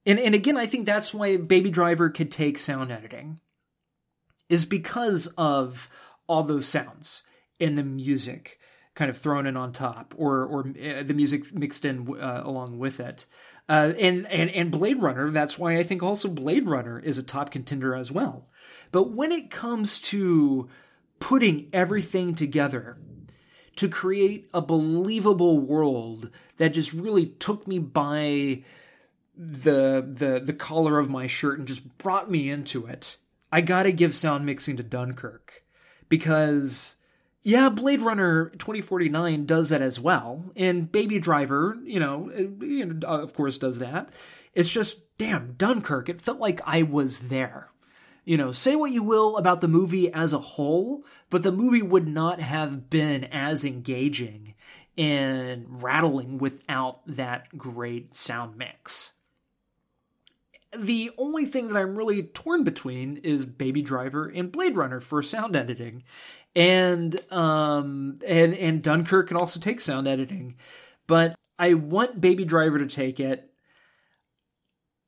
and 0.06 0.18
and 0.18 0.34
again, 0.34 0.56
I 0.56 0.66
think 0.66 0.86
that's 0.86 1.12
why 1.14 1.36
Baby 1.36 1.70
Driver 1.70 2.10
could 2.10 2.30
take 2.30 2.58
sound 2.58 2.90
editing, 2.90 3.40
is 4.48 4.64
because 4.64 5.26
of 5.38 5.88
all 6.26 6.42
those 6.42 6.66
sounds 6.66 7.22
and 7.58 7.76
the 7.76 7.82
music 7.82 8.58
kind 8.94 9.10
of 9.10 9.16
thrown 9.18 9.46
in 9.46 9.56
on 9.56 9.72
top, 9.72 10.14
or 10.16 10.44
or 10.44 10.60
uh, 10.60 11.02
the 11.02 11.14
music 11.14 11.54
mixed 11.54 11.84
in 11.84 12.20
uh, 12.20 12.42
along 12.44 12.78
with 12.78 12.98
it. 12.98 13.26
Uh, 13.68 13.92
and 13.98 14.26
and 14.26 14.50
and 14.50 14.70
Blade 14.70 15.00
Runner. 15.00 15.30
That's 15.30 15.58
why 15.58 15.76
I 15.76 15.82
think 15.84 16.02
also 16.02 16.28
Blade 16.28 16.68
Runner 16.68 16.98
is 16.98 17.18
a 17.18 17.22
top 17.22 17.50
contender 17.52 17.94
as 17.94 18.10
well. 18.10 18.48
But 18.92 19.12
when 19.12 19.32
it 19.32 19.50
comes 19.50 20.00
to 20.00 20.68
putting 21.18 21.68
everything 21.72 22.34
together 22.34 22.96
to 23.76 23.88
create 23.88 24.48
a 24.52 24.60
believable 24.60 25.58
world 25.58 26.30
that 26.56 26.74
just 26.74 26.92
really 26.92 27.26
took 27.26 27.66
me 27.66 27.78
by 27.78 28.62
the 29.36 30.06
the 30.06 30.40
the 30.44 30.52
collar 30.52 30.98
of 30.98 31.08
my 31.08 31.26
shirt 31.26 31.58
and 31.58 31.68
just 31.68 31.96
brought 31.98 32.30
me 32.30 32.50
into 32.50 32.86
it, 32.86 33.16
I 33.52 33.60
got 33.60 33.84
to 33.84 33.92
give 33.92 34.14
sound 34.14 34.44
mixing 34.44 34.76
to 34.76 34.82
Dunkirk 34.82 35.64
because 36.08 36.96
yeah, 37.42 37.70
Blade 37.70 38.02
Runner 38.02 38.50
2049 38.50 39.46
does 39.46 39.70
that 39.70 39.80
as 39.80 39.98
well, 39.98 40.52
and 40.56 40.92
Baby 40.92 41.18
Driver, 41.18 41.78
you 41.84 41.98
know, 41.98 42.30
you 42.60 42.84
know, 42.84 43.06
of 43.06 43.32
course 43.32 43.56
does 43.56 43.78
that. 43.78 44.10
It's 44.54 44.70
just 44.70 45.16
damn 45.16 45.52
Dunkirk. 45.52 46.08
It 46.08 46.20
felt 46.20 46.38
like 46.38 46.60
I 46.66 46.82
was 46.82 47.28
there. 47.28 47.69
You 48.30 48.36
know, 48.36 48.52
say 48.52 48.76
what 48.76 48.92
you 48.92 49.02
will 49.02 49.36
about 49.38 49.60
the 49.60 49.66
movie 49.66 50.08
as 50.12 50.32
a 50.32 50.38
whole, 50.38 51.04
but 51.30 51.42
the 51.42 51.50
movie 51.50 51.82
would 51.82 52.06
not 52.06 52.38
have 52.38 52.88
been 52.88 53.24
as 53.24 53.64
engaging 53.64 54.54
and 54.96 55.82
rattling 55.82 56.38
without 56.38 57.04
that 57.08 57.58
great 57.58 58.14
sound 58.14 58.56
mix. 58.56 59.14
The 60.78 61.10
only 61.18 61.44
thing 61.44 61.66
that 61.66 61.76
I'm 61.76 61.96
really 61.96 62.22
torn 62.22 62.62
between 62.62 63.16
is 63.16 63.44
Baby 63.44 63.82
Driver 63.82 64.28
and 64.28 64.52
Blade 64.52 64.76
Runner 64.76 65.00
for 65.00 65.24
sound 65.24 65.56
editing. 65.56 66.04
And 66.54 67.20
um 67.32 68.20
and 68.24 68.54
and 68.54 68.80
Dunkirk 68.80 69.26
can 69.26 69.38
also 69.38 69.58
take 69.58 69.80
sound 69.80 70.06
editing. 70.06 70.54
But 71.08 71.34
I 71.58 71.74
want 71.74 72.20
Baby 72.20 72.44
Driver 72.44 72.78
to 72.78 72.86
take 72.86 73.18
it. 73.18 73.50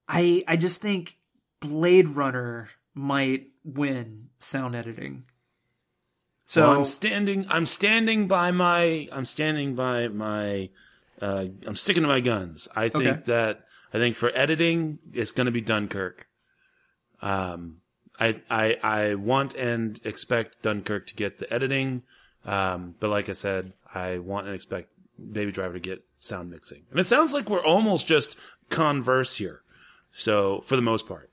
I 0.09 0.43
I 0.49 0.57
just 0.57 0.81
think 0.81 1.19
Blade 1.61 2.09
Runner 2.09 2.69
might 2.95 3.49
win 3.65 4.29
sound 4.39 4.75
editing. 4.75 5.25
So 6.45 6.61
So 6.63 6.73
I'm 6.73 6.85
standing. 6.85 7.47
I'm 7.49 7.67
standing 7.67 8.29
by 8.29 8.51
my. 8.51 9.09
I'm 9.13 9.25
standing 9.25 9.75
by 9.75 10.09
my. 10.09 10.71
Uh, 11.21 11.47
I'm 11.67 11.77
sticking 11.77 12.03
to 12.03 12.09
my 12.09 12.21
guns. 12.21 12.69
I 12.75 12.89
think 12.89 13.07
Okay. 13.07 13.23
that 13.27 13.65
I 13.95 13.99
think 13.99 14.17
for 14.17 14.31
editing, 14.35 14.99
it's 15.13 15.33
going 15.33 15.47
to 15.47 15.53
be 15.53 15.61
Dunkirk. 15.61 16.27
Um, 17.21 17.79
I 18.19 18.35
I 18.51 18.79
I 18.83 19.15
want 19.15 19.55
and 19.55 20.01
expect 20.05 20.63
Dunkirk 20.63 21.07
to 21.09 21.15
get 21.15 21.39
the 21.39 21.53
editing. 21.53 22.03
Um, 22.45 22.97
but 22.99 23.11
like 23.11 23.29
I 23.29 23.33
said, 23.33 23.73
I 23.95 24.19
want 24.19 24.47
and 24.47 24.55
expect 24.55 24.89
Baby 25.33 25.53
Driver 25.53 25.75
to 25.75 25.81
get 25.81 26.05
sound 26.19 26.51
mixing. 26.51 26.83
And 26.91 26.99
it 26.99 27.05
sounds 27.07 27.33
like 27.33 27.49
we're 27.49 27.65
almost 27.65 28.09
just 28.09 28.37
converse 28.69 29.37
here. 29.37 29.63
So 30.11 30.61
for 30.63 30.75
the 30.77 30.83
most 30.83 31.07
part. 31.07 31.31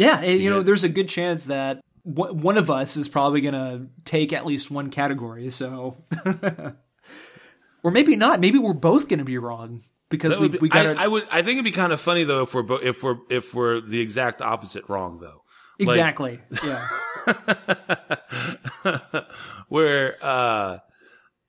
Yeah, 0.00 0.18
and, 0.20 0.40
you 0.40 0.48
know, 0.50 0.62
there's 0.62 0.82
a 0.84 0.88
good 0.88 1.08
chance 1.08 1.44
that 1.46 1.80
w- 2.10 2.32
one 2.34 2.56
of 2.56 2.70
us 2.70 2.96
is 2.96 3.06
probably 3.08 3.40
going 3.42 3.54
to 3.54 3.86
take 4.04 4.32
at 4.32 4.46
least 4.46 4.70
one 4.70 4.88
category. 4.90 5.50
So, 5.50 5.96
or 7.82 7.90
maybe 7.90 8.16
not. 8.16 8.40
Maybe 8.40 8.58
we're 8.58 8.72
both 8.72 9.08
going 9.08 9.18
to 9.18 9.24
be 9.24 9.36
wrong 9.38 9.82
because 10.08 10.38
we 10.38 10.48
be- 10.48 10.58
we 10.58 10.68
got 10.70 10.96
I, 10.96 11.04
I 11.04 11.06
would. 11.06 11.24
I 11.30 11.42
think 11.42 11.56
it'd 11.56 11.64
be 11.64 11.70
kind 11.70 11.92
of 11.92 12.00
funny 12.00 12.24
though 12.24 12.42
if 12.42 12.54
we're 12.54 12.62
bo- 12.62 12.80
if 12.82 13.02
we're 13.02 13.18
if 13.28 13.54
we're 13.54 13.80
the 13.80 14.00
exact 14.00 14.40
opposite 14.42 14.88
wrong 14.88 15.18
though. 15.20 15.42
Like- 15.78 15.88
exactly. 15.96 16.40
yeah. 16.64 16.86
where 19.68 20.16
uh 20.22 20.78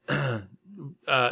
uh 0.09 0.41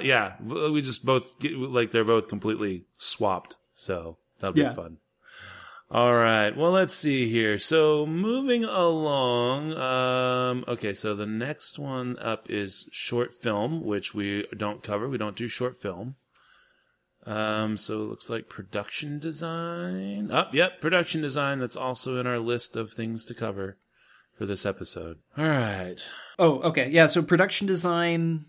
yeah 0.02 0.34
we 0.42 0.82
just 0.82 1.06
both 1.06 1.38
get, 1.40 1.58
like 1.58 1.92
they're 1.92 2.06
both 2.06 2.28
completely 2.30 2.86
swapped 2.98 3.58
so 3.74 4.18
that'll 4.40 4.54
be 4.54 4.62
Yeah. 4.62 4.74
fun 4.74 4.98
all 5.92 6.14
right 6.14 6.56
well 6.56 6.72
let's 6.72 6.94
see 6.94 7.30
here. 7.30 7.58
So 7.58 8.06
moving 8.06 8.64
along 8.64 9.74
um 9.74 10.64
okay 10.68 10.94
so 10.94 11.16
the 11.16 11.26
next 11.26 11.80
one 11.80 12.18
up 12.20 12.50
is 12.50 12.90
short 12.92 13.34
film 13.34 13.84
which 13.84 14.14
we 14.14 14.46
don't 14.56 14.84
cover. 14.84 15.10
We 15.10 15.18
don't 15.18 15.36
do 15.36 15.48
short 15.48 15.78
film. 15.78 16.16
Um 17.26 17.78
so 17.78 18.04
it 18.04 18.10
looks 18.10 18.30
like 18.30 18.50
production 18.50 19.20
design. 19.20 20.32
Up 20.32 20.54
yep 20.54 20.80
production 20.82 21.22
design. 21.22 21.60
That's 21.60 21.78
also 21.78 22.20
in 22.20 22.28
our 22.28 22.40
list 22.40 22.76
of 22.76 22.92
things 22.92 23.26
to 23.26 23.34
cover 23.34 23.78
for 24.38 24.46
this 24.46 24.66
episode. 24.66 25.18
All 25.38 25.46
right. 25.46 25.98
Oh, 26.40 26.62
okay. 26.62 26.88
Yeah, 26.90 27.08
so 27.08 27.22
production 27.22 27.68
design 27.68 28.46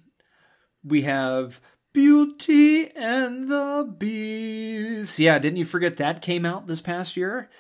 we 0.84 1.03
have 1.03 1.61
Beauty 1.93 2.91
and 2.95 3.49
the 3.49 3.93
Beast. 3.99 5.18
Yeah, 5.18 5.38
didn't 5.38 5.59
you 5.59 5.64
forget 5.64 5.97
that 5.97 6.22
came 6.22 6.45
out 6.47 6.66
this 6.66 6.80
past 6.80 7.16
year? 7.16 7.51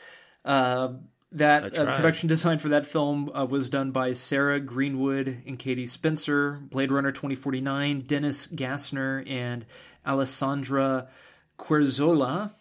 Uh 0.44 0.94
That 1.32 1.78
uh, 1.78 1.96
production 1.96 2.28
design 2.28 2.58
for 2.58 2.70
that 2.70 2.86
film 2.86 3.30
uh, 3.32 3.46
was 3.46 3.70
done 3.70 3.92
by 3.92 4.14
Sarah 4.14 4.58
Greenwood 4.58 5.42
and 5.46 5.58
Katie 5.58 5.86
Spencer. 5.86 6.58
Blade 6.60 6.90
Runner 6.90 7.12
2049, 7.12 8.00
Dennis 8.00 8.48
Gassner 8.48 9.22
and 9.30 9.64
Alessandra 10.04 11.08
Querzola. 11.56 12.52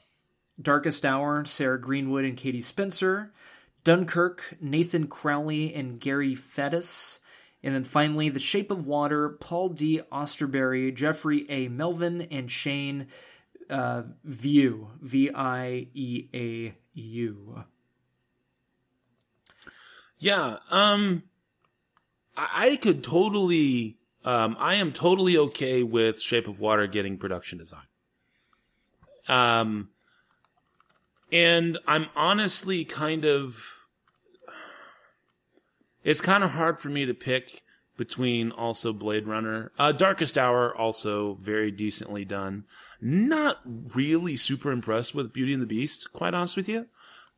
Darkest 0.62 1.06
Hour, 1.06 1.46
Sarah 1.46 1.80
Greenwood 1.82 2.26
and 2.26 2.38
Katie 2.38 2.62
Spencer. 2.62 3.32
Dunkirk, 3.84 4.56
Nathan 4.62 5.08
Crowley 5.08 5.74
and 5.74 6.00
Gary 6.00 6.36
Fettis. 6.36 7.20
And 7.62 7.76
then 7.76 7.84
finally, 7.84 8.30
The 8.30 8.40
Shape 8.40 8.72
of 8.72 8.88
Water, 8.88 9.30
Paul 9.30 9.70
D. 9.70 10.02
Austerberry, 10.12 10.94
Jeffrey 10.96 11.46
A. 11.50 11.68
Melvin, 11.68 12.22
and 12.32 12.50
Shane 12.50 13.08
uh, 13.70 14.04
View, 14.24 14.92
V 15.02 15.30
I 15.36 15.88
E 15.94 16.28
A 16.34 16.76
U. 16.94 17.64
Yeah, 20.20 20.58
um, 20.70 21.24
I, 22.36 22.72
I 22.72 22.76
could 22.78 23.04
totally, 23.04 23.98
um, 24.24 24.56
I 24.60 24.76
am 24.76 24.94
totally 24.94 25.38
okay 25.38 25.84
with 25.84 26.22
Shape 26.22 26.48
of 26.48 26.60
Water 26.60 26.88
getting 26.88 27.18
production 27.18 27.58
design. 27.58 27.88
Um, 29.28 29.90
and 31.32 31.78
I'm 31.86 32.08
honestly 32.16 32.86
kind 32.86 33.26
of, 33.26 33.79
it's 36.04 36.22
kind 36.22 36.44
of 36.44 36.52
hard 36.52 36.80
for 36.80 36.90
me 36.90 37.06
to 37.06 37.14
pick 37.14 37.64
between 37.98 38.52
also 38.52 38.94
Blade 38.94 39.28
Runner. 39.28 39.72
Uh, 39.78 39.92
Darkest 39.92 40.38
Hour 40.38 40.76
also 40.76 41.38
very 41.42 41.70
decently 41.70 42.24
done. 42.24 42.64
Not 43.02 43.58
really 43.94 44.38
super 44.38 44.72
impressed 44.72 45.14
with 45.14 45.34
Beauty 45.34 45.54
and 45.54 45.62
the 45.62 45.68
Beast, 45.68 46.14
quite 46.14 46.34
honest 46.34 46.56
with 46.56 46.70
you. 46.70 46.88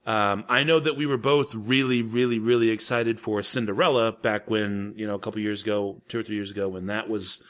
Um, 0.05 0.45
I 0.49 0.63
know 0.63 0.79
that 0.79 0.97
we 0.97 1.05
were 1.05 1.17
both 1.17 1.53
really, 1.53 2.01
really, 2.01 2.39
really 2.39 2.69
excited 2.69 3.19
for 3.19 3.43
Cinderella 3.43 4.11
back 4.11 4.49
when, 4.49 4.93
you 4.95 5.05
know, 5.05 5.15
a 5.15 5.19
couple 5.19 5.39
years 5.41 5.63
ago, 5.63 6.01
two 6.07 6.19
or 6.19 6.23
three 6.23 6.35
years 6.35 6.51
ago, 6.51 6.67
when 6.67 6.87
that 6.87 7.09
was 7.09 7.43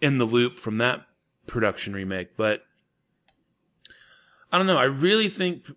in 0.00 0.18
the 0.18 0.24
loop 0.24 0.58
from 0.58 0.78
that 0.78 1.06
production 1.46 1.92
remake. 1.92 2.36
But 2.36 2.64
I 4.50 4.58
don't 4.58 4.66
know. 4.66 4.78
I 4.78 4.84
really 4.84 5.28
think 5.28 5.70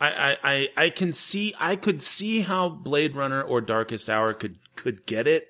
I, 0.00 0.36
I, 0.42 0.68
I, 0.76 0.90
can 0.90 1.12
see, 1.12 1.54
I 1.58 1.76
could 1.76 2.00
see 2.00 2.40
how 2.40 2.68
Blade 2.68 3.16
Runner 3.16 3.42
or 3.42 3.60
Darkest 3.60 4.08
Hour 4.08 4.32
could, 4.32 4.58
could 4.76 5.06
get 5.06 5.26
it. 5.26 5.48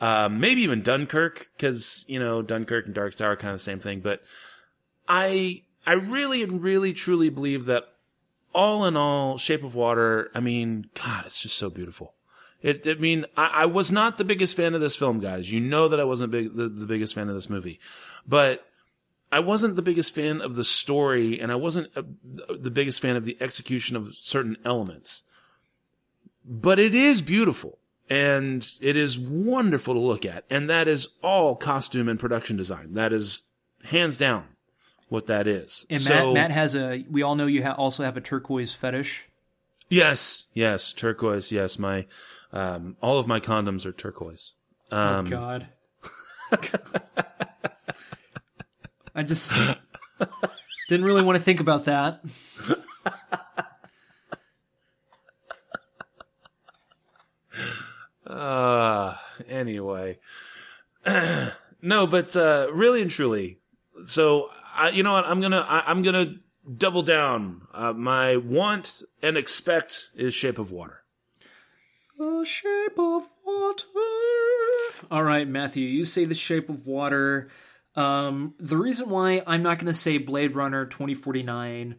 Um, 0.00 0.40
maybe 0.40 0.62
even 0.62 0.82
Dunkirk, 0.82 1.50
cause, 1.58 2.04
you 2.08 2.18
know, 2.18 2.40
Dunkirk 2.40 2.86
and 2.86 2.94
Darkest 2.94 3.20
Hour 3.20 3.32
are 3.32 3.36
kind 3.36 3.50
of 3.52 3.56
the 3.56 3.64
same 3.64 3.80
thing, 3.80 4.00
but 4.00 4.22
I, 5.08 5.62
I 5.84 5.94
really 5.94 6.42
and 6.42 6.62
really 6.62 6.92
truly 6.92 7.28
believe 7.28 7.66
that 7.66 7.84
all 8.54 8.84
in 8.86 8.96
all, 8.96 9.38
Shape 9.38 9.62
of 9.62 9.74
Water, 9.74 10.30
I 10.34 10.40
mean, 10.40 10.86
God, 10.94 11.26
it's 11.26 11.42
just 11.42 11.58
so 11.58 11.68
beautiful. 11.68 12.14
It, 12.62 12.86
I 12.86 12.94
mean, 12.94 13.26
I, 13.36 13.46
I 13.46 13.66
was 13.66 13.90
not 13.90 14.18
the 14.18 14.24
biggest 14.24 14.56
fan 14.56 14.74
of 14.74 14.80
this 14.80 14.96
film, 14.96 15.20
guys. 15.20 15.52
You 15.52 15.60
know 15.60 15.88
that 15.88 16.00
I 16.00 16.04
wasn't 16.04 16.32
big, 16.32 16.54
the, 16.54 16.68
the 16.68 16.86
biggest 16.86 17.14
fan 17.14 17.28
of 17.28 17.34
this 17.34 17.50
movie, 17.50 17.80
but 18.26 18.69
I 19.32 19.40
wasn't 19.40 19.76
the 19.76 19.82
biggest 19.82 20.14
fan 20.14 20.40
of 20.40 20.56
the 20.56 20.64
story 20.64 21.40
and 21.40 21.52
I 21.52 21.56
wasn't 21.56 21.88
uh 21.96 22.02
the 22.58 22.70
biggest 22.70 23.00
fan 23.00 23.16
of 23.16 23.24
the 23.24 23.36
execution 23.40 23.96
of 23.96 24.14
certain 24.14 24.56
elements. 24.64 25.24
But 26.44 26.78
it 26.78 26.94
is 26.94 27.22
beautiful 27.22 27.78
and 28.08 28.68
it 28.80 28.96
is 28.96 29.18
wonderful 29.18 29.94
to 29.94 30.00
look 30.00 30.24
at. 30.24 30.44
And 30.50 30.68
that 30.68 30.88
is 30.88 31.08
all 31.22 31.54
costume 31.54 32.08
and 32.08 32.18
production 32.18 32.56
design. 32.56 32.94
That 32.94 33.12
is 33.12 33.42
hands 33.84 34.18
down 34.18 34.48
what 35.08 35.26
that 35.26 35.46
is. 35.46 35.86
And 35.90 36.00
so, 36.00 36.32
Matt, 36.32 36.34
Matt 36.34 36.50
has 36.52 36.74
a. 36.74 37.04
We 37.10 37.22
all 37.22 37.34
know 37.34 37.46
you 37.46 37.62
ha- 37.62 37.72
also 37.72 38.02
have 38.04 38.16
a 38.16 38.20
turquoise 38.20 38.74
fetish. 38.74 39.26
yes, 39.88 40.46
yes, 40.54 40.92
turquoise. 40.92 41.52
Yes, 41.52 41.78
my, 41.78 42.06
um, 42.52 42.96
all 43.00 43.18
of 43.18 43.26
my 43.26 43.40
condoms 43.40 43.84
are 43.84 43.92
turquoise. 43.92 44.54
Um, 44.90 45.26
oh 45.26 45.30
God. 45.30 45.68
I 49.20 49.22
just 49.22 49.52
didn't 50.88 51.04
really 51.04 51.22
want 51.22 51.36
to 51.36 51.44
think 51.44 51.60
about 51.60 51.84
that. 51.84 52.22
Uh, 58.26 59.16
anyway. 59.46 60.18
no, 61.82 62.06
but, 62.06 62.34
uh, 62.34 62.68
really 62.72 63.02
and 63.02 63.10
truly. 63.10 63.58
So, 64.06 64.48
I, 64.74 64.88
you 64.88 65.02
know 65.02 65.12
what? 65.12 65.26
I'm 65.26 65.42
gonna, 65.42 65.66
I, 65.68 65.82
I'm 65.86 66.00
gonna 66.02 66.36
double 66.78 67.02
down. 67.02 67.66
Uh, 67.74 67.92
my 67.92 68.38
want 68.38 69.02
and 69.22 69.36
expect 69.36 70.12
is 70.16 70.32
Shape 70.32 70.58
of 70.58 70.72
Water. 70.72 71.02
The 72.16 72.46
shape 72.46 72.98
of 72.98 73.28
water. 73.44 73.84
All 75.10 75.24
right, 75.24 75.46
Matthew, 75.46 75.86
you 75.86 76.06
say 76.06 76.24
the 76.24 76.34
shape 76.34 76.70
of 76.70 76.86
water. 76.86 77.50
Um, 77.96 78.54
the 78.58 78.76
reason 78.76 79.08
why 79.10 79.42
I'm 79.46 79.62
not 79.62 79.78
going 79.78 79.92
to 79.92 79.98
say 79.98 80.18
Blade 80.18 80.54
Runner 80.54 80.86
2049 80.86 81.96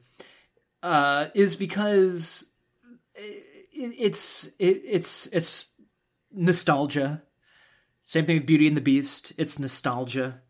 uh, 0.83 1.27
is 1.33 1.55
because 1.55 2.49
it, 3.15 3.43
it's 3.73 4.45
it, 4.57 4.81
it's 4.85 5.27
it's 5.27 5.67
nostalgia. 6.31 7.23
Same 8.03 8.25
thing 8.25 8.37
with 8.37 8.45
Beauty 8.45 8.67
and 8.67 8.77
the 8.77 8.81
Beast. 8.81 9.33
It's 9.37 9.59
nostalgia. 9.59 10.41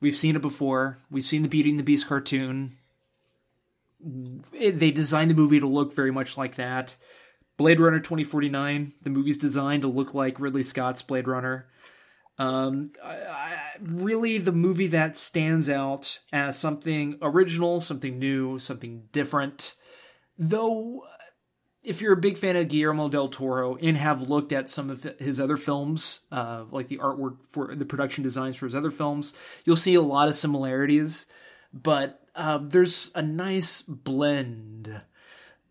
We've 0.00 0.16
seen 0.16 0.36
it 0.36 0.42
before. 0.42 0.98
We've 1.10 1.22
seen 1.22 1.42
the 1.42 1.48
Beauty 1.48 1.70
and 1.70 1.78
the 1.78 1.84
Beast 1.84 2.06
cartoon. 2.06 2.76
It- 4.52 4.78
they 4.78 4.90
designed 4.90 5.30
the 5.30 5.34
movie 5.34 5.60
to 5.60 5.66
look 5.66 5.94
very 5.94 6.10
much 6.10 6.36
like 6.36 6.56
that. 6.56 6.96
Blade 7.56 7.78
Runner 7.80 8.00
2049, 8.00 8.94
the 9.02 9.10
movie's 9.10 9.38
designed 9.38 9.82
to 9.82 9.88
look 9.88 10.14
like 10.14 10.40
Ridley 10.40 10.62
Scott's 10.62 11.02
Blade 11.02 11.28
Runner. 11.28 11.68
Um, 12.38 12.92
I, 13.02 13.14
I, 13.14 13.54
really, 13.80 14.38
the 14.38 14.52
movie 14.52 14.88
that 14.88 15.16
stands 15.16 15.68
out 15.68 16.20
as 16.32 16.58
something 16.58 17.18
original, 17.20 17.80
something 17.80 18.18
new, 18.18 18.58
something 18.58 19.04
different. 19.12 19.74
Though, 20.38 21.04
if 21.82 22.00
you're 22.00 22.14
a 22.14 22.20
big 22.20 22.38
fan 22.38 22.56
of 22.56 22.68
Guillermo 22.68 23.08
del 23.08 23.28
Toro 23.28 23.76
and 23.76 23.96
have 23.96 24.28
looked 24.28 24.52
at 24.52 24.70
some 24.70 24.88
of 24.88 25.02
his 25.18 25.40
other 25.40 25.56
films, 25.56 26.20
uh, 26.30 26.64
like 26.70 26.88
the 26.88 26.98
artwork 26.98 27.36
for 27.50 27.74
the 27.74 27.84
production 27.84 28.22
designs 28.22 28.56
for 28.56 28.66
his 28.66 28.74
other 28.74 28.90
films, 28.90 29.34
you'll 29.64 29.76
see 29.76 29.94
a 29.94 30.02
lot 30.02 30.28
of 30.28 30.34
similarities. 30.34 31.26
But 31.72 32.20
uh, 32.34 32.58
there's 32.62 33.10
a 33.14 33.22
nice 33.22 33.82
blend 33.82 35.02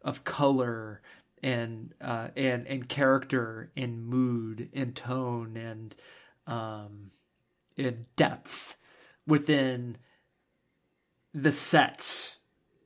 of 0.03 0.23
color 0.23 1.01
and 1.41 1.93
uh, 2.01 2.29
and 2.35 2.67
and 2.67 2.87
character 2.87 3.71
and 3.75 4.05
mood 4.05 4.69
and 4.73 4.95
tone 4.95 5.57
and 5.57 5.95
um, 6.51 7.11
and 7.77 8.05
depth 8.15 8.75
within 9.25 9.97
the 11.33 11.51
sets 11.51 12.35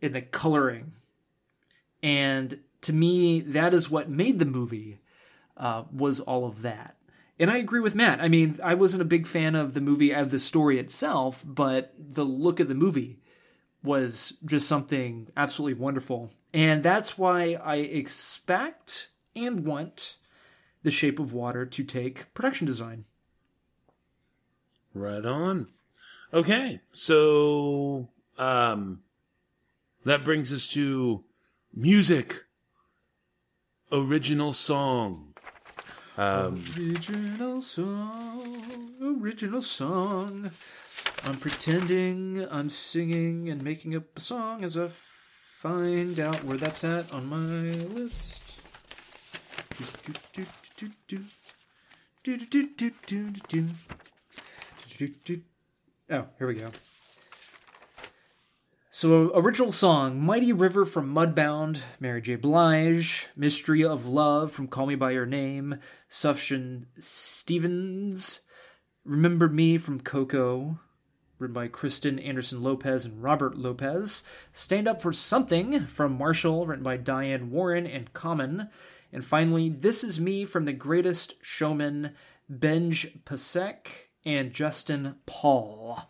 and 0.02 0.14
the 0.14 0.22
coloring. 0.22 0.94
And 2.04 2.60
to 2.82 2.94
me, 2.94 3.42
that 3.42 3.74
is 3.74 3.90
what 3.90 4.10
made 4.10 4.38
the 4.38 4.46
movie 4.46 5.00
uh, 5.58 5.86
was 5.92 6.20
all 6.20 6.46
of 6.46 6.62
that. 6.62 6.96
And 7.40 7.50
I 7.50 7.58
agree 7.58 7.80
with 7.80 7.96
Matt. 7.96 8.22
I 8.22 8.30
mean, 8.30 8.60
I 8.64 8.76
wasn't 8.76 9.02
a 9.02 9.06
big 9.06 9.26
fan 9.26 9.56
of 9.56 9.74
the 9.74 9.82
movie 9.82 10.14
of 10.14 10.30
the 10.30 10.40
story 10.40 10.80
itself, 10.80 11.44
but 11.46 11.94
the 11.98 12.24
look 12.24 12.60
of 12.60 12.68
the 12.68 12.76
movie 12.76 13.20
was 13.84 14.34
just 14.46 14.68
something 14.68 15.28
absolutely 15.36 15.80
wonderful. 15.82 16.32
And 16.54 16.84
that's 16.84 17.18
why 17.18 17.56
I 17.62 17.78
expect 17.78 19.10
and 19.36 19.66
want 19.66 20.18
The 20.84 20.92
Shape 20.92 21.20
of 21.20 21.34
Water 21.34 21.66
to 21.66 21.84
take 21.84 22.34
production 22.34 22.68
design. 22.68 23.06
Right 24.96 25.26
on. 25.26 25.68
Okay, 26.34 26.80
so 26.94 28.08
um, 28.38 29.02
that 30.06 30.24
brings 30.24 30.54
us 30.54 30.68
to 30.68 31.26
music, 31.74 32.46
original 33.92 34.54
song. 34.54 35.34
Um, 36.18 36.64
Original 36.78 37.62
song, 37.62 38.90
original 39.20 39.62
song. 39.62 40.50
I'm 41.26 41.38
pretending 41.40 42.48
I'm 42.50 42.70
singing 42.70 43.50
and 43.50 43.62
making 43.62 43.98
up 43.98 44.04
a 44.16 44.22
song 44.22 44.64
as 44.64 44.78
I 44.78 44.88
find 44.88 46.18
out 46.22 46.42
where 46.46 46.56
that's 46.56 46.86
at 46.86 47.12
on 47.12 47.28
my 47.28 47.36
list. 47.36 48.42
Do, 49.76 50.46
do, 50.78 50.90
do, 53.50 53.66
Oh, 56.10 56.26
here 56.38 56.48
we 56.48 56.56
go. 56.56 56.72
So, 58.92 59.32
original 59.36 59.74
song 59.74 60.22
Mighty 60.22 60.54
River 60.54 60.86
from 60.86 61.14
Mudbound, 61.14 61.82
Mary 62.00 62.22
J. 62.22 62.36
Blige, 62.36 63.28
Mystery 63.36 63.84
of 63.84 64.08
Love 64.08 64.54
from 64.54 64.70
Call 64.70 64.86
Me 64.86 64.96
By 64.96 65.12
Your 65.12 65.26
Name, 65.26 65.80
Sufjan 66.10 66.86
Stevens, 66.98 68.40
Remember 69.04 69.50
Me 69.50 69.78
from 69.78 70.00
Coco, 70.00 70.80
written 71.40 71.54
by 71.54 71.68
Kristen 71.68 72.18
Anderson 72.18 72.64
Lopez 72.64 73.04
and 73.04 73.22
Robert 73.22 73.58
Lopez. 73.58 74.24
Stand 74.54 74.88
Up 74.88 75.02
for 75.02 75.12
Something 75.12 75.88
from 75.88 76.18
Marshall, 76.18 76.66
written 76.66 76.86
by 76.86 76.96
Diane 76.96 77.52
Warren 77.52 77.86
and 77.86 78.14
Common. 78.14 78.70
And 79.12 79.26
finally, 79.26 79.68
This 79.68 80.06
Is 80.06 80.22
Me 80.22 80.46
from 80.46 80.64
The 80.64 80.72
Greatest 80.72 81.34
Showman, 81.42 82.14
Benj 82.48 83.20
Pasek 83.26 84.05
and 84.26 84.52
Justin 84.52 85.16
Paul. 85.26 86.10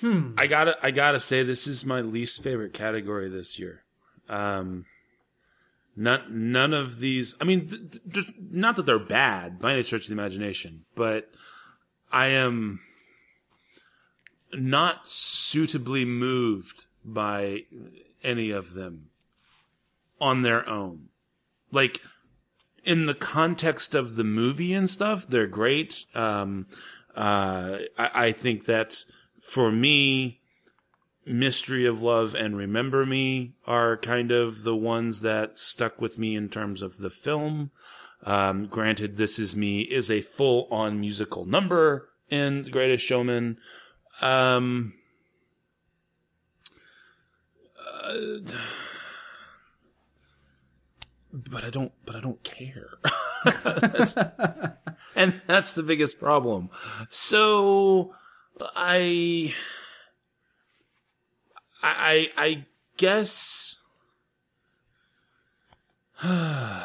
Hmm. 0.00 0.34
I 0.36 0.46
gotta, 0.46 0.76
I 0.82 0.90
gotta 0.90 1.18
say, 1.18 1.42
this 1.42 1.66
is 1.66 1.84
my 1.84 2.00
least 2.00 2.42
favorite 2.42 2.72
category 2.72 3.28
this 3.28 3.58
year. 3.58 3.82
Um, 4.28 4.84
none, 5.96 6.52
none 6.52 6.72
of 6.72 6.98
these. 7.00 7.34
I 7.40 7.44
mean, 7.44 7.68
th- 7.68 7.98
th- 8.12 8.34
not 8.38 8.76
that 8.76 8.86
they're 8.86 8.98
bad 8.98 9.58
by 9.58 9.72
any 9.72 9.82
stretch 9.82 10.02
of 10.02 10.08
the 10.08 10.12
imagination, 10.12 10.84
but 10.94 11.32
I 12.12 12.28
am 12.28 12.80
not 14.52 15.08
suitably 15.08 16.04
moved 16.04 16.86
by 17.04 17.64
any 18.22 18.50
of 18.50 18.74
them 18.74 19.08
on 20.20 20.42
their 20.42 20.68
own. 20.68 21.08
Like 21.72 22.00
in 22.84 23.06
the 23.06 23.14
context 23.14 23.94
of 23.94 24.16
the 24.16 24.24
movie 24.24 24.72
and 24.72 24.88
stuff, 24.88 25.26
they're 25.26 25.46
great. 25.46 26.04
Um, 26.14 26.66
uh, 27.14 27.78
I, 27.98 28.10
I 28.26 28.32
think 28.32 28.66
that 28.66 29.04
for 29.40 29.70
me, 29.72 30.40
Mystery 31.26 31.84
of 31.84 32.00
Love 32.00 32.34
and 32.34 32.56
Remember 32.56 33.04
Me 33.04 33.52
are 33.66 33.96
kind 33.98 34.30
of 34.30 34.62
the 34.62 34.76
ones 34.76 35.20
that 35.20 35.58
stuck 35.58 36.00
with 36.00 36.18
me 36.18 36.34
in 36.34 36.48
terms 36.48 36.80
of 36.80 36.98
the 36.98 37.10
film. 37.10 37.70
Um, 38.24 38.66
granted, 38.66 39.16
This 39.16 39.38
Is 39.38 39.54
Me 39.54 39.82
is 39.82 40.10
a 40.10 40.22
full 40.22 40.66
on 40.70 41.00
musical 41.00 41.44
number 41.44 42.08
in 42.30 42.64
The 42.64 42.70
Greatest 42.70 43.04
Showman. 43.04 43.58
Um, 44.20 44.94
uh, 48.02 48.38
but 51.50 51.64
I 51.64 51.70
don't, 51.70 51.92
but 52.04 52.16
I 52.16 52.20
don't 52.20 52.42
care. 52.42 52.98
That's- 53.64 54.16
and 55.14 55.40
that's 55.46 55.72
the 55.72 55.82
biggest 55.82 56.18
problem. 56.18 56.70
So 57.08 58.14
I, 58.76 59.54
I, 61.82 62.30
I 62.36 62.66
guess. 62.96 63.80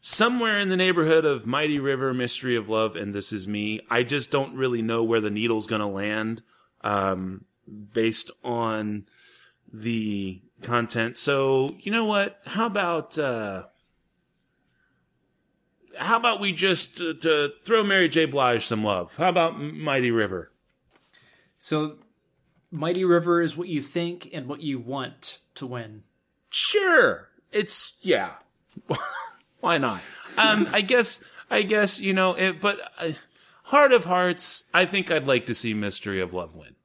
Somewhere 0.00 0.58
in 0.58 0.68
the 0.70 0.76
neighborhood 0.76 1.24
of 1.24 1.46
Mighty 1.46 1.78
River, 1.78 2.14
Mystery 2.14 2.56
of 2.56 2.68
Love, 2.68 2.96
and 2.96 3.14
This 3.14 3.32
Is 3.32 3.46
Me. 3.46 3.80
I 3.90 4.02
just 4.02 4.30
don't 4.30 4.54
really 4.54 4.80
know 4.82 5.04
where 5.04 5.20
the 5.20 5.30
needle's 5.30 5.66
going 5.66 5.80
to 5.80 5.86
land 5.86 6.42
um, 6.80 7.44
based 7.92 8.30
on 8.42 9.04
the 9.72 10.40
content. 10.62 11.16
So, 11.18 11.76
you 11.80 11.92
know 11.92 12.04
what? 12.04 12.40
How 12.46 12.66
about. 12.66 13.18
Uh, 13.18 13.64
how 15.96 16.16
about 16.16 16.40
we 16.40 16.52
just 16.52 17.00
uh, 17.00 17.14
to 17.22 17.48
throw 17.48 17.82
Mary 17.82 18.08
J. 18.08 18.26
Blige 18.26 18.64
some 18.64 18.84
love? 18.84 19.16
How 19.16 19.28
about 19.28 19.60
Mighty 19.60 20.10
River? 20.10 20.52
So, 21.58 21.96
Mighty 22.70 23.04
River 23.04 23.42
is 23.42 23.56
what 23.56 23.68
you 23.68 23.80
think 23.80 24.28
and 24.32 24.46
what 24.46 24.60
you 24.60 24.78
want 24.78 25.38
to 25.56 25.66
win. 25.66 26.04
Sure, 26.50 27.28
it's 27.52 27.96
yeah. 28.02 28.34
Why 29.60 29.78
not? 29.78 30.00
Um, 30.36 30.68
I 30.72 30.82
guess 30.82 31.24
I 31.50 31.62
guess 31.62 31.98
you 32.00 32.12
know 32.12 32.34
it, 32.34 32.60
but 32.60 32.78
uh, 32.98 33.10
heart 33.64 33.92
of 33.92 34.04
hearts, 34.04 34.64
I 34.72 34.84
think 34.86 35.10
I'd 35.10 35.26
like 35.26 35.46
to 35.46 35.54
see 35.54 35.74
Mystery 35.74 36.20
of 36.20 36.32
Love 36.32 36.54
win. 36.54 36.76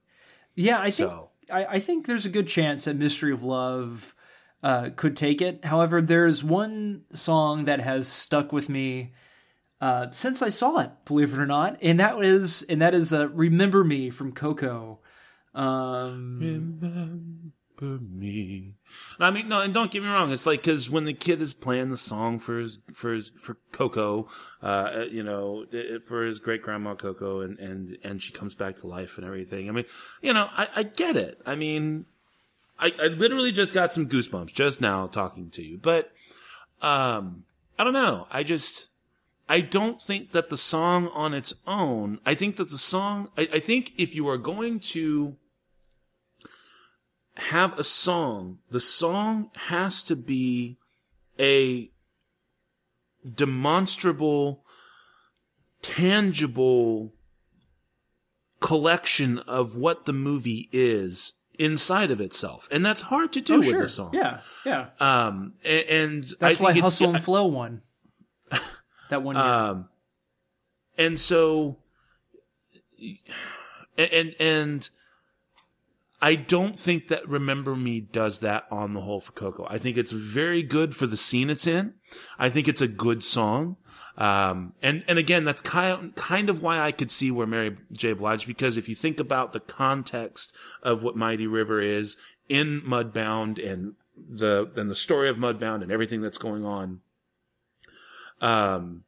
Yeah, 0.56 0.80
I 0.80 0.86
think 0.86 1.10
So- 1.10 1.30
I, 1.52 1.66
I 1.66 1.80
think 1.80 2.06
there's 2.06 2.26
a 2.26 2.30
good 2.30 2.48
chance 2.48 2.86
that 2.86 2.96
Mystery 2.96 3.32
of 3.32 3.44
Love 3.44 4.16
uh, 4.62 4.90
could 4.96 5.18
take 5.18 5.42
it. 5.42 5.66
However, 5.66 6.02
there's 6.02 6.44
one 6.44 7.04
song 7.14 7.66
that 7.66 7.82
has 7.82 8.08
stuck 8.08 8.52
with 8.52 8.70
me 8.70 9.14
uh, 9.82 10.12
since 10.12 10.42
I 10.42 10.48
saw 10.50 10.80
it, 10.80 10.92
believe 11.04 11.34
it 11.34 11.40
or 11.40 11.46
not, 11.46 11.78
and 11.82 12.00
that 12.00 12.24
is 12.24 12.64
and 12.64 12.82
that 12.82 12.94
is 12.94 13.12
uh, 13.12 13.28
"Remember 13.30 13.84
Me" 13.84 14.10
from 14.10 14.32
Coco. 14.32 15.02
Um, 15.54 16.40
Remember 16.40 17.20
me. 17.84 18.76
I 19.20 19.32
mean, 19.32 19.48
no, 19.48 19.62
and 19.62 19.74
don't 19.74 19.92
get 19.92 20.02
me 20.02 20.10
wrong. 20.10 20.32
It's 20.32 20.46
like 20.46 20.62
because 20.64 20.90
when 20.90 21.06
the 21.06 21.14
kid 21.14 21.42
is 21.42 21.54
playing 21.54 21.90
the 21.90 21.98
song 21.98 22.40
for 22.40 22.60
his 22.60 22.80
for 22.94 23.14
his 23.14 23.32
for 23.40 23.58
Coco, 23.72 24.28
uh, 24.62 25.06
you 25.12 25.24
know, 25.24 25.66
for 26.08 26.26
his 26.26 26.40
great 26.40 26.62
grandma 26.62 26.96
Coco, 26.96 27.42
and 27.42 27.60
and 27.60 27.98
and 28.04 28.22
she 28.22 28.34
comes 28.34 28.56
back 28.56 28.76
to 28.78 28.88
life 28.88 29.18
and 29.18 29.26
everything. 29.26 29.70
I 29.70 29.72
mean, 29.72 29.86
you 30.22 30.34
know, 30.34 30.50
I, 30.52 30.68
I 30.76 30.84
get 30.84 31.16
it. 31.16 31.42
I 31.46 31.56
mean, 31.56 32.06
I, 32.80 32.94
I 33.00 33.08
literally 33.08 33.52
just 33.52 33.74
got 33.74 33.94
some 33.94 34.08
goosebumps 34.08 34.54
just 34.54 34.82
now 34.82 35.08
talking 35.08 35.50
to 35.52 35.62
you, 35.62 35.78
but 35.78 36.12
um, 36.82 37.44
I 37.78 37.84
don't 37.84 37.94
know. 37.94 38.28
I 38.32 38.44
just. 38.44 38.90
I 39.50 39.60
don't 39.60 40.02
think 40.02 40.32
that 40.32 40.50
the 40.50 40.56
song 40.56 41.10
on 41.10 41.34
its 41.34 41.54
own, 41.68 42.20
I 42.26 42.34
think 42.34 42.56
that 42.56 42.70
the 42.70 42.78
song, 42.78 43.28
I, 43.38 43.50
I 43.54 43.60
think 43.60 43.92
if 43.98 44.16
you 44.16 44.28
are 44.30 44.38
going 44.38 44.80
to 44.80 45.36
have 47.54 47.78
a 47.78 47.84
song, 47.84 48.58
the 48.72 48.80
song 48.80 49.52
has 49.68 50.02
to 50.02 50.16
be 50.16 50.80
a 51.40 51.92
demonstrable, 53.32 54.64
tangible 55.84 57.14
collection 58.60 59.38
of 59.38 59.78
what 59.78 60.06
the 60.06 60.14
movie 60.14 60.68
is 60.72 61.34
inside 61.60 62.10
of 62.10 62.20
itself. 62.20 62.68
And 62.72 62.84
that's 62.84 63.02
hard 63.02 63.32
to 63.34 63.42
do 63.42 63.54
oh, 63.54 63.58
with 63.60 63.68
sure. 63.68 63.84
a 63.84 63.88
song. 63.88 64.10
Yeah, 64.14 64.40
yeah. 64.66 64.88
Um, 65.00 65.54
a- 65.64 65.94
and, 65.94 66.26
I 66.26 66.28
That's 66.40 66.56
think 66.56 66.60
why 66.60 66.70
it's- 66.72 66.84
Hustle 66.84 67.14
and 67.14 67.24
Flow 67.24 67.46
won. 67.46 67.82
That 69.12 69.22
one 69.22 69.36
year. 69.36 69.46
um, 69.46 69.90
and 70.98 71.20
so, 71.20 71.78
and 73.96 74.34
and 74.40 74.90
I 76.24 76.36
don't 76.36 76.80
think 76.80 77.10
that 77.10 77.28
Remember 77.28 77.76
Me 77.76 78.00
does 78.00 78.40
that 78.40 78.66
on 78.72 78.94
the 78.94 79.02
whole 79.02 79.20
for 79.20 79.34
Coco. 79.34 79.68
I 79.70 79.78
think 79.78 79.98
it's 79.98 80.14
very 80.14 80.64
good 80.64 80.96
for 80.96 81.06
the 81.06 81.18
scene 81.18 81.50
it's 81.50 81.68
in. 81.68 81.96
I 82.40 82.50
think 82.50 82.70
it's 82.70 82.80
a 82.80 82.88
good 82.88 83.22
song. 83.22 83.76
Um, 84.18 84.72
and, 84.82 85.04
and 85.10 85.20
again, 85.20 85.44
that's 85.44 85.62
kind, 85.62 86.16
kind 86.16 86.50
of 86.50 86.64
why 86.64 86.80
I 86.80 86.94
could 86.94 87.12
see 87.12 87.30
where 87.30 87.46
Mary 87.46 87.76
J. 87.92 88.14
Blige, 88.14 88.48
because 88.48 88.78
if 88.78 88.88
you 88.88 88.96
think 88.96 89.20
about 89.20 89.52
the 89.52 89.60
context 89.60 90.56
of 90.82 91.04
what 91.04 91.18
Mighty 91.18 91.46
River 91.46 91.82
is 91.82 92.16
in 92.48 92.80
Mudbound 92.88 93.62
and 93.62 93.96
the, 94.16 94.72
and 94.78 94.90
the 94.90 94.96
story 94.96 95.28
of 95.28 95.36
Mudbound 95.36 95.84
and 95.84 95.92
everything 95.92 96.22
that's 96.22 96.38
going 96.38 96.64
on, 96.64 97.02
um, 98.40 99.04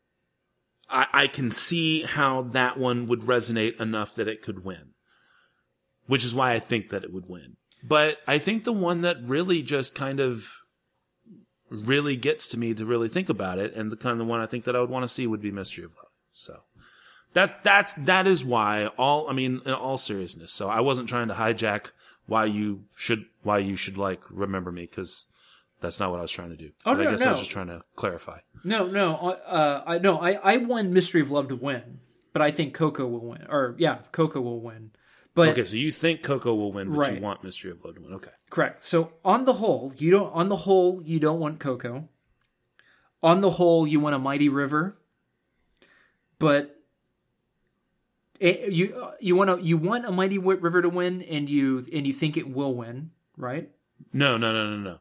I, 0.90 1.08
I 1.14 1.28
can 1.28 1.50
see 1.50 2.02
how 2.02 2.42
that 2.42 2.78
one 2.78 3.08
would 3.08 3.22
resonate 3.22 3.80
enough 3.80 4.16
that 4.16 4.28
it 4.28 4.42
could 4.42 4.66
win, 4.66 4.95
which 6.08 6.24
is 6.24 6.36
why 6.36 6.54
I 6.54 6.60
think 6.60 6.90
that 6.90 7.04
it 7.04 7.14
would 7.14 7.28
win. 7.28 7.58
But 7.84 8.20
I 8.28 8.40
think 8.40 8.64
the 8.64 8.74
one 8.74 9.02
that 9.02 9.18
really 9.22 9.62
just 9.62 9.94
kind 9.96 10.20
of 10.20 10.50
really 11.70 12.16
gets 12.16 12.48
to 12.50 12.60
me 12.60 12.74
to 12.74 12.86
really 12.86 13.10
think 13.10 13.30
about 13.30 13.60
it, 13.60 13.74
and 13.74 13.92
the 13.92 13.98
kind 13.98 14.14
of 14.14 14.20
the 14.20 14.26
one 14.26 14.40
I 14.40 14.46
think 14.46 14.64
that 14.66 14.76
I 14.76 14.80
would 14.80 14.90
want 14.90 15.04
to 15.04 15.08
see 15.08 15.28
would 15.28 15.42
be 15.42 15.52
Mystery 15.52 15.86
of 15.86 15.92
Love. 15.96 16.12
So 16.32 16.62
that 17.34 17.64
that's 17.64 17.94
that 17.94 18.28
is 18.28 18.44
why 18.44 18.88
all 18.98 19.30
I 19.30 19.34
mean 19.34 19.62
in 19.66 19.74
all 19.74 19.98
seriousness. 19.98 20.52
So 20.52 20.70
I 20.70 20.80
wasn't 20.82 21.10
trying 21.10 21.28
to 21.28 21.34
hijack 21.36 21.92
why 22.28 22.46
you 22.46 22.86
should 22.96 23.26
why 23.44 23.60
you 23.60 23.76
should 23.76 23.98
like 23.98 24.22
remember 24.30 24.72
me 24.72 24.84
because 24.84 25.28
that's 25.82 26.00
not 26.00 26.10
what 26.12 26.20
I 26.20 26.22
was 26.22 26.32
trying 26.32 26.50
to 26.50 26.58
do. 26.58 26.72
Oh, 26.86 26.96
But 26.96 27.04
no, 27.04 27.08
I 27.10 27.12
guess 27.12 27.22
I 27.26 27.30
was 27.30 27.40
just 27.40 27.52
trying 27.52 27.68
to 27.68 27.84
clarify. 27.96 28.40
No, 28.64 28.88
no, 28.88 29.16
uh, 29.16 29.84
I 29.86 29.98
no, 30.00 30.18
I, 30.20 30.34
I 30.34 30.58
want 30.58 30.92
Mystery 30.92 31.22
of 31.22 31.30
Love 31.30 31.50
to 31.50 31.56
win, 31.56 32.00
but 32.34 32.42
I 32.42 32.50
think 32.52 32.74
Coco 32.74 33.06
will 33.06 33.28
win, 33.28 33.46
or 33.50 33.76
yeah, 33.78 34.00
Coco 34.12 34.42
will 34.42 34.62
win. 34.62 34.92
But 35.36 35.50
Okay, 35.50 35.66
so 35.66 35.76
you 35.76 35.92
think 35.92 36.24
Coco 36.24 36.56
will 36.56 36.72
win, 36.72 36.90
but 36.90 36.98
Right. 36.98 37.16
you 37.16 37.22
want 37.22 37.44
Mystery 37.44 37.70
of 37.70 37.84
Love 37.84 37.96
to 37.96 38.02
win. 38.02 38.14
Okay. 38.14 38.32
correct. 38.50 38.84
So 38.84 39.14
on 39.24 39.44
the 39.46 39.54
whole, 39.54 39.94
you 39.98 40.10
don't. 40.10 40.32
On 40.34 40.50
the 40.50 40.56
whole, 40.56 41.04
you 41.04 41.20
don't 41.20 41.40
want 41.40 41.60
Coco. 41.60 42.08
On 43.22 43.42
the 43.42 43.52
whole, 43.52 43.86
you 43.86 44.00
want 44.00 44.16
a 44.16 44.20
Mighty 44.20 44.48
River, 44.50 44.98
but 46.40 46.82
it, 48.40 48.72
you 48.72 49.12
you 49.20 49.36
want 49.36 49.50
a 49.50 49.62
you 49.62 49.78
want 49.78 50.06
a 50.06 50.12
Mighty 50.12 50.38
River 50.38 50.82
to 50.82 50.90
win, 50.90 51.22
and 51.24 51.50
you 51.50 51.86
and 51.92 52.08
you 52.08 52.14
think 52.14 52.38
it 52.38 52.50
will 52.50 52.74
win, 52.74 53.12
right? 53.38 53.70
No, 54.14 54.38
no, 54.38 54.54
no, 54.54 54.70
no, 54.70 54.78
no. 54.78 55.00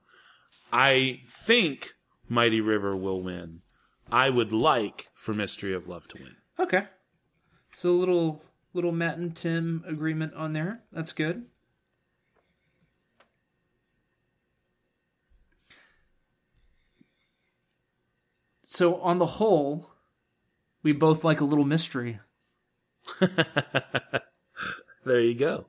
I 0.72 1.20
think 1.28 1.94
Mighty 2.28 2.60
River 2.60 2.96
will 2.96 3.22
win. 3.22 3.60
I 4.10 4.30
would 4.30 4.52
like 4.52 5.08
for 5.14 5.32
Mystery 5.34 5.72
of 5.74 5.86
Love 5.88 6.08
to 6.08 6.18
win. 6.22 6.36
Okay. 6.58 6.84
So 7.74 7.90
a 7.90 7.98
little 7.98 8.42
little 8.74 8.92
Matt 8.92 9.16
and 9.16 9.34
Tim 9.34 9.84
agreement 9.86 10.34
on 10.34 10.52
there. 10.52 10.80
That's 10.92 11.12
good. 11.12 11.46
So 18.64 18.96
on 18.96 19.18
the 19.18 19.26
whole, 19.26 19.88
we 20.82 20.92
both 20.92 21.22
like 21.22 21.40
a 21.40 21.44
little 21.44 21.64
mystery. 21.64 22.18
there 25.04 25.20
you 25.20 25.34
go. 25.34 25.66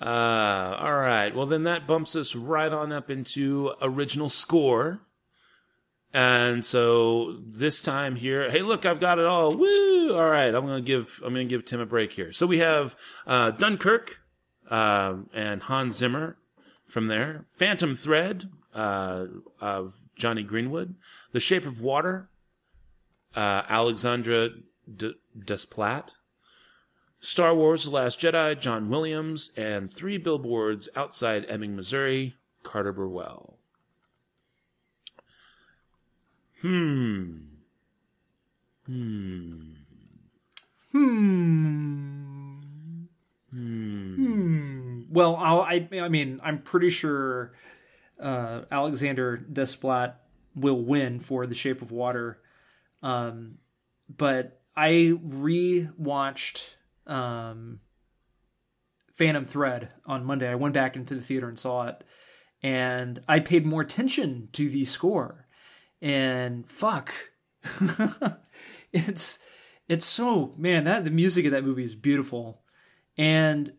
Uh, 0.00 0.76
all 0.80 0.98
right. 0.98 1.32
Well, 1.32 1.46
then 1.46 1.62
that 1.62 1.86
bumps 1.86 2.16
us 2.16 2.34
right 2.34 2.72
on 2.72 2.90
up 2.90 3.10
into 3.10 3.72
original 3.80 4.28
score. 4.28 5.00
And 6.14 6.64
so 6.64 7.38
this 7.44 7.82
time 7.82 8.14
here, 8.14 8.48
hey, 8.48 8.62
look, 8.62 8.86
I've 8.86 9.00
got 9.00 9.18
it 9.18 9.26
all. 9.26 9.56
Woo! 9.56 10.14
All 10.14 10.30
right, 10.30 10.54
I'm 10.54 10.64
gonna 10.64 10.80
give 10.80 11.20
I'm 11.24 11.34
gonna 11.34 11.44
give 11.44 11.64
Tim 11.64 11.80
a 11.80 11.86
break 11.86 12.12
here. 12.12 12.32
So 12.32 12.46
we 12.46 12.58
have 12.58 12.94
uh, 13.26 13.50
Dunkirk 13.50 14.20
uh, 14.70 15.16
and 15.34 15.64
Hans 15.64 15.96
Zimmer 15.96 16.36
from 16.86 17.08
there, 17.08 17.46
Phantom 17.48 17.96
Thread 17.96 18.48
uh, 18.72 19.26
of 19.60 19.94
Jonny 20.14 20.44
Greenwood, 20.44 20.94
The 21.32 21.40
Shape 21.40 21.66
of 21.66 21.80
Water, 21.80 22.28
uh, 23.34 23.62
Alexandra 23.68 24.50
D- 24.96 25.16
Desplat, 25.36 26.14
Star 27.18 27.56
Wars: 27.56 27.86
The 27.86 27.90
Last 27.90 28.20
Jedi, 28.20 28.60
John 28.60 28.88
Williams, 28.88 29.50
and 29.56 29.90
Three 29.90 30.18
Billboards 30.18 30.88
Outside 30.94 31.44
Ebbing, 31.48 31.74
Missouri, 31.74 32.34
Carter 32.62 32.92
Burwell. 32.92 33.58
Hmm. 36.64 37.32
Hmm. 38.86 39.74
Hmm. 40.92 42.58
Hmm. 43.50 45.02
Well, 45.10 45.36
I'll, 45.36 45.60
I 45.60 45.86
I 46.00 46.08
mean, 46.08 46.40
I'm 46.42 46.62
pretty 46.62 46.88
sure 46.88 47.52
uh, 48.18 48.62
Alexander 48.70 49.36
Desplat 49.36 50.14
will 50.56 50.80
win 50.80 51.20
for 51.20 51.46
The 51.46 51.54
Shape 51.54 51.82
of 51.82 51.92
Water. 51.92 52.38
Um, 53.02 53.58
but 54.08 54.58
I 54.74 55.18
re-watched 55.22 56.78
um, 57.06 57.80
Phantom 59.12 59.44
Thread 59.44 59.90
on 60.06 60.24
Monday. 60.24 60.48
I 60.48 60.54
went 60.54 60.72
back 60.72 60.96
into 60.96 61.14
the 61.14 61.20
theater 61.20 61.46
and 61.46 61.58
saw 61.58 61.88
it, 61.88 62.04
and 62.62 63.22
I 63.28 63.40
paid 63.40 63.66
more 63.66 63.82
attention 63.82 64.48
to 64.52 64.70
the 64.70 64.86
score. 64.86 65.43
And 66.04 66.66
fuck, 66.66 67.14
it's 68.92 69.38
it's 69.88 70.04
so 70.04 70.52
man 70.58 70.84
that 70.84 71.04
the 71.04 71.10
music 71.10 71.46
of 71.46 71.52
that 71.52 71.64
movie 71.64 71.82
is 71.82 71.94
beautiful, 71.94 72.60
and 73.16 73.72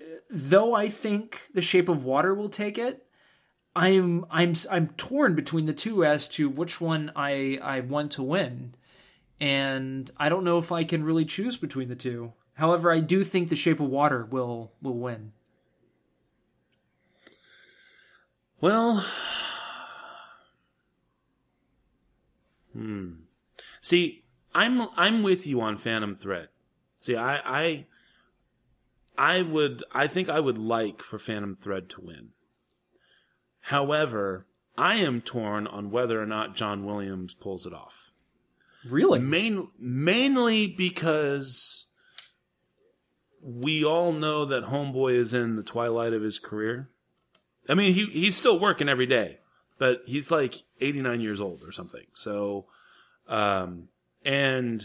uh, 0.00 0.04
though 0.30 0.72
I 0.72 0.88
think 0.88 1.48
The 1.52 1.60
Shape 1.60 1.90
of 1.90 2.04
Water 2.04 2.32
will 2.32 2.48
take 2.48 2.78
it, 2.78 3.04
I'm 3.76 4.24
I'm 4.30 4.54
I'm 4.70 4.88
torn 4.96 5.34
between 5.34 5.66
the 5.66 5.74
two 5.74 6.06
as 6.06 6.26
to 6.28 6.48
which 6.48 6.80
one 6.80 7.12
I 7.14 7.58
I 7.62 7.80
want 7.80 8.12
to 8.12 8.22
win, 8.22 8.74
and 9.38 10.10
I 10.16 10.30
don't 10.30 10.44
know 10.44 10.56
if 10.56 10.72
I 10.72 10.84
can 10.84 11.04
really 11.04 11.26
choose 11.26 11.58
between 11.58 11.90
the 11.90 11.96
two. 11.96 12.32
However, 12.54 12.90
I 12.90 13.00
do 13.00 13.22
think 13.24 13.50
The 13.50 13.56
Shape 13.56 13.80
of 13.80 13.90
Water 13.90 14.24
will 14.24 14.72
will 14.80 14.96
win. 14.96 15.32
Well, 18.58 19.04
hmm. 22.72 23.12
See, 23.80 24.22
I'm 24.54 24.88
I'm 24.96 25.22
with 25.22 25.46
you 25.46 25.60
on 25.60 25.76
Phantom 25.76 26.14
Thread. 26.14 26.48
See, 26.96 27.16
I 27.16 27.36
I 27.44 27.86
I 29.16 29.42
would 29.42 29.84
I 29.92 30.06
think 30.06 30.28
I 30.28 30.40
would 30.40 30.58
like 30.58 31.02
for 31.02 31.18
Phantom 31.18 31.54
Thread 31.54 31.88
to 31.90 32.00
win. 32.00 32.30
However, 33.62 34.46
I 34.76 34.96
am 34.96 35.20
torn 35.20 35.66
on 35.66 35.90
whether 35.90 36.22
or 36.22 36.26
not 36.26 36.54
John 36.54 36.84
Williams 36.84 37.34
pulls 37.34 37.66
it 37.66 37.74
off. 37.74 38.12
Really? 38.88 39.18
Main, 39.18 39.68
mainly 39.78 40.68
because 40.68 41.86
we 43.42 43.84
all 43.84 44.12
know 44.12 44.44
that 44.44 44.64
Homeboy 44.64 45.14
is 45.14 45.34
in 45.34 45.56
the 45.56 45.62
twilight 45.62 46.12
of 46.12 46.22
his 46.22 46.38
career. 46.38 46.88
I 47.68 47.74
mean, 47.74 47.92
he 47.92 48.06
he's 48.06 48.36
still 48.36 48.58
working 48.58 48.88
every 48.88 49.06
day, 49.06 49.40
but 49.78 50.02
he's 50.06 50.30
like 50.30 50.62
89 50.80 51.20
years 51.20 51.40
old 51.40 51.62
or 51.62 51.72
something. 51.72 52.06
So, 52.14 52.66
um, 53.28 53.88
and 54.24 54.84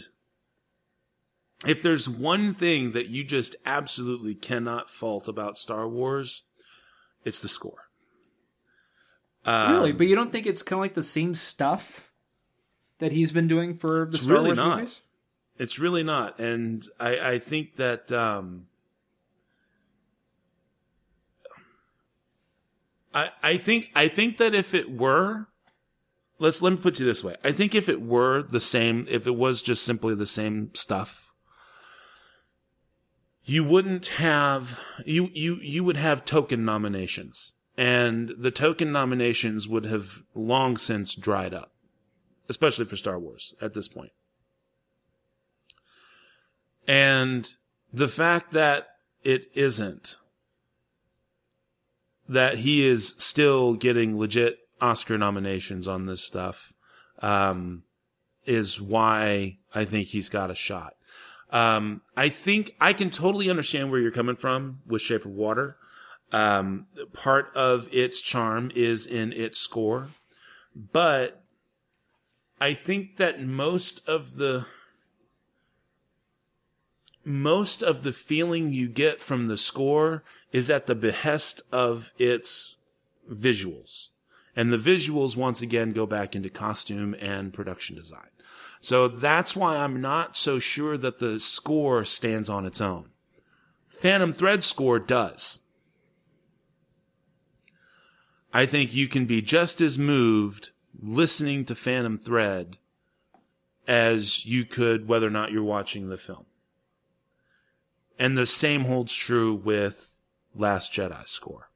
if 1.66 1.82
there's 1.82 2.08
one 2.08 2.54
thing 2.54 2.92
that 2.92 3.08
you 3.08 3.24
just 3.24 3.56
absolutely 3.66 4.34
cannot 4.34 4.90
fault 4.90 5.28
about 5.28 5.58
Star 5.58 5.88
Wars, 5.88 6.44
it's 7.24 7.40
the 7.40 7.48
score. 7.48 7.88
Um, 9.44 9.72
really? 9.72 9.92
But 9.92 10.06
you 10.06 10.14
don't 10.14 10.32
think 10.32 10.46
it's 10.46 10.62
kind 10.62 10.78
of 10.78 10.80
like 10.80 10.94
the 10.94 11.02
same 11.02 11.34
stuff 11.34 12.10
that 12.98 13.12
he's 13.12 13.32
been 13.32 13.48
doing 13.48 13.76
for 13.76 14.08
the 14.10 14.16
Star 14.16 14.34
really 14.34 14.48
Wars 14.50 14.58
not. 14.58 14.78
movies? 14.78 15.00
It's 15.56 15.78
really 15.78 16.02
not, 16.02 16.40
and 16.40 16.84
I, 16.98 17.18
I 17.18 17.38
think 17.38 17.76
that 17.76 18.10
um, 18.10 18.66
I 23.14 23.30
I 23.42 23.56
think 23.56 23.90
I 23.94 24.08
think 24.08 24.36
that 24.38 24.54
if 24.54 24.74
it 24.74 24.90
were, 24.90 25.46
let's 26.38 26.60
let 26.60 26.72
me 26.72 26.78
put 26.78 26.98
you 26.98 27.06
this 27.06 27.24
way. 27.24 27.36
I 27.44 27.52
think 27.52 27.74
if 27.74 27.88
it 27.88 28.02
were 28.02 28.42
the 28.42 28.60
same, 28.60 29.06
if 29.08 29.26
it 29.26 29.36
was 29.36 29.62
just 29.62 29.84
simply 29.84 30.14
the 30.14 30.26
same 30.26 30.74
stuff, 30.74 31.32
you 33.44 33.62
wouldn't 33.64 34.06
have 34.06 34.80
you 35.04 35.30
you 35.32 35.58
you 35.62 35.84
would 35.84 35.96
have 35.96 36.24
token 36.24 36.64
nominations, 36.64 37.54
and 37.76 38.34
the 38.36 38.50
token 38.50 38.90
nominations 38.90 39.68
would 39.68 39.86
have 39.86 40.22
long 40.34 40.76
since 40.76 41.14
dried 41.14 41.54
up, 41.54 41.72
especially 42.48 42.84
for 42.84 42.96
Star 42.96 43.18
Wars 43.18 43.54
at 43.60 43.74
this 43.74 43.88
point. 43.88 44.12
And 46.86 47.48
the 47.92 48.08
fact 48.08 48.52
that 48.52 48.88
it 49.22 49.46
isn't, 49.54 50.18
that 52.28 52.58
he 52.58 52.86
is 52.86 53.16
still 53.18 53.74
getting 53.74 54.18
legit 54.18 54.58
Oscar 54.80 55.18
nominations 55.18 55.86
on 55.88 56.06
this 56.06 56.24
stuff, 56.24 56.72
um, 57.20 57.82
is 58.44 58.80
why 58.80 59.58
I 59.74 59.84
think 59.84 60.08
he's 60.08 60.28
got 60.28 60.50
a 60.50 60.54
shot. 60.54 60.94
Um, 61.50 62.02
I 62.16 62.28
think 62.28 62.74
I 62.80 62.92
can 62.92 63.10
totally 63.10 63.48
understand 63.48 63.90
where 63.90 64.00
you're 64.00 64.10
coming 64.10 64.36
from 64.36 64.80
with 64.86 65.02
Shape 65.02 65.24
of 65.24 65.30
Water. 65.30 65.76
Um, 66.32 66.86
part 67.12 67.54
of 67.54 67.88
its 67.92 68.20
charm 68.20 68.72
is 68.74 69.06
in 69.06 69.32
its 69.32 69.58
score, 69.58 70.08
but 70.74 71.44
I 72.60 72.74
think 72.74 73.18
that 73.18 73.40
most 73.40 74.06
of 74.08 74.34
the 74.34 74.66
most 77.24 77.82
of 77.82 78.02
the 78.02 78.12
feeling 78.12 78.72
you 78.72 78.88
get 78.88 79.22
from 79.22 79.46
the 79.46 79.56
score 79.56 80.22
is 80.52 80.70
at 80.70 80.86
the 80.86 80.94
behest 80.94 81.62
of 81.72 82.12
its 82.18 82.76
visuals. 83.30 84.10
And 84.56 84.72
the 84.72 84.76
visuals 84.76 85.36
once 85.36 85.62
again 85.62 85.92
go 85.92 86.06
back 86.06 86.36
into 86.36 86.50
costume 86.50 87.14
and 87.18 87.52
production 87.52 87.96
design. 87.96 88.28
So 88.80 89.08
that's 89.08 89.56
why 89.56 89.76
I'm 89.76 90.00
not 90.00 90.36
so 90.36 90.58
sure 90.58 90.98
that 90.98 91.18
the 91.18 91.40
score 91.40 92.04
stands 92.04 92.48
on 92.48 92.66
its 92.66 92.80
own. 92.80 93.08
Phantom 93.88 94.32
Thread 94.32 94.62
score 94.62 94.98
does. 94.98 95.60
I 98.52 98.66
think 98.66 98.94
you 98.94 99.08
can 99.08 99.24
be 99.24 99.40
just 99.40 99.80
as 99.80 99.98
moved 99.98 100.70
listening 101.00 101.64
to 101.64 101.74
Phantom 101.74 102.16
Thread 102.16 102.76
as 103.88 104.46
you 104.46 104.64
could 104.64 105.08
whether 105.08 105.26
or 105.26 105.30
not 105.30 105.50
you're 105.50 105.62
watching 105.62 106.08
the 106.08 106.18
film. 106.18 106.46
And 108.18 108.38
the 108.38 108.46
same 108.46 108.84
holds 108.84 109.14
true 109.14 109.54
with 109.54 110.18
Last 110.54 110.92
Jedi 110.92 111.26
score. 111.28 111.68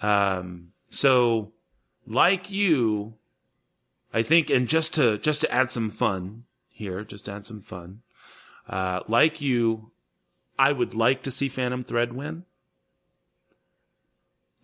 Um, 0.00 0.72
so 0.88 1.52
like 2.06 2.50
you, 2.50 3.14
I 4.12 4.22
think, 4.22 4.50
and 4.50 4.68
just 4.68 4.94
to, 4.94 5.18
just 5.18 5.42
to 5.42 5.52
add 5.52 5.70
some 5.70 5.90
fun 5.90 6.44
here, 6.68 7.04
just 7.04 7.28
add 7.28 7.46
some 7.46 7.60
fun, 7.60 8.02
uh, 8.68 9.00
like 9.06 9.40
you, 9.40 9.92
I 10.58 10.72
would 10.72 10.94
like 10.94 11.22
to 11.22 11.30
see 11.30 11.48
Phantom 11.48 11.84
Thread 11.84 12.12
win, 12.12 12.44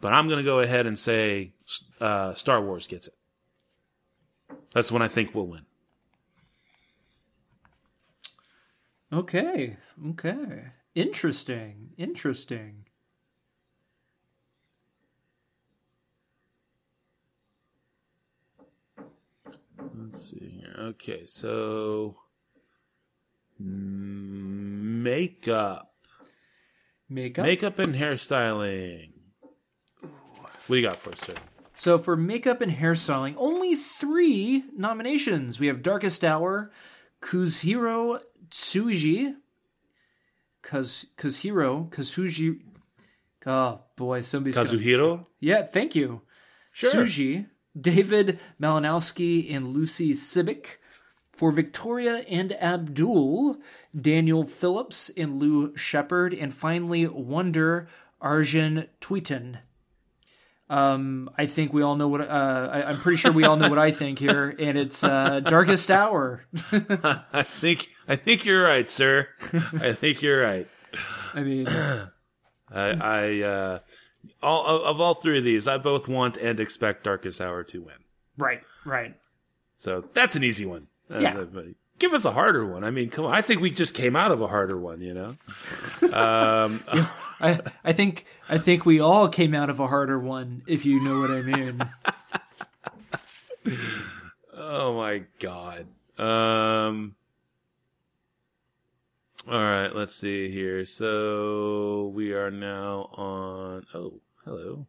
but 0.01 0.12
I'm 0.12 0.28
going 0.28 0.39
to 0.39 0.45
go 0.45 0.61
ahead 0.61 0.86
and 0.86 0.99
say, 0.99 1.53
uh, 2.01 2.34
Star 2.34 2.61
Wars 2.61 2.86
gets 2.86 3.09
it. 3.09 3.14
That's 4.72 4.93
when 4.93 5.03
I 5.03 5.09
think 5.09 5.34
we'll 5.34 5.47
win. 5.47 5.66
Okay. 9.12 9.76
Okay. 10.11 10.64
Interesting. 10.94 11.90
Interesting. 11.96 12.84
Let's 19.94 20.30
see 20.30 20.61
here. 20.61 20.74
Okay, 20.78 21.24
so 21.26 22.16
mm, 23.62 23.66
makeup, 25.02 25.92
Makeup. 27.09 27.44
makeup 27.44 27.78
and 27.78 27.94
hairstyling. 27.94 29.12
What 30.00 30.68
do 30.68 30.76
you 30.76 30.82
got 30.82 30.96
for 30.96 31.11
us, 31.12 31.20
sir? 31.20 31.34
So 31.74 31.98
for 31.98 32.16
makeup 32.16 32.61
and 32.61 32.72
hairstyling, 32.72 33.34
only 33.38 33.74
three 33.76 34.64
nominations. 34.76 35.61
We 35.61 35.68
have 35.68 35.82
Darkest 35.82 36.24
Hour, 36.24 36.72
Kuzuhiro 37.22 38.20
Tsuji. 38.51 39.34
Kaz 40.62 41.07
Kazuhiro 41.16 41.88
Kazuji. 41.90 42.61
Oh 43.46 43.80
boy, 43.96 44.20
somebody's 44.22 44.55
gonna- 44.57 44.68
Kazuhiro. 44.68 45.26
Yeah, 45.40 45.62
thank 45.66 45.94
you. 45.94 46.22
Sure. 46.72 47.05
Suji, 47.05 47.46
David 47.78 48.38
Malinowski, 48.61 49.53
and 49.55 49.68
Lucy 49.68 50.12
Sibbick. 50.12 50.78
For 51.32 51.53
Victoria 51.53 52.24
and 52.28 52.53
Abdul, 52.55 53.61
Daniel 53.99 54.42
Phillips 54.44 55.09
and 55.16 55.38
Lou 55.40 55.72
Sheppard, 55.76 56.34
and 56.34 56.53
finally 56.53 57.07
Wonder 57.07 57.88
Arjen 58.20 58.88
Tuiten. 59.01 59.59
Um, 60.70 61.30
I 61.38 61.46
think 61.46 61.72
we 61.72 61.82
all 61.82 61.96
know 61.96 62.08
what. 62.08 62.20
Uh, 62.20 62.68
I, 62.72 62.82
I'm 62.88 62.96
pretty 62.96 63.16
sure 63.16 63.32
we 63.32 63.44
all 63.44 63.56
know 63.56 63.70
what 63.70 63.78
I 63.78 63.90
think 63.90 64.18
here, 64.18 64.54
and 64.58 64.76
it's 64.76 65.02
uh, 65.02 65.40
Darkest 65.40 65.90
Hour. 65.90 66.44
I 67.32 67.42
think 67.42 67.88
I 68.06 68.16
think 68.16 68.44
you're 68.44 68.62
right, 68.64 68.88
sir. 68.88 69.28
I 69.52 69.92
think 69.94 70.20
you're 70.22 70.42
right. 70.42 70.66
I 71.34 71.40
mean, 71.42 71.66
I, 71.68 72.08
I 72.70 73.40
uh, 73.40 73.78
all 74.42 74.66
of, 74.66 74.82
of 74.82 75.00
all 75.00 75.14
three 75.14 75.38
of 75.38 75.44
these, 75.44 75.66
I 75.66 75.78
both 75.78 76.06
want 76.06 76.36
and 76.36 76.60
expect 76.60 77.04
Darkest 77.04 77.40
Hour 77.40 77.64
to 77.64 77.80
win. 77.82 77.94
right, 78.36 78.62
right. 78.84 79.14
So 79.78 80.02
that's 80.12 80.36
an 80.36 80.44
easy 80.44 80.66
one. 80.66 80.88
Uh, 81.10 81.18
Yeah. 81.20 81.44
Give 81.98 82.12
us 82.12 82.24
a 82.24 82.30
harder 82.30 82.64
one. 82.64 82.84
I 82.84 82.90
mean, 82.92 83.10
come 83.10 83.24
on. 83.24 83.34
I 83.34 83.40
think 83.42 83.60
we 83.60 83.70
just 83.70 83.92
came 83.94 84.14
out 84.14 84.30
of 84.30 84.40
a 84.40 84.46
harder 84.46 84.78
one, 84.78 85.00
you 85.00 85.14
know? 85.14 85.34
Um, 86.12 86.80
I, 87.41 87.61
I 87.84 87.93
think 87.93 88.24
I 88.49 88.59
think 88.59 88.84
we 88.84 89.01
all 89.01 89.28
came 89.28 89.55
out 89.55 89.70
of 89.70 89.80
a 89.80 89.86
harder 89.86 90.18
one, 90.18 90.62
if 90.66 90.84
you 90.84 91.03
know 91.03 91.20
what 91.20 91.30
I 91.30 91.43
mean. 91.43 91.80
oh 94.55 94.97
my 94.97 95.22
God. 95.39 95.86
Um, 96.18 97.14
all 99.49 99.61
right, 99.61 99.95
let's 99.95 100.14
see 100.14 100.51
here. 100.51 100.84
So 100.84 102.11
we 102.14 102.32
are 102.32 102.51
now 102.51 103.11
on. 103.14 103.86
Oh, 103.95 104.20
hello. 104.45 104.86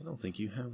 I 0.00 0.04
don't 0.04 0.20
think 0.20 0.38
you 0.38 0.50
have. 0.50 0.72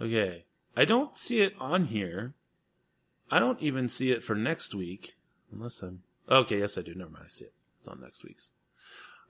Okay. 0.00 0.44
I 0.76 0.84
don't 0.84 1.16
see 1.16 1.40
it 1.40 1.54
on 1.58 1.86
here. 1.86 2.34
I 3.30 3.38
don't 3.38 3.60
even 3.60 3.88
see 3.88 4.12
it 4.12 4.22
for 4.22 4.34
next 4.34 4.74
week. 4.74 5.16
Unless 5.52 5.82
I'm. 5.82 6.02
Okay, 6.28 6.58
yes, 6.58 6.76
I 6.78 6.82
do. 6.82 6.94
Never 6.94 7.10
mind. 7.10 7.24
I 7.26 7.30
see 7.30 7.44
it. 7.46 7.54
It's 7.78 7.88
on 7.88 8.00
next 8.00 8.24
week's. 8.24 8.52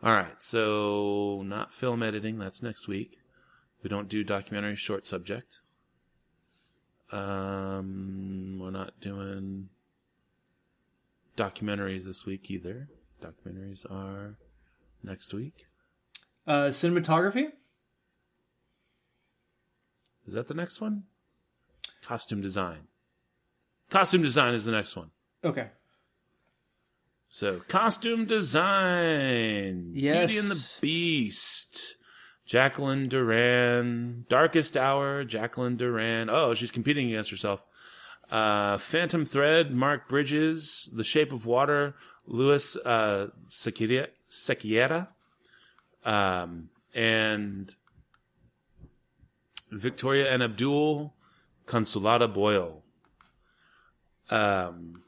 All 0.03 0.12
right. 0.12 0.42
So, 0.42 1.42
not 1.44 1.72
film 1.72 2.03
editing. 2.03 2.38
That's 2.38 2.62
next 2.62 2.88
week. 2.88 3.18
We 3.82 3.88
don't 3.88 4.09
do 4.09 4.24
documentary 4.24 4.76
short 4.76 5.07
subject. 5.07 5.61
Um, 7.12 8.59
we're 8.61 8.70
not 8.70 9.01
doing 9.01 9.68
documentaries 11.36 12.05
this 12.05 12.26
week 12.26 12.51
either. 12.51 12.88
Documentaries 13.22 13.90
are 13.90 14.36
next 15.03 15.32
week. 15.32 15.66
Uh, 16.47 16.68
cinematography. 16.68 17.53
Is 20.26 20.32
that 20.32 20.49
the 20.49 20.55
next 20.55 20.80
one? 20.80 21.05
Costume 22.03 22.40
design. 22.40 22.88
Costume 23.91 24.22
design 24.22 24.55
is 24.55 24.64
the 24.64 24.72
next 24.72 24.97
one. 24.97 25.11
Okay. 25.45 25.68
So, 27.28 27.61
costume 27.68 28.24
design. 28.24 29.91
Yes. 29.95 30.32
Beauty 30.32 30.49
and 30.49 30.51
the 30.59 30.66
Beast. 30.80 31.97
Jacqueline 32.47 33.09
Durran. 33.09 34.26
Darkest 34.28 34.76
Hour. 34.76 35.24
Jacqueline 35.24 35.76
Durran. 35.76 36.28
Oh, 36.30 36.55
she's 36.55 36.70
competing 36.70 37.09
against 37.09 37.30
herself. 37.30 37.64
Uh, 38.30 38.78
Phantom 38.78 39.24
Thread. 39.24 39.72
Mark 39.72 40.09
Bridges. 40.09 40.91
The 40.95 41.05
Shape 41.05 41.32
of 41.32 41.47
Water. 41.47 41.95
Louis 42.26 42.76
uh. 42.87 43.28
Sequeira. 43.49 45.09
Um, 46.05 46.70
and 46.95 47.74
Victoria 49.70 50.32
and 50.32 50.43
Abdul. 50.43 51.14
Consolata 51.66 52.32
Boyle. 52.32 52.82
Um, 54.31 55.03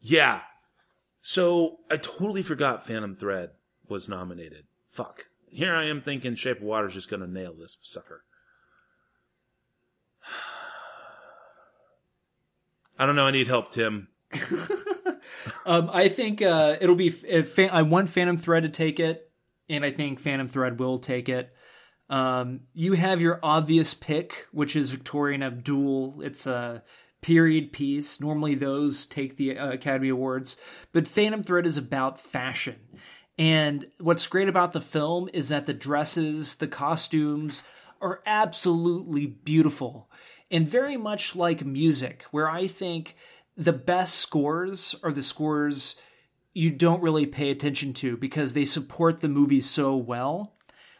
yeah. 0.00 0.40
So 1.20 1.78
I 1.90 1.96
totally 1.96 2.42
forgot 2.42 2.86
Phantom 2.86 3.14
Thread 3.14 3.50
was 3.88 4.08
nominated. 4.08 4.64
Fuck. 4.88 5.26
Here 5.48 5.74
I 5.74 5.84
am 5.84 6.00
thinking 6.00 6.34
Shape 6.34 6.58
of 6.58 6.64
Water's 6.64 6.94
just 6.94 7.10
gonna 7.10 7.26
nail 7.26 7.54
this 7.54 7.76
sucker. 7.80 8.24
I 12.98 13.06
don't 13.06 13.16
know. 13.16 13.26
I 13.26 13.30
need 13.30 13.48
help, 13.48 13.70
Tim. 13.70 14.08
Um, 15.64 15.90
I 15.92 16.08
think 16.08 16.42
uh, 16.42 16.76
it'll 16.80 16.96
be. 16.96 17.10
Phan- 17.10 17.70
I 17.70 17.82
want 17.82 18.10
Phantom 18.10 18.36
Thread 18.36 18.64
to 18.64 18.68
take 18.68 18.98
it, 18.98 19.30
and 19.68 19.84
I 19.84 19.90
think 19.90 20.18
Phantom 20.18 20.48
Thread 20.48 20.78
will 20.78 20.98
take 20.98 21.28
it. 21.28 21.54
Um, 22.12 22.60
you 22.74 22.92
have 22.92 23.22
your 23.22 23.40
obvious 23.42 23.94
pick, 23.94 24.46
which 24.52 24.76
is 24.76 24.90
Victoria 24.90 25.34
and 25.34 25.44
Abdul. 25.44 26.20
It's 26.20 26.46
a 26.46 26.82
period 27.22 27.72
piece. 27.72 28.20
Normally, 28.20 28.54
those 28.54 29.06
take 29.06 29.38
the 29.38 29.56
uh, 29.56 29.72
Academy 29.72 30.10
Awards, 30.10 30.58
but 30.92 31.08
Phantom 31.08 31.42
Thread 31.42 31.64
is 31.64 31.78
about 31.78 32.20
fashion. 32.20 32.76
And 33.38 33.86
what's 33.98 34.26
great 34.26 34.50
about 34.50 34.74
the 34.74 34.80
film 34.82 35.30
is 35.32 35.48
that 35.48 35.64
the 35.64 35.72
dresses, 35.72 36.56
the 36.56 36.68
costumes 36.68 37.62
are 38.02 38.20
absolutely 38.26 39.24
beautiful 39.24 40.10
and 40.50 40.68
very 40.68 40.98
much 40.98 41.34
like 41.34 41.64
music, 41.64 42.26
where 42.30 42.50
I 42.50 42.66
think 42.66 43.16
the 43.56 43.72
best 43.72 44.16
scores 44.16 44.94
are 45.02 45.12
the 45.12 45.22
scores 45.22 45.96
you 46.52 46.68
don't 46.70 47.02
really 47.02 47.24
pay 47.24 47.48
attention 47.48 47.94
to 47.94 48.18
because 48.18 48.52
they 48.52 48.66
support 48.66 49.20
the 49.20 49.28
movie 49.28 49.62
so 49.62 49.96
well. 49.96 50.52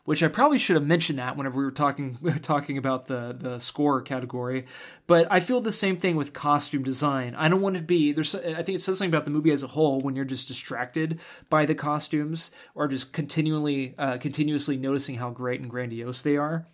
Which 0.05 0.21
I 0.25 0.27
probably 0.27 0.59
should 0.59 0.75
have 0.75 0.85
mentioned 0.85 1.21
that 1.21 1.37
whenever 1.37 1.57
we 1.59 1.65
were 1.65 1.71
talking 1.71 2.19
talking 2.43 2.77
about 2.77 3.07
the 3.07 3.37
the 3.39 3.61
score 3.61 4.03
category, 4.03 4.67
but 5.07 5.29
I 5.31 5.39
feel 5.39 5.61
the 5.61 5.71
same 5.71 5.97
thing 5.97 6.17
with 6.17 6.33
costume 6.33 6.83
design. 6.83 7.37
I 7.37 7.49
don't 7.49 7.61
want 7.61 7.77
to 7.77 7.83
be 7.83 8.13
there's 8.13 8.35
I 8.35 8.63
think 8.65 8.77
it 8.77 8.83
says 8.83 8.99
something 8.99 9.11
about 9.11 9.25
the 9.25 9.31
movie 9.31 9.53
as 9.53 9.63
a 9.63 9.69
whole 9.69 10.01
when 10.01 10.17
you're 10.17 10.25
just 10.25 10.49
distracted 10.49 11.21
by 11.49 11.67
the 11.67 11.77
costumes 11.77 12.51
or 12.75 12.89
just 12.89 13.13
continually 13.13 13.95
uh, 13.97 14.19
continuously 14.19 14.77
noticing 14.77 15.17
how 15.17 15.31
great 15.31 15.61
and 15.61 15.71
grandiose 15.71 16.23
they 16.23 16.37
are. 16.37 16.67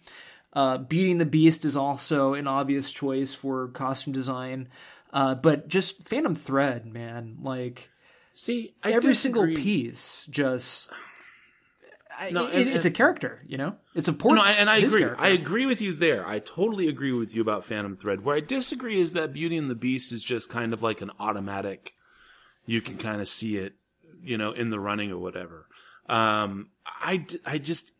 Uh, 0.55 0.79
Beauty 0.79 1.11
and 1.11 1.21
the 1.21 1.27
Beast 1.27 1.67
is 1.67 1.77
also 1.77 2.33
an 2.33 2.47
obvious 2.47 2.91
choice 2.91 3.35
for 3.35 3.69
costume 3.69 4.15
design, 4.15 4.69
uh, 5.13 5.35
but 5.35 5.69
just 5.69 6.09
Phantom 6.09 6.35
Thread, 6.35 6.87
man, 6.87 7.37
like 7.43 7.91
See, 8.33 8.75
I 8.83 8.93
every 8.93 9.15
single 9.15 9.47
piece 9.47 10.27
just. 10.31 10.91
I, 12.19 12.31
No, 12.31 12.47
it- 12.47 12.67
and- 12.67 12.71
it's 12.71 12.85
a 12.85 12.91
character, 12.91 13.43
you 13.47 13.57
know. 13.57 13.77
It 13.95 14.07
No, 14.09 14.43
and 14.59 14.69
I 14.69 14.81
his 14.81 14.93
agree. 14.93 15.03
character. 15.03 15.23
I 15.25 15.29
agree 15.29 15.67
with 15.67 15.81
you 15.81 15.93
there. 15.93 16.27
I 16.27 16.41
totally 16.41 16.89
agree 16.89 17.13
with 17.13 17.35
you 17.35 17.41
about 17.43 17.65
Phantom 17.65 17.95
Thread. 17.97 18.25
Where 18.25 18.35
I 18.37 18.41
disagree 18.41 19.01
is 19.01 19.13
that 19.13 19.33
Beauty 19.33 19.57
and 19.57 19.71
the 19.71 19.75
Beast 19.75 20.11
is 20.13 20.23
just 20.25 20.51
kind 20.51 20.73
of 20.73 20.83
like 20.83 21.01
an 21.01 21.11
automatic. 21.21 21.95
You 22.67 22.81
can 22.81 22.97
kind 22.99 23.21
of 23.21 23.29
see 23.29 23.57
it, 23.57 23.75
you 24.23 24.37
know, 24.37 24.53
in 24.53 24.71
the 24.71 24.81
running 24.81 25.11
or 25.13 25.19
whatever. 25.19 25.67
Um, 26.09 26.71
I 26.87 27.25
I 27.47 27.59
just, 27.59 27.93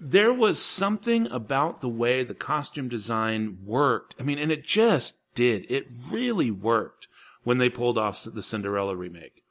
there 0.00 0.32
was 0.32 0.60
something 0.60 1.26
about 1.30 1.80
the 1.80 1.88
way 1.88 2.24
the 2.24 2.34
costume 2.34 2.88
design 2.88 3.58
worked. 3.64 4.14
I 4.18 4.22
mean, 4.22 4.38
and 4.38 4.50
it 4.50 4.64
just 4.64 5.34
did. 5.34 5.66
It 5.70 5.86
really 6.10 6.50
worked 6.50 7.08
when 7.44 7.58
they 7.58 7.68
pulled 7.70 7.98
off 7.98 8.24
the 8.24 8.42
Cinderella 8.42 8.96
remake 8.96 9.41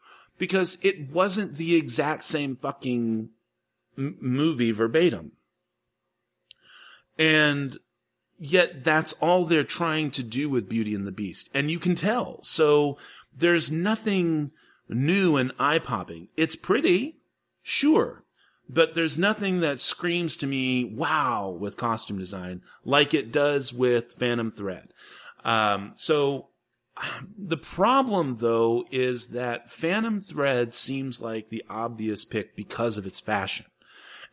because 0.41 0.79
it 0.81 1.11
wasn't 1.11 1.57
the 1.57 1.75
exact 1.75 2.23
same 2.23 2.55
fucking 2.55 3.29
m- 3.95 4.17
movie 4.19 4.71
verbatim. 4.71 5.33
And 7.15 7.77
yet 8.39 8.83
that's 8.83 9.13
all 9.21 9.45
they're 9.45 9.63
trying 9.63 10.09
to 10.09 10.23
do 10.23 10.49
with 10.49 10.67
Beauty 10.67 10.95
and 10.95 11.05
the 11.05 11.11
Beast. 11.11 11.51
And 11.53 11.69
you 11.69 11.77
can 11.77 11.93
tell. 11.93 12.39
So 12.41 12.97
there's 13.31 13.71
nothing 13.71 14.51
new 14.89 15.37
and 15.37 15.51
eye 15.59 15.77
popping. 15.77 16.29
It's 16.35 16.55
pretty, 16.55 17.19
sure. 17.61 18.23
But 18.67 18.95
there's 18.95 19.19
nothing 19.19 19.59
that 19.59 19.79
screams 19.79 20.35
to 20.37 20.47
me, 20.47 20.85
wow, 20.85 21.49
with 21.49 21.77
costume 21.77 22.17
design, 22.17 22.63
like 22.83 23.13
it 23.13 23.31
does 23.31 23.73
with 23.73 24.13
Phantom 24.13 24.49
Thread. 24.49 24.91
Um, 25.45 25.91
so 25.93 26.47
the 27.37 27.57
problem, 27.57 28.37
though, 28.39 28.85
is 28.91 29.29
that 29.29 29.71
Phantom 29.71 30.19
Thread 30.19 30.73
seems 30.73 31.21
like 31.21 31.49
the 31.49 31.63
obvious 31.69 32.25
pick 32.25 32.55
because 32.55 32.97
of 32.97 33.05
its 33.05 33.19
fashion. 33.19 33.65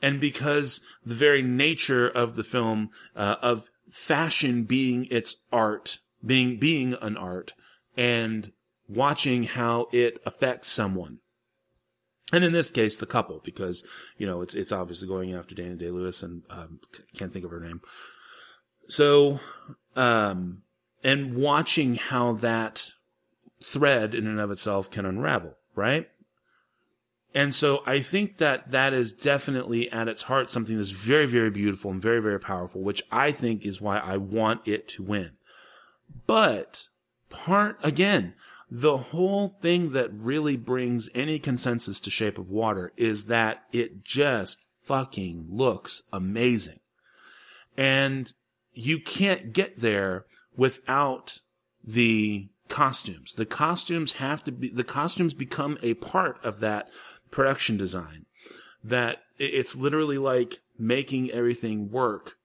And 0.00 0.20
because 0.20 0.80
the 1.04 1.14
very 1.14 1.42
nature 1.42 2.08
of 2.08 2.36
the 2.36 2.44
film, 2.44 2.90
uh, 3.16 3.36
of 3.42 3.68
fashion 3.90 4.64
being 4.64 5.06
its 5.10 5.44
art, 5.52 5.98
being, 6.24 6.58
being 6.58 6.94
an 7.00 7.16
art, 7.16 7.54
and 7.96 8.52
watching 8.88 9.44
how 9.44 9.88
it 9.92 10.20
affects 10.24 10.68
someone. 10.68 11.18
And 12.32 12.44
in 12.44 12.52
this 12.52 12.70
case, 12.70 12.96
the 12.96 13.06
couple, 13.06 13.40
because, 13.42 13.86
you 14.18 14.26
know, 14.26 14.42
it's, 14.42 14.54
it's 14.54 14.72
obviously 14.72 15.08
going 15.08 15.34
after 15.34 15.54
Daniel 15.54 15.76
Day 15.76 15.90
Lewis 15.90 16.22
and, 16.22 16.42
um, 16.50 16.80
can't 17.16 17.32
think 17.32 17.44
of 17.44 17.50
her 17.50 17.60
name. 17.60 17.80
So, 18.88 19.40
um, 19.96 20.62
and 21.08 21.34
watching 21.34 21.94
how 21.94 22.34
that 22.34 22.90
thread 23.64 24.14
in 24.14 24.26
and 24.26 24.38
of 24.38 24.50
itself 24.50 24.90
can 24.90 25.06
unravel, 25.06 25.56
right? 25.74 26.06
And 27.34 27.54
so 27.54 27.82
I 27.86 28.00
think 28.00 28.36
that 28.36 28.72
that 28.72 28.92
is 28.92 29.14
definitely 29.14 29.90
at 29.90 30.06
its 30.06 30.24
heart 30.24 30.50
something 30.50 30.76
that's 30.76 30.90
very, 30.90 31.24
very 31.24 31.48
beautiful 31.48 31.90
and 31.90 32.02
very, 32.02 32.20
very 32.20 32.38
powerful, 32.38 32.82
which 32.82 33.02
I 33.10 33.32
think 33.32 33.64
is 33.64 33.80
why 33.80 33.98
I 33.98 34.18
want 34.18 34.68
it 34.68 34.86
to 34.88 35.02
win. 35.02 35.30
But 36.26 36.90
part, 37.30 37.78
again, 37.82 38.34
the 38.70 38.98
whole 38.98 39.56
thing 39.62 39.92
that 39.92 40.10
really 40.12 40.58
brings 40.58 41.08
any 41.14 41.38
consensus 41.38 42.00
to 42.00 42.10
Shape 42.10 42.36
of 42.36 42.50
Water 42.50 42.92
is 42.98 43.28
that 43.28 43.62
it 43.72 44.04
just 44.04 44.62
fucking 44.82 45.46
looks 45.48 46.02
amazing. 46.12 46.80
And 47.78 48.30
you 48.74 49.00
can't 49.00 49.54
get 49.54 49.78
there 49.78 50.26
without 50.58 51.40
the 51.82 52.48
costumes. 52.68 53.32
The 53.34 53.46
costumes 53.46 54.14
have 54.14 54.44
to 54.44 54.52
be, 54.52 54.68
the 54.68 54.84
costumes 54.84 55.32
become 55.32 55.78
a 55.82 55.94
part 55.94 56.44
of 56.44 56.60
that 56.60 56.90
production 57.30 57.78
design. 57.78 58.26
That 58.84 59.22
it's 59.38 59.76
literally 59.76 60.18
like 60.18 60.60
making 60.78 61.30
everything 61.30 61.90
work 61.90 62.36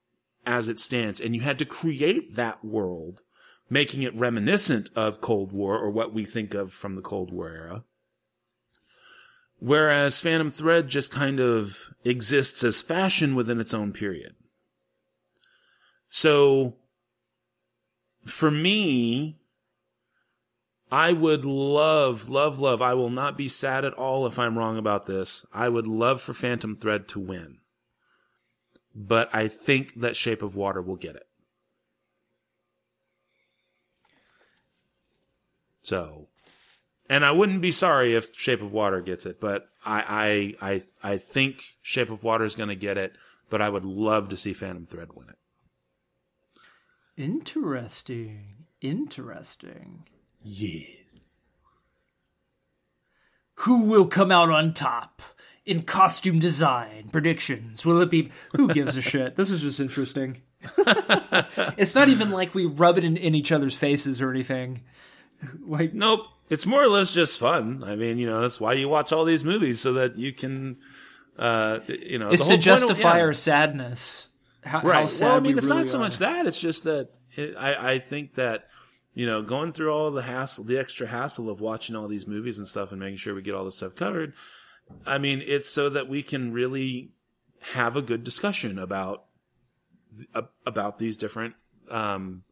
as 0.45 0.69
it 0.69 0.79
stands. 0.79 1.19
And 1.19 1.35
you 1.35 1.41
had 1.41 1.59
to 1.59 1.65
create 1.65 2.35
that 2.35 2.63
world, 2.63 3.23
making 3.69 4.03
it 4.03 4.15
reminiscent 4.15 4.89
of 4.95 5.21
Cold 5.21 5.51
War 5.51 5.77
or 5.77 5.89
what 5.89 6.13
we 6.13 6.23
think 6.23 6.53
of 6.53 6.71
from 6.71 6.95
the 6.95 7.01
Cold 7.01 7.33
War 7.33 7.49
era. 7.49 7.83
Whereas 9.59 10.19
Phantom 10.19 10.49
Thread 10.49 10.89
just 10.89 11.11
kind 11.11 11.39
of 11.39 11.93
exists 12.03 12.63
as 12.63 12.81
fashion 12.81 13.33
within 13.33 13.61
its 13.61 13.73
own 13.73 13.93
period. 13.93 14.35
So, 16.09 16.75
for 18.25 18.51
me, 18.51 19.37
I 20.91 21.11
would 21.11 21.43
love, 21.43 22.29
love, 22.29 22.59
love. 22.59 22.81
I 22.81 22.93
will 22.93 23.09
not 23.09 23.37
be 23.37 23.47
sad 23.47 23.83
at 23.83 23.93
all 23.93 24.27
if 24.27 24.37
I'm 24.37 24.57
wrong 24.57 24.77
about 24.77 25.05
this. 25.05 25.45
I 25.53 25.69
would 25.69 25.87
love 25.87 26.21
for 26.21 26.33
Phantom 26.33 26.75
Thread 26.75 27.07
to 27.09 27.19
win. 27.19 27.57
But 28.93 29.33
I 29.33 29.47
think 29.47 29.99
that 30.01 30.15
Shape 30.15 30.43
of 30.43 30.55
Water 30.55 30.81
will 30.81 30.95
get 30.95 31.15
it. 31.15 31.27
So, 35.81 36.29
and 37.09 37.25
I 37.25 37.31
wouldn't 37.31 37.61
be 37.61 37.71
sorry 37.71 38.15
if 38.15 38.33
Shape 38.37 38.61
of 38.61 38.71
Water 38.71 39.01
gets 39.01 39.25
it, 39.25 39.41
but 39.41 39.67
I, 39.83 40.55
I, 40.61 40.73
I, 40.73 40.81
I 41.13 41.17
think 41.17 41.63
Shape 41.81 42.09
of 42.09 42.23
Water 42.23 42.45
is 42.45 42.55
going 42.55 42.69
to 42.69 42.75
get 42.75 42.97
it, 42.97 43.13
but 43.49 43.61
I 43.61 43.69
would 43.69 43.83
love 43.83 44.29
to 44.29 44.37
see 44.37 44.53
Phantom 44.53 44.85
Thread 44.85 45.09
win 45.13 45.29
it. 45.29 45.37
Interesting. 47.17 48.65
Interesting. 48.81 50.03
Yes. 50.41 51.45
Who 53.55 53.81
will 53.83 54.07
come 54.07 54.31
out 54.31 54.49
on 54.49 54.73
top 54.73 55.21
in 55.65 55.83
costume 55.83 56.39
design 56.39 57.09
predictions? 57.11 57.85
Will 57.85 58.01
it 58.01 58.09
be 58.09 58.31
who 58.55 58.67
gives 58.67 58.97
a 58.97 59.01
shit? 59.13 59.35
This 59.35 59.49
is 59.49 59.61
just 59.61 59.79
interesting. 59.79 60.41
it's 61.77 61.95
not 61.95 62.09
even 62.09 62.31
like 62.31 62.55
we 62.55 62.65
rub 62.65 62.97
it 62.97 63.03
in, 63.03 63.15
in 63.17 63.35
each 63.35 63.51
other's 63.51 63.75
faces 63.77 64.21
or 64.21 64.31
anything. 64.31 64.81
Like 65.65 65.93
Nope. 65.93 66.27
It's 66.49 66.65
more 66.65 66.83
or 66.83 66.87
less 66.87 67.11
just 67.11 67.39
fun. 67.39 67.83
I 67.85 67.95
mean, 67.95 68.17
you 68.17 68.25
know, 68.27 68.41
that's 68.41 68.59
why 68.59 68.73
you 68.73 68.89
watch 68.89 69.13
all 69.13 69.23
these 69.25 69.45
movies 69.45 69.79
so 69.79 69.93
that 69.93 70.17
you 70.17 70.33
can, 70.33 70.77
uh, 71.39 71.79
you 71.87 72.19
know, 72.19 72.29
it's 72.29 72.43
the 72.47 72.57
to 72.57 72.57
point 72.57 72.59
of- 72.59 72.63
justify 72.63 73.17
yeah. 73.17 73.23
our 73.23 73.33
sadness. 73.33 74.27
How, 74.65 74.79
how 74.79 74.87
right. 74.87 75.09
sad 75.09 75.27
well, 75.27 75.37
I 75.37 75.39
mean, 75.39 75.53
we 75.53 75.57
it's 75.57 75.67
really 75.67 75.81
not 75.83 75.89
so 75.89 75.97
are. 75.97 76.01
much 76.01 76.17
that. 76.19 76.45
It's 76.45 76.59
just 76.59 76.83
that 76.85 77.09
it, 77.35 77.55
I, 77.57 77.93
I 77.93 77.99
think 77.99 78.35
that, 78.35 78.67
you 79.13 79.25
know, 79.25 79.41
going 79.41 79.73
through 79.73 79.91
all 79.91 80.11
the 80.11 80.21
hassle, 80.21 80.63
the 80.63 80.77
extra 80.77 81.07
hassle 81.07 81.49
of 81.49 81.59
watching 81.59 81.95
all 81.95 82.07
these 82.07 82.27
movies 82.27 82.57
and 82.57 82.67
stuff 82.67 82.91
and 82.91 82.99
making 82.99 83.17
sure 83.17 83.35
we 83.35 83.41
get 83.41 83.55
all 83.55 83.65
this 83.65 83.77
stuff 83.77 83.95
covered. 83.95 84.33
I 85.05 85.17
mean, 85.17 85.41
it's 85.45 85.69
so 85.69 85.89
that 85.89 86.07
we 86.07 86.23
can 86.23 86.51
really 86.53 87.11
have 87.73 87.95
a 87.95 88.01
good 88.01 88.23
discussion 88.23 88.77
about, 88.79 89.25
about 90.65 90.97
these 90.97 91.17
different, 91.17 91.55
um, 91.89 92.43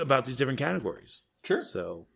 about 0.00 0.24
these 0.24 0.36
different 0.36 0.58
categories. 0.58 1.24
Sure. 1.42 1.62
So, 1.62 2.06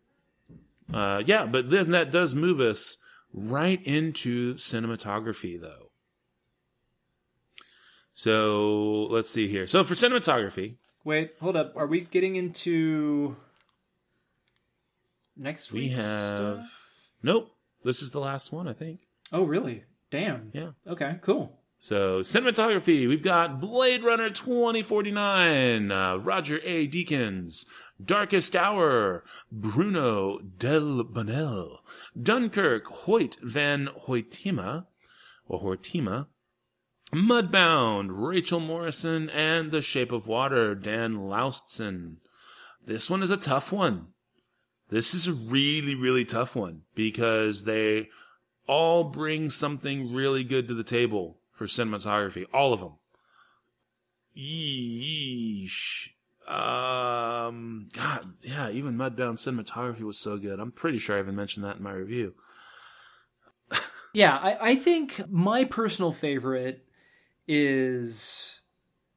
uh, 0.92 1.22
yeah, 1.24 1.46
but 1.46 1.70
then 1.70 1.90
that 1.92 2.10
does 2.10 2.34
move 2.34 2.60
us 2.60 2.98
right 3.32 3.82
into 3.84 4.54
cinematography, 4.54 5.60
though. 5.60 5.84
So 8.14 9.08
let's 9.10 9.28
see 9.28 9.48
here. 9.48 9.66
So 9.66 9.84
for 9.84 9.94
cinematography, 9.94 10.76
Wait, 11.04 11.34
hold 11.38 11.54
up. 11.54 11.76
Are 11.76 11.86
we 11.86 12.00
getting 12.00 12.36
into 12.36 13.36
next 15.36 15.70
we 15.70 15.80
week? 15.80 15.92
Stuff? 15.92 16.88
nope. 17.22 17.50
This 17.82 18.00
is 18.00 18.12
the 18.12 18.20
last 18.20 18.50
one, 18.52 18.66
I 18.66 18.72
think. 18.72 19.00
Oh, 19.30 19.42
really? 19.44 19.84
Damn. 20.10 20.50
Yeah. 20.54 20.70
Okay. 20.86 21.18
Cool. 21.20 21.58
So 21.76 22.20
cinematography, 22.20 23.06
we've 23.06 23.22
got 23.22 23.60
Blade 23.60 24.02
Runner 24.02 24.30
2049, 24.30 25.92
uh, 25.92 26.16
Roger 26.16 26.58
A. 26.64 26.88
Deakins, 26.88 27.66
Darkest 28.02 28.56
Hour, 28.56 29.24
Bruno 29.52 30.38
Delbonnel, 30.38 31.80
Dunkirk, 32.20 32.86
Hoyt 32.86 33.36
van 33.42 33.88
Hoytema, 34.06 34.86
or 35.46 35.60
Hortima, 35.60 36.28
Mudbound, 37.14 38.08
Rachel 38.10 38.58
Morrison, 38.58 39.30
and 39.30 39.70
The 39.70 39.80
Shape 39.80 40.10
of 40.10 40.26
Water, 40.26 40.74
Dan 40.74 41.16
Laustsen. 41.16 42.16
This 42.84 43.08
one 43.08 43.22
is 43.22 43.30
a 43.30 43.36
tough 43.36 43.70
one. 43.70 44.08
This 44.88 45.14
is 45.14 45.28
a 45.28 45.32
really, 45.32 45.94
really 45.94 46.24
tough 46.24 46.56
one 46.56 46.82
because 46.94 47.64
they 47.64 48.08
all 48.66 49.04
bring 49.04 49.48
something 49.48 50.12
really 50.12 50.42
good 50.42 50.66
to 50.68 50.74
the 50.74 50.82
table 50.82 51.38
for 51.52 51.66
cinematography. 51.66 52.46
All 52.52 52.72
of 52.72 52.80
them. 52.80 52.94
Yeesh. 54.36 56.08
Um, 56.48 57.88
God, 57.92 58.34
yeah, 58.42 58.70
even 58.70 58.96
Mudbound 58.96 59.38
cinematography 59.38 60.02
was 60.02 60.18
so 60.18 60.36
good. 60.36 60.58
I'm 60.58 60.72
pretty 60.72 60.98
sure 60.98 61.16
I 61.16 61.20
even 61.20 61.36
mentioned 61.36 61.64
that 61.64 61.76
in 61.76 61.82
my 61.82 61.92
review. 61.92 62.34
Yeah, 64.14 64.36
I, 64.36 64.70
I 64.70 64.76
think 64.76 65.28
my 65.28 65.64
personal 65.64 66.12
favorite 66.12 66.84
is 67.47 68.61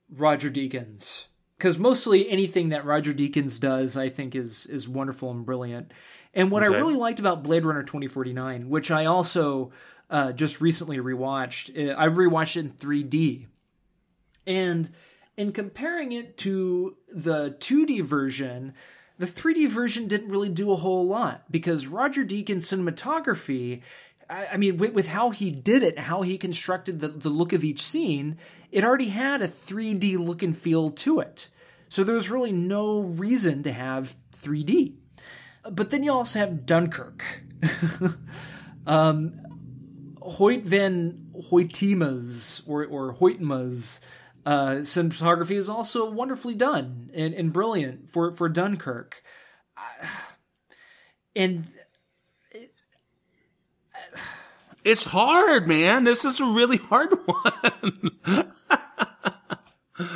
Roger 0.09 0.49
Deakins. 0.49 1.27
Because 1.57 1.79
mostly 1.79 2.29
anything 2.29 2.69
that 2.69 2.85
Roger 2.85 3.13
Deakins 3.13 3.59
does, 3.59 3.97
I 3.97 4.09
think, 4.09 4.35
is 4.35 4.67
is 4.67 4.87
wonderful 4.87 5.31
and 5.31 5.43
brilliant. 5.43 5.91
And 6.33 6.51
what 6.51 6.63
I 6.63 6.67
really 6.67 6.93
liked 6.93 7.19
about 7.19 7.41
Blade 7.41 7.65
Runner 7.65 7.81
2049, 7.81 8.69
which 8.69 8.91
I 8.91 9.05
also 9.05 9.71
uh, 10.09 10.33
just 10.33 10.61
recently 10.61 10.97
rewatched, 10.97 11.75
uh, 11.75 11.95
I 11.97 12.09
rewatched 12.09 12.57
it 12.57 12.65
in 12.65 12.71
3D. 12.71 13.47
And 14.45 14.91
in 15.35 15.51
comparing 15.51 16.11
it 16.11 16.37
to 16.39 16.95
the 17.11 17.55
2D 17.59 18.03
version, 18.03 18.73
the 19.17 19.25
3D 19.25 19.67
version 19.67 20.07
didn't 20.07 20.29
really 20.29 20.49
do 20.49 20.71
a 20.71 20.75
whole 20.75 21.05
lot 21.05 21.51
because 21.51 21.87
Roger 21.87 22.23
Deakins' 22.23 22.71
cinematography, 22.71 23.81
I, 24.29 24.47
I 24.53 24.57
mean, 24.57 24.77
with, 24.77 24.93
with 24.93 25.07
how 25.07 25.31
he 25.31 25.51
did 25.51 25.83
it, 25.83 25.99
how 25.99 26.21
he 26.21 26.37
constructed 26.37 26.99
the, 26.99 27.09
the 27.09 27.29
look 27.29 27.53
of 27.53 27.63
each 27.63 27.81
scene, 27.81 28.37
it 28.71 28.83
already 28.83 29.09
had 29.09 29.41
a 29.41 29.47
3D 29.47 30.17
look 30.17 30.43
and 30.43 30.57
feel 30.57 30.89
to 30.91 31.19
it. 31.19 31.49
So 31.89 32.03
there 32.03 32.15
was 32.15 32.29
really 32.29 32.51
no 32.51 32.99
reason 32.99 33.63
to 33.63 33.71
have 33.71 34.15
3D. 34.35 34.95
But 35.69 35.89
then 35.89 36.03
you 36.03 36.11
also 36.11 36.39
have 36.39 36.65
Dunkirk. 36.65 37.23
um, 38.87 39.41
Hoyt 40.21 40.63
van 40.63 41.31
Hoytema's 41.49 42.61
or, 42.67 42.85
or 42.85 43.13
Hoytma's 43.15 44.01
uh, 44.45 44.77
cinematography 44.81 45.55
is 45.55 45.69
also 45.69 46.09
wonderfully 46.09 46.55
done 46.55 47.09
and, 47.13 47.33
and 47.33 47.53
brilliant 47.53 48.09
for, 48.09 48.35
for 48.35 48.49
Dunkirk. 48.49 49.23
And 51.35 51.65
It's 54.87 55.03
hard, 55.03 55.67
man. 55.67 56.05
This 56.05 56.23
is 56.23 56.39
a 56.39 56.45
really 56.45 56.77
hard 56.77 57.11
one. 57.25 58.11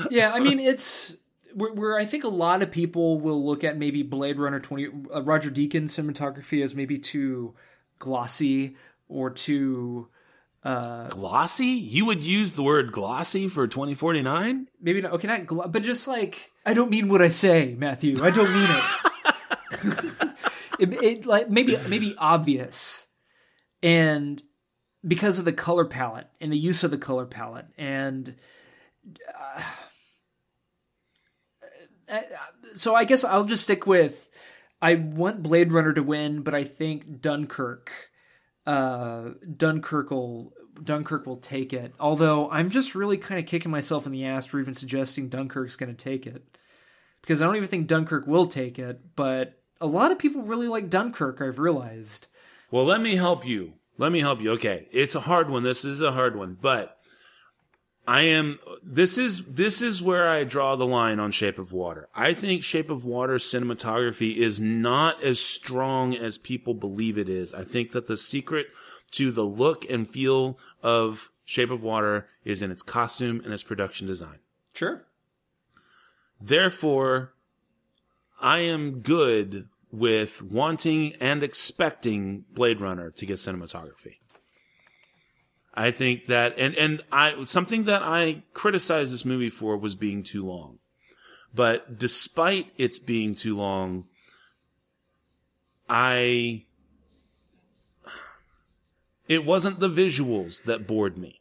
yeah, 0.09 0.31
I 0.33 0.39
mean, 0.39 0.59
it's 0.61 1.13
where, 1.53 1.73
where 1.73 1.97
I 1.97 2.05
think 2.05 2.23
a 2.23 2.29
lot 2.29 2.61
of 2.61 2.71
people 2.71 3.19
will 3.19 3.45
look 3.45 3.65
at 3.65 3.77
maybe 3.77 4.01
Blade 4.01 4.39
Runner 4.39 4.61
20, 4.61 4.87
uh, 5.13 5.23
Roger 5.23 5.51
Deakins 5.51 5.89
cinematography 5.91 6.63
as 6.63 6.73
maybe 6.73 6.97
too 6.99 7.53
glossy 7.99 8.77
or 9.09 9.29
too. 9.29 10.07
glossy? 10.63 11.65
You 11.65 12.05
would 12.05 12.23
use 12.23 12.53
the 12.53 12.63
word 12.63 12.93
glossy 12.93 13.49
for 13.49 13.67
2049? 13.67 14.67
maybe 14.79 15.01
not 15.01 15.11
okay 15.11 15.27
not 15.27 15.45
glo- 15.45 15.67
but 15.67 15.83
just 15.83 16.07
like 16.07 16.49
i 16.65 16.73
don't 16.73 16.89
mean 16.89 17.09
what 17.09 17.21
i 17.21 17.27
say 17.27 17.75
matthew 17.77 18.15
i 18.23 18.29
don't 18.29 18.51
mean 18.53 18.69
it 18.69 18.83
it, 20.79 21.03
it 21.03 21.25
like 21.25 21.49
maybe 21.49 21.77
maybe 21.89 22.15
obvious, 22.17 23.07
and 23.83 24.41
because 25.05 25.39
of 25.39 25.45
the 25.45 25.53
color 25.53 25.85
palette 25.85 26.27
and 26.39 26.51
the 26.51 26.57
use 26.57 26.83
of 26.83 26.91
the 26.91 26.97
color 26.97 27.25
palette 27.25 27.67
and. 27.77 28.35
Uh, 29.37 29.63
uh 32.09 32.21
so 32.75 32.93
I 32.93 33.03
guess 33.03 33.23
I'll 33.23 33.45
just 33.45 33.63
stick 33.63 33.87
with 33.87 34.29
I 34.81 34.95
want 34.95 35.43
Blade 35.43 35.71
Runner 35.71 35.93
to 35.93 36.03
win, 36.03 36.41
but 36.41 36.53
I 36.53 36.63
think 36.63 37.21
Dunkirk 37.21 37.91
uh 38.65 39.31
Dunkirk 39.57 40.11
will 40.11 40.53
Dunkirk 40.83 41.25
will 41.25 41.37
take 41.37 41.73
it. 41.73 41.93
Although 41.99 42.49
I'm 42.49 42.69
just 42.69 42.95
really 42.95 43.17
kind 43.17 43.39
of 43.39 43.45
kicking 43.45 43.71
myself 43.71 44.05
in 44.05 44.11
the 44.11 44.25
ass 44.25 44.45
for 44.45 44.59
even 44.59 44.73
suggesting 44.73 45.29
Dunkirk's 45.29 45.75
going 45.75 45.93
to 45.93 46.03
take 46.03 46.25
it. 46.25 46.57
Because 47.21 47.41
I 47.41 47.45
don't 47.45 47.55
even 47.55 47.69
think 47.69 47.87
Dunkirk 47.87 48.25
will 48.25 48.47
take 48.47 48.79
it, 48.79 49.15
but 49.15 49.61
a 49.79 49.85
lot 49.85 50.11
of 50.11 50.17
people 50.17 50.41
really 50.41 50.67
like 50.67 50.89
Dunkirk, 50.89 51.41
I've 51.41 51.59
realized. 51.59 52.27
Well, 52.71 52.85
let 52.85 53.01
me 53.01 53.15
help 53.15 53.45
you. 53.45 53.73
Let 54.01 54.11
me 54.11 54.21
help 54.21 54.41
you. 54.41 54.53
Okay, 54.53 54.87
it's 54.91 55.13
a 55.13 55.19
hard 55.19 55.51
one. 55.51 55.61
This 55.61 55.85
is 55.85 56.01
a 56.01 56.13
hard 56.13 56.35
one, 56.35 56.57
but 56.59 56.97
I 58.07 58.21
am 58.21 58.57
this 58.81 59.15
is 59.15 59.53
this 59.53 59.79
is 59.79 60.01
where 60.01 60.27
I 60.27 60.43
draw 60.43 60.75
the 60.75 60.87
line 60.87 61.19
on 61.19 61.29
Shape 61.29 61.59
of 61.59 61.71
Water. 61.71 62.09
I 62.15 62.33
think 62.33 62.63
Shape 62.63 62.89
of 62.89 63.05
Water 63.05 63.35
cinematography 63.35 64.37
is 64.37 64.59
not 64.59 65.21
as 65.21 65.39
strong 65.39 66.15
as 66.15 66.39
people 66.39 66.73
believe 66.73 67.15
it 67.15 67.29
is. 67.29 67.53
I 67.53 67.63
think 67.63 67.91
that 67.91 68.07
the 68.07 68.17
secret 68.17 68.69
to 69.11 69.29
the 69.29 69.45
look 69.45 69.87
and 69.87 70.09
feel 70.09 70.57
of 70.81 71.29
Shape 71.45 71.69
of 71.69 71.83
Water 71.83 72.27
is 72.43 72.63
in 72.63 72.71
its 72.71 72.81
costume 72.81 73.39
and 73.43 73.53
its 73.53 73.61
production 73.61 74.07
design. 74.07 74.39
Sure. 74.73 75.03
Therefore, 76.41 77.33
I 78.41 78.61
am 78.61 79.01
good 79.01 79.67
with 79.91 80.41
wanting 80.41 81.13
and 81.19 81.43
expecting 81.43 82.45
Blade 82.53 82.79
Runner 82.79 83.11
to 83.11 83.25
get 83.25 83.37
cinematography. 83.37 84.17
I 85.73 85.91
think 85.91 86.27
that, 86.27 86.55
and, 86.57 86.75
and 86.75 87.01
I, 87.11 87.45
something 87.45 87.83
that 87.83 88.01
I 88.01 88.43
criticized 88.53 89.13
this 89.13 89.25
movie 89.25 89.49
for 89.49 89.77
was 89.77 89.95
being 89.95 90.23
too 90.23 90.45
long. 90.45 90.79
But 91.53 91.97
despite 91.97 92.67
its 92.77 92.99
being 92.99 93.35
too 93.35 93.57
long, 93.57 94.05
I, 95.89 96.65
it 99.27 99.45
wasn't 99.45 99.79
the 99.79 99.89
visuals 99.89 100.63
that 100.63 100.87
bored 100.87 101.17
me. 101.17 101.40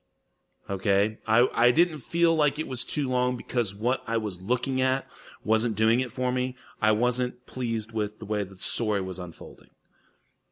Okay. 0.71 1.19
I, 1.27 1.49
I 1.53 1.71
didn't 1.73 1.99
feel 1.99 2.35
like 2.37 2.61
it 2.61 2.69
was 2.69 2.85
too 2.85 3.11
long 3.11 3.37
because 3.37 3.75
what 3.75 4.03
I 4.07 4.17
was 4.17 4.41
looking 4.41 4.81
at 4.81 5.05
wasn't 5.43 5.75
doing 5.75 5.99
it 5.99 6.13
for 6.13 6.31
me. 6.31 6.55
I 6.81 6.93
wasn't 6.93 7.45
pleased 7.45 7.93
with 7.93 8.21
the 8.21 8.25
way 8.25 8.45
the 8.45 8.57
story 8.57 9.01
was 9.01 9.19
unfolding. 9.19 9.71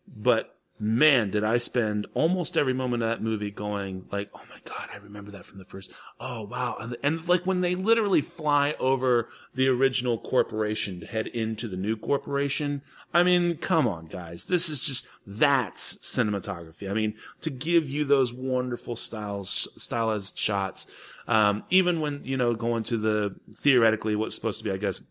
But 0.08 0.57
man, 0.80 1.30
did 1.30 1.42
I 1.42 1.58
spend 1.58 2.06
almost 2.14 2.56
every 2.56 2.72
moment 2.72 3.02
of 3.02 3.08
that 3.08 3.22
movie 3.22 3.50
going 3.50 4.06
like, 4.12 4.30
oh 4.34 4.42
my 4.48 4.58
God, 4.64 4.88
I 4.92 4.96
remember 4.98 5.30
that 5.32 5.44
from 5.44 5.58
the 5.58 5.64
first. 5.64 5.92
Oh 6.20 6.42
wow. 6.42 6.78
And, 7.02 7.28
like 7.28 7.44
when 7.44 7.60
they 7.60 7.74
literally 7.74 8.20
fly 8.20 8.74
over 8.78 9.28
the 9.54 9.68
original 9.68 10.18
corporation 10.18 11.00
to 11.00 11.06
head 11.06 11.26
into 11.26 11.68
the 11.68 11.76
new 11.76 11.96
corporation. 11.96 12.82
I 13.12 13.22
mean, 13.22 13.56
come 13.56 13.88
on 13.88 14.06
guys. 14.06 14.44
This 14.44 14.68
is 14.68 14.82
just, 14.82 15.06
that's 15.26 15.96
cinematography. 15.96 16.88
I 16.88 16.94
mean, 16.94 17.14
to 17.40 17.50
give 17.50 17.88
you 17.88 18.04
those 18.04 18.32
wonderful 18.32 18.96
styles, 18.96 19.68
stylized 19.76 20.38
shots. 20.38 20.86
Um, 21.26 21.64
even 21.70 22.00
when, 22.00 22.20
you 22.24 22.36
know, 22.36 22.54
going 22.54 22.84
to 22.84 22.96
the 22.96 23.36
theoretically 23.52 24.16
what's 24.16 24.34
supposed 24.34 24.58
to 24.58 24.64
be, 24.64 24.70
I 24.70 24.76
guess, 24.76 25.02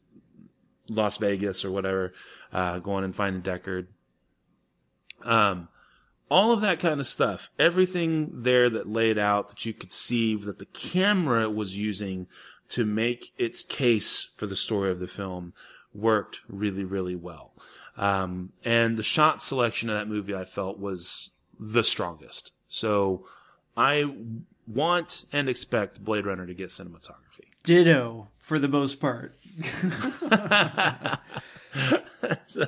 Las 0.90 1.18
Vegas 1.18 1.66
or 1.66 1.72
whatever, 1.72 2.14
uh, 2.54 2.80
going 2.80 3.04
and 3.04 3.14
finding 3.14 3.42
Deckard 3.42 3.88
um, 5.28 5.68
all 6.30 6.52
of 6.52 6.62
that 6.62 6.80
kind 6.80 7.00
of 7.00 7.06
stuff, 7.06 7.52
everything 7.60 8.30
there 8.34 8.70
that 8.70 8.88
laid 8.88 9.18
out 9.18 9.50
that 9.50 9.66
you 9.66 9.74
could 9.74 9.94
see 9.94 10.36
that 10.36 10.60
the 10.60 10.66
camera 10.66 11.50
was 11.50 11.78
using 11.78 12.28
to 12.70 12.86
make 12.86 13.32
its 13.38 13.64
case 13.64 14.24
for 14.24 14.46
the 14.46 14.56
story 14.56 14.92
of 14.92 15.00
the 15.00 15.08
film 15.08 15.54
worked 15.94 16.42
really, 16.48 16.84
really 16.84 17.16
well. 17.16 17.54
Um, 17.98 18.52
and 18.64 18.98
the 18.98 19.04
shot 19.04 19.42
selection 19.42 19.90
of 19.90 19.98
that 19.98 20.08
movie 20.08 20.36
I 20.36 20.46
felt 20.46 20.80
was 20.80 21.36
the 21.60 21.84
strongest. 21.84 22.54
So 22.68 23.26
I 23.76 24.14
want 24.68 25.26
and 25.32 25.48
expect 25.48 26.04
Blade 26.04 26.26
Runner 26.26 26.46
to 26.46 26.54
get 26.54 26.70
cinematography. 26.70 27.46
Ditto 27.64 28.28
for 28.38 28.60
the 28.60 28.68
most 28.68 29.00
part. 29.00 29.40
so 32.46 32.68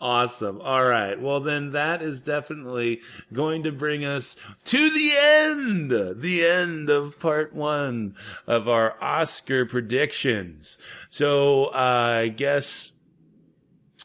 awesome. 0.00 0.60
All 0.60 0.84
right. 0.84 1.20
Well, 1.20 1.40
then 1.40 1.70
that 1.70 2.02
is 2.02 2.22
definitely 2.22 3.00
going 3.32 3.62
to 3.64 3.72
bring 3.72 4.04
us 4.04 4.36
to 4.64 4.90
the 4.90 5.12
end, 5.18 5.90
the 6.20 6.46
end 6.46 6.90
of 6.90 7.18
part 7.18 7.54
one 7.54 8.16
of 8.46 8.68
our 8.68 8.96
Oscar 9.02 9.66
predictions. 9.66 10.78
So, 11.08 11.66
uh, 11.66 12.20
I 12.22 12.28
guess, 12.28 12.92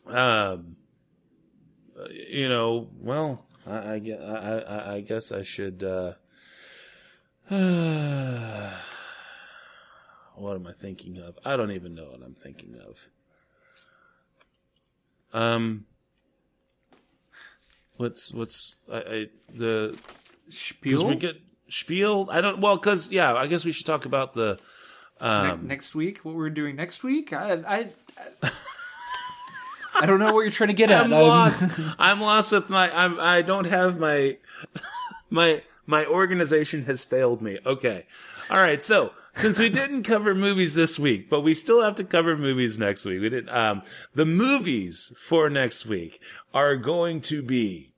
um, 0.06 0.76
you 2.30 2.48
know, 2.50 2.90
well, 3.00 3.46
I, 3.66 3.78
I, 3.78 4.02
I, 4.16 4.94
I 4.96 5.02
guess 5.02 5.32
I 5.32 5.44
should, 5.44 5.84
uh, 5.84 6.14
what 10.36 10.56
am 10.56 10.68
I 10.68 10.74
thinking 10.74 11.18
of? 11.18 11.40
I 11.46 11.56
don't 11.56 11.72
even 11.72 11.96
know 11.96 12.06
what 12.06 12.22
I'm 12.24 12.36
thinking 12.36 12.76
of. 12.76 13.08
Um, 15.34 15.86
what's 17.98 18.32
what's 18.34 18.86
I, 18.92 18.98
I 18.98 19.28
the 19.54 20.00
spiel? 20.50 21.08
We 21.08 21.16
get 21.16 21.38
spiel. 21.70 22.28
I 22.32 22.42
don't. 22.42 22.60
Well, 22.60 22.78
because 22.78 23.12
yeah, 23.12 23.34
I 23.34 23.48
guess 23.48 23.66
we 23.66 23.72
should 23.72 23.86
talk 23.86 24.06
about 24.06 24.34
the 24.34 24.60
um, 25.20 25.62
ne- 25.64 25.68
next 25.68 25.96
week. 25.96 26.20
What 26.20 26.36
we're 26.36 26.50
doing 26.50 26.76
next 26.76 27.04
week? 27.04 27.34
I 27.34 27.54
I. 27.54 27.90
I 28.44 28.52
I 30.00 30.06
don't 30.06 30.20
know 30.20 30.32
what 30.32 30.42
you're 30.42 30.52
trying 30.52 30.68
to 30.68 30.74
get 30.74 30.92
at. 30.92 31.06
I'm 31.06 31.12
lost. 31.12 31.80
I'm 32.00 32.22
lost 32.22 32.52
with 32.52 32.70
my. 32.70 32.96
I'm. 32.96 33.20
I 33.20 33.42
don't 33.42 33.66
have 33.66 34.00
my. 34.00 34.38
My 35.30 35.62
my 35.86 36.06
organization 36.06 36.84
has 36.84 37.04
failed 37.04 37.42
me. 37.42 37.60
Okay. 37.66 38.06
All 38.50 38.62
right. 38.62 38.82
So 38.82 39.12
since 39.38 39.60
we 39.60 39.70
didn't 39.70 40.04
cover 40.04 40.34
movies 40.34 40.76
this 40.76 40.98
week, 41.00 41.30
but 41.30 41.42
we 41.42 41.54
still 41.54 41.84
have 41.84 41.96
to 41.96 42.04
cover 42.04 42.36
movies 42.36 42.80
next 42.80 43.06
week. 43.06 43.22
We 43.22 43.30
did 43.30 43.50
um 43.50 43.84
the 44.14 44.26
movies 44.26 45.16
for 45.20 45.50
next 45.50 45.86
week 45.86 46.22
are 46.54 46.76
going 46.76 47.22
to 47.22 47.42
be 47.42 47.94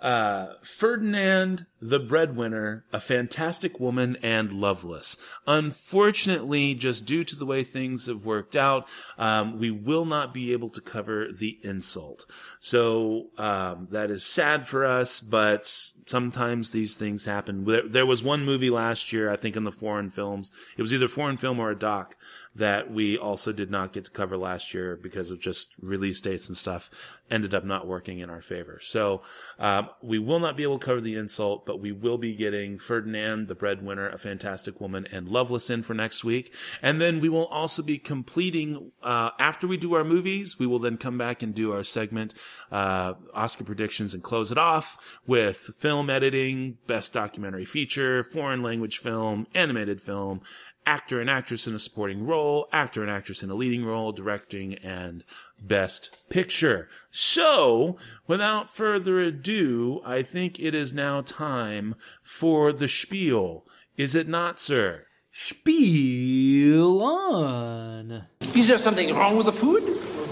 uh, 0.00 0.54
Ferdinand, 0.62 1.66
the 1.84 2.00
breadwinner, 2.00 2.82
a 2.94 3.00
fantastic 3.00 3.78
woman, 3.78 4.16
and 4.22 4.50
loveless. 4.54 5.18
Unfortunately, 5.46 6.74
just 6.74 7.04
due 7.04 7.24
to 7.24 7.36
the 7.36 7.44
way 7.44 7.62
things 7.62 8.06
have 8.06 8.24
worked 8.24 8.56
out, 8.56 8.88
um, 9.18 9.58
we 9.58 9.70
will 9.70 10.06
not 10.06 10.32
be 10.32 10.54
able 10.54 10.70
to 10.70 10.80
cover 10.80 11.28
the 11.30 11.58
insult. 11.62 12.24
So 12.58 13.26
um, 13.36 13.88
that 13.90 14.10
is 14.10 14.24
sad 14.24 14.66
for 14.66 14.86
us, 14.86 15.20
but 15.20 15.66
sometimes 16.06 16.70
these 16.70 16.96
things 16.96 17.26
happen. 17.26 17.66
There, 17.66 17.86
there 17.86 18.06
was 18.06 18.22
one 18.22 18.46
movie 18.46 18.70
last 18.70 19.12
year, 19.12 19.30
I 19.30 19.36
think, 19.36 19.54
in 19.54 19.64
the 19.64 19.70
foreign 19.70 20.08
films. 20.08 20.50
It 20.78 20.82
was 20.82 20.92
either 20.92 21.06
foreign 21.06 21.36
film 21.36 21.60
or 21.60 21.70
a 21.70 21.78
doc 21.78 22.16
that 22.56 22.90
we 22.90 23.18
also 23.18 23.52
did 23.52 23.70
not 23.70 23.92
get 23.92 24.04
to 24.04 24.10
cover 24.10 24.36
last 24.36 24.72
year 24.72 24.96
because 24.96 25.30
of 25.30 25.40
just 25.40 25.74
release 25.80 26.20
dates 26.20 26.48
and 26.48 26.56
stuff 26.56 26.90
ended 27.30 27.54
up 27.54 27.64
not 27.64 27.86
working 27.86 28.20
in 28.20 28.30
our 28.30 28.42
favor. 28.42 28.78
So 28.80 29.22
um, 29.58 29.88
we 30.02 30.18
will 30.18 30.38
not 30.38 30.56
be 30.56 30.62
able 30.62 30.78
to 30.78 30.86
cover 30.86 31.00
the 31.00 31.16
insult, 31.16 31.66
but 31.66 31.73
we 31.80 31.92
will 31.92 32.18
be 32.18 32.34
getting 32.34 32.78
Ferdinand, 32.78 33.48
the 33.48 33.54
breadwinner, 33.54 34.08
a 34.08 34.18
fantastic 34.18 34.80
woman, 34.80 35.06
and 35.10 35.28
Loveless 35.28 35.70
in 35.70 35.82
for 35.82 35.94
next 35.94 36.24
week. 36.24 36.54
And 36.82 37.00
then 37.00 37.20
we 37.20 37.28
will 37.28 37.46
also 37.46 37.82
be 37.82 37.98
completing 37.98 38.92
uh, 39.02 39.30
after 39.38 39.66
we 39.66 39.76
do 39.76 39.94
our 39.94 40.04
movies. 40.04 40.58
We 40.58 40.66
will 40.66 40.78
then 40.78 40.96
come 40.96 41.18
back 41.18 41.42
and 41.42 41.54
do 41.54 41.72
our 41.72 41.84
segment 41.84 42.34
uh, 42.70 43.14
Oscar 43.32 43.64
predictions 43.64 44.14
and 44.14 44.22
close 44.22 44.50
it 44.50 44.58
off 44.58 44.98
with 45.26 45.74
film 45.78 46.10
editing, 46.10 46.78
best 46.86 47.12
documentary 47.12 47.64
feature, 47.64 48.22
foreign 48.22 48.62
language 48.62 48.98
film, 48.98 49.46
animated 49.54 50.00
film, 50.00 50.42
actor 50.86 51.20
and 51.20 51.30
actress 51.30 51.66
in 51.66 51.74
a 51.74 51.78
supporting 51.78 52.26
role, 52.26 52.68
actor 52.72 53.02
and 53.02 53.10
actress 53.10 53.42
in 53.42 53.50
a 53.50 53.54
leading 53.54 53.84
role, 53.84 54.12
directing, 54.12 54.74
and 54.74 55.24
best 55.60 56.16
picture. 56.28 56.88
So, 57.10 57.96
without 58.26 58.68
further 58.68 59.20
ado, 59.20 60.00
I 60.04 60.22
think 60.22 60.60
it 60.60 60.74
is 60.74 60.92
now 60.94 61.20
time 61.20 61.94
for 62.22 62.72
the 62.72 62.88
spiel. 62.88 63.66
Is 63.96 64.14
it 64.14 64.28
not, 64.28 64.58
sir? 64.58 65.06
Spiel 65.32 67.02
on. 67.02 68.24
Is 68.54 68.68
there 68.68 68.78
something 68.78 69.14
wrong 69.14 69.36
with 69.36 69.46
the 69.46 69.52
food? 69.52 69.82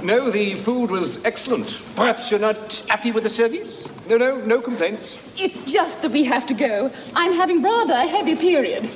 No, 0.02 0.30
the 0.30 0.54
food 0.54 0.90
was 0.90 1.24
excellent. 1.24 1.80
Perhaps 1.94 2.30
you're 2.30 2.40
not 2.40 2.84
happy 2.88 3.12
with 3.12 3.22
the 3.22 3.30
service? 3.30 3.84
No, 4.08 4.16
no, 4.16 4.40
no 4.40 4.60
complaints. 4.60 5.16
It's 5.36 5.58
just 5.72 6.02
that 6.02 6.10
we 6.10 6.24
have 6.24 6.44
to 6.46 6.54
go. 6.54 6.90
I'm 7.14 7.32
having 7.32 7.62
rather 7.62 7.94
a 7.94 8.06
heavy 8.06 8.34
period. 8.34 8.90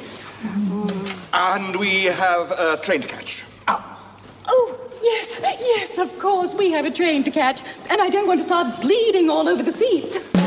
And 1.33 1.77
we 1.77 2.05
have 2.05 2.51
a 2.53 2.77
train 2.79 3.01
to 3.01 3.09
catch. 3.09 3.45
Oh. 3.69 3.99
oh, 4.47 4.79
Yes, 5.03 5.39
yes, 5.41 5.99
of 5.99 6.19
course. 6.19 6.55
We 6.55 6.71
have 6.73 6.85
a 6.85 6.91
train 6.91 7.23
to 7.25 7.31
catch, 7.31 7.63
and 7.91 8.01
I 8.01 8.09
don't 8.09 8.27
want 8.27 8.41
to 8.41 8.45
start 8.45 8.81
bleeding 8.81 9.31
all 9.31 9.49
over 9.49 9.63
the 9.63 9.73
seats. 9.73 10.46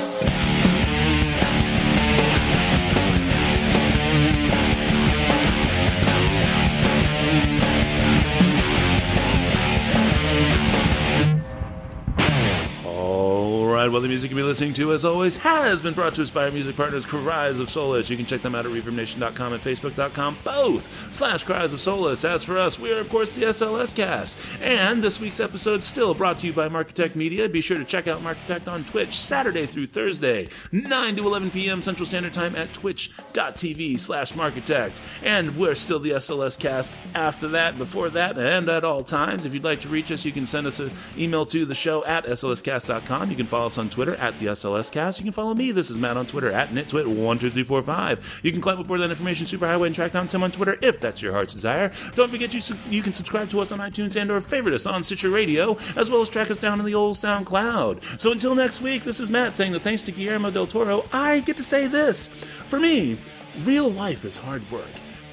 Right, 13.89 13.93
well, 13.93 14.01
the 14.03 14.07
music 14.07 14.29
you'll 14.29 14.37
be 14.37 14.43
listening 14.43 14.75
to, 14.75 14.93
as 14.93 15.03
always, 15.03 15.35
has 15.37 15.81
been 15.81 15.95
brought 15.95 16.13
to 16.13 16.21
us 16.21 16.29
by 16.29 16.45
our 16.45 16.51
music 16.51 16.75
partners, 16.75 17.07
Cries 17.07 17.57
of 17.57 17.71
Solace. 17.71 18.07
You 18.07 18.17
can 18.17 18.27
check 18.27 18.43
them 18.43 18.53
out 18.53 18.67
at 18.67 18.71
ReverbNation.com 18.71 19.53
and 19.53 19.63
Facebook.com, 19.63 20.37
both 20.43 21.11
slash 21.11 21.41
Cries 21.41 21.73
of 21.73 21.81
Solace. 21.81 22.23
As 22.23 22.43
for 22.43 22.59
us, 22.59 22.77
we 22.79 22.93
are, 22.93 22.99
of 22.99 23.09
course, 23.09 23.33
the 23.33 23.45
SLS 23.45 23.95
Cast. 23.95 24.37
And 24.61 25.03
this 25.03 25.19
week's 25.19 25.39
episode 25.39 25.83
still 25.83 26.13
brought 26.13 26.37
to 26.41 26.45
you 26.45 26.53
by 26.53 26.69
Markitect 26.69 27.15
Media. 27.15 27.49
Be 27.49 27.61
sure 27.61 27.79
to 27.79 27.83
check 27.83 28.07
out 28.07 28.21
Markitect 28.21 28.71
on 28.71 28.85
Twitch 28.85 29.17
Saturday 29.17 29.65
through 29.65 29.87
Thursday, 29.87 30.49
9 30.71 31.15
to 31.15 31.25
11 31.25 31.49
p.m. 31.49 31.81
Central 31.81 32.05
Standard 32.05 32.35
Time 32.35 32.55
at 32.55 32.71
twitch.tv 32.75 33.99
slash 33.99 34.33
Markitect. 34.33 35.01
And 35.23 35.57
we're 35.57 35.73
still 35.73 35.97
the 35.97 36.11
SLS 36.11 36.59
Cast 36.59 36.95
after 37.15 37.47
that, 37.47 37.79
before 37.79 38.11
that, 38.11 38.37
and 38.37 38.69
at 38.69 38.85
all 38.85 39.01
times. 39.01 39.47
If 39.47 39.55
you'd 39.55 39.63
like 39.63 39.81
to 39.81 39.89
reach 39.89 40.11
us, 40.11 40.25
you 40.25 40.31
can 40.31 40.45
send 40.45 40.67
us 40.67 40.79
an 40.79 40.91
email 41.17 41.43
to 41.47 41.65
the 41.65 41.73
show 41.73 42.05
at 42.05 42.25
slscast.com. 42.25 43.31
You 43.31 43.35
can 43.35 43.47
follow 43.47 43.65
us 43.65 43.78
on 43.79 43.89
Twitter 43.89 44.15
at 44.15 44.37
the 44.37 44.47
SLScast. 44.47 45.17
You 45.17 45.23
can 45.23 45.31
follow 45.31 45.55
me. 45.55 45.71
This 45.71 45.89
is 45.89 45.97
Matt 45.97 46.17
on 46.17 46.27
Twitter 46.27 46.51
at 46.51 46.69
nitwit12345. 46.69 48.43
You 48.43 48.51
can 48.51 48.61
climb 48.61 48.79
aboard 48.79 48.99
that 49.01 49.09
information 49.09 49.47
superhighway 49.47 49.87
and 49.87 49.95
track 49.95 50.11
down 50.11 50.27
Tim 50.27 50.43
on 50.43 50.51
Twitter 50.51 50.77
if 50.81 50.99
that's 50.99 51.21
your 51.21 51.33
heart's 51.33 51.53
desire. 51.53 51.91
Don't 52.15 52.29
forget 52.29 52.53
you, 52.53 52.61
you 52.89 53.01
can 53.01 53.13
subscribe 53.13 53.49
to 53.49 53.59
us 53.59 53.71
on 53.71 53.79
iTunes 53.79 54.19
and 54.19 54.29
or 54.29 54.41
favorite 54.41 54.75
us 54.75 54.85
on 54.85 55.01
Stitcher 55.01 55.29
Radio, 55.29 55.77
as 55.95 56.11
well 56.11 56.21
as 56.21 56.29
track 56.29 56.51
us 56.51 56.59
down 56.59 56.79
in 56.79 56.85
the 56.85 56.93
old 56.93 57.15
SoundCloud. 57.15 58.19
So 58.19 58.31
until 58.31 58.53
next 58.53 58.81
week, 58.81 59.03
this 59.03 59.19
is 59.19 59.31
Matt 59.31 59.55
saying 59.55 59.71
that 59.71 59.81
thanks 59.81 60.03
to 60.03 60.11
Guillermo 60.11 60.51
del 60.51 60.67
Toro, 60.67 61.05
I 61.11 61.39
get 61.39 61.57
to 61.57 61.63
say 61.63 61.87
this. 61.87 62.27
For 62.27 62.79
me, 62.79 63.17
real 63.63 63.89
life 63.89 64.25
is 64.25 64.37
hard 64.37 64.69
work. 64.69 64.83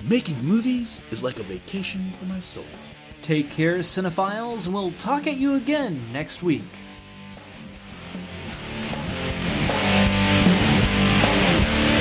Making 0.02 0.42
movies 0.44 1.00
is 1.10 1.24
like 1.24 1.38
a 1.38 1.42
vacation 1.42 2.04
for 2.12 2.26
my 2.26 2.40
soul. 2.40 2.64
Take 3.22 3.50
care, 3.50 3.78
cinephiles. 3.78 4.66
and 4.66 4.74
We'll 4.74 4.92
talk 4.92 5.26
at 5.26 5.36
you 5.36 5.56
again 5.56 6.00
next 6.12 6.42
week. 6.44 6.62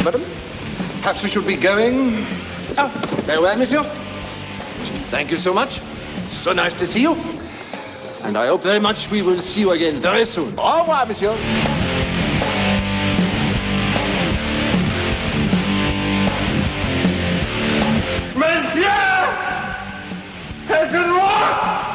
Madam, 0.05 0.21
perhaps 1.01 1.23
we 1.23 1.29
should 1.29 1.47
be 1.47 1.55
going. 1.55 2.23
Ah, 2.77 2.91
very 3.25 3.39
well, 3.39 3.57
monsieur. 3.57 3.81
Thank 5.09 5.31
you 5.31 5.39
so 5.39 5.51
much. 5.51 5.81
So 6.29 6.53
nice 6.53 6.75
to 6.75 6.85
see 6.85 7.01
you. 7.01 7.15
And 8.23 8.37
I 8.37 8.45
hope 8.45 8.61
very 8.61 8.79
much 8.79 9.09
we 9.09 9.23
will 9.23 9.41
see 9.41 9.61
you 9.61 9.71
again 9.71 9.99
very 9.99 10.25
soon. 10.25 10.53
Au 10.59 10.81
revoir, 10.81 11.07
monsieur. 11.07 11.33
Monsieur! 18.35 19.25
Es 20.69 20.93
un 20.93 21.15
what? 21.17 21.94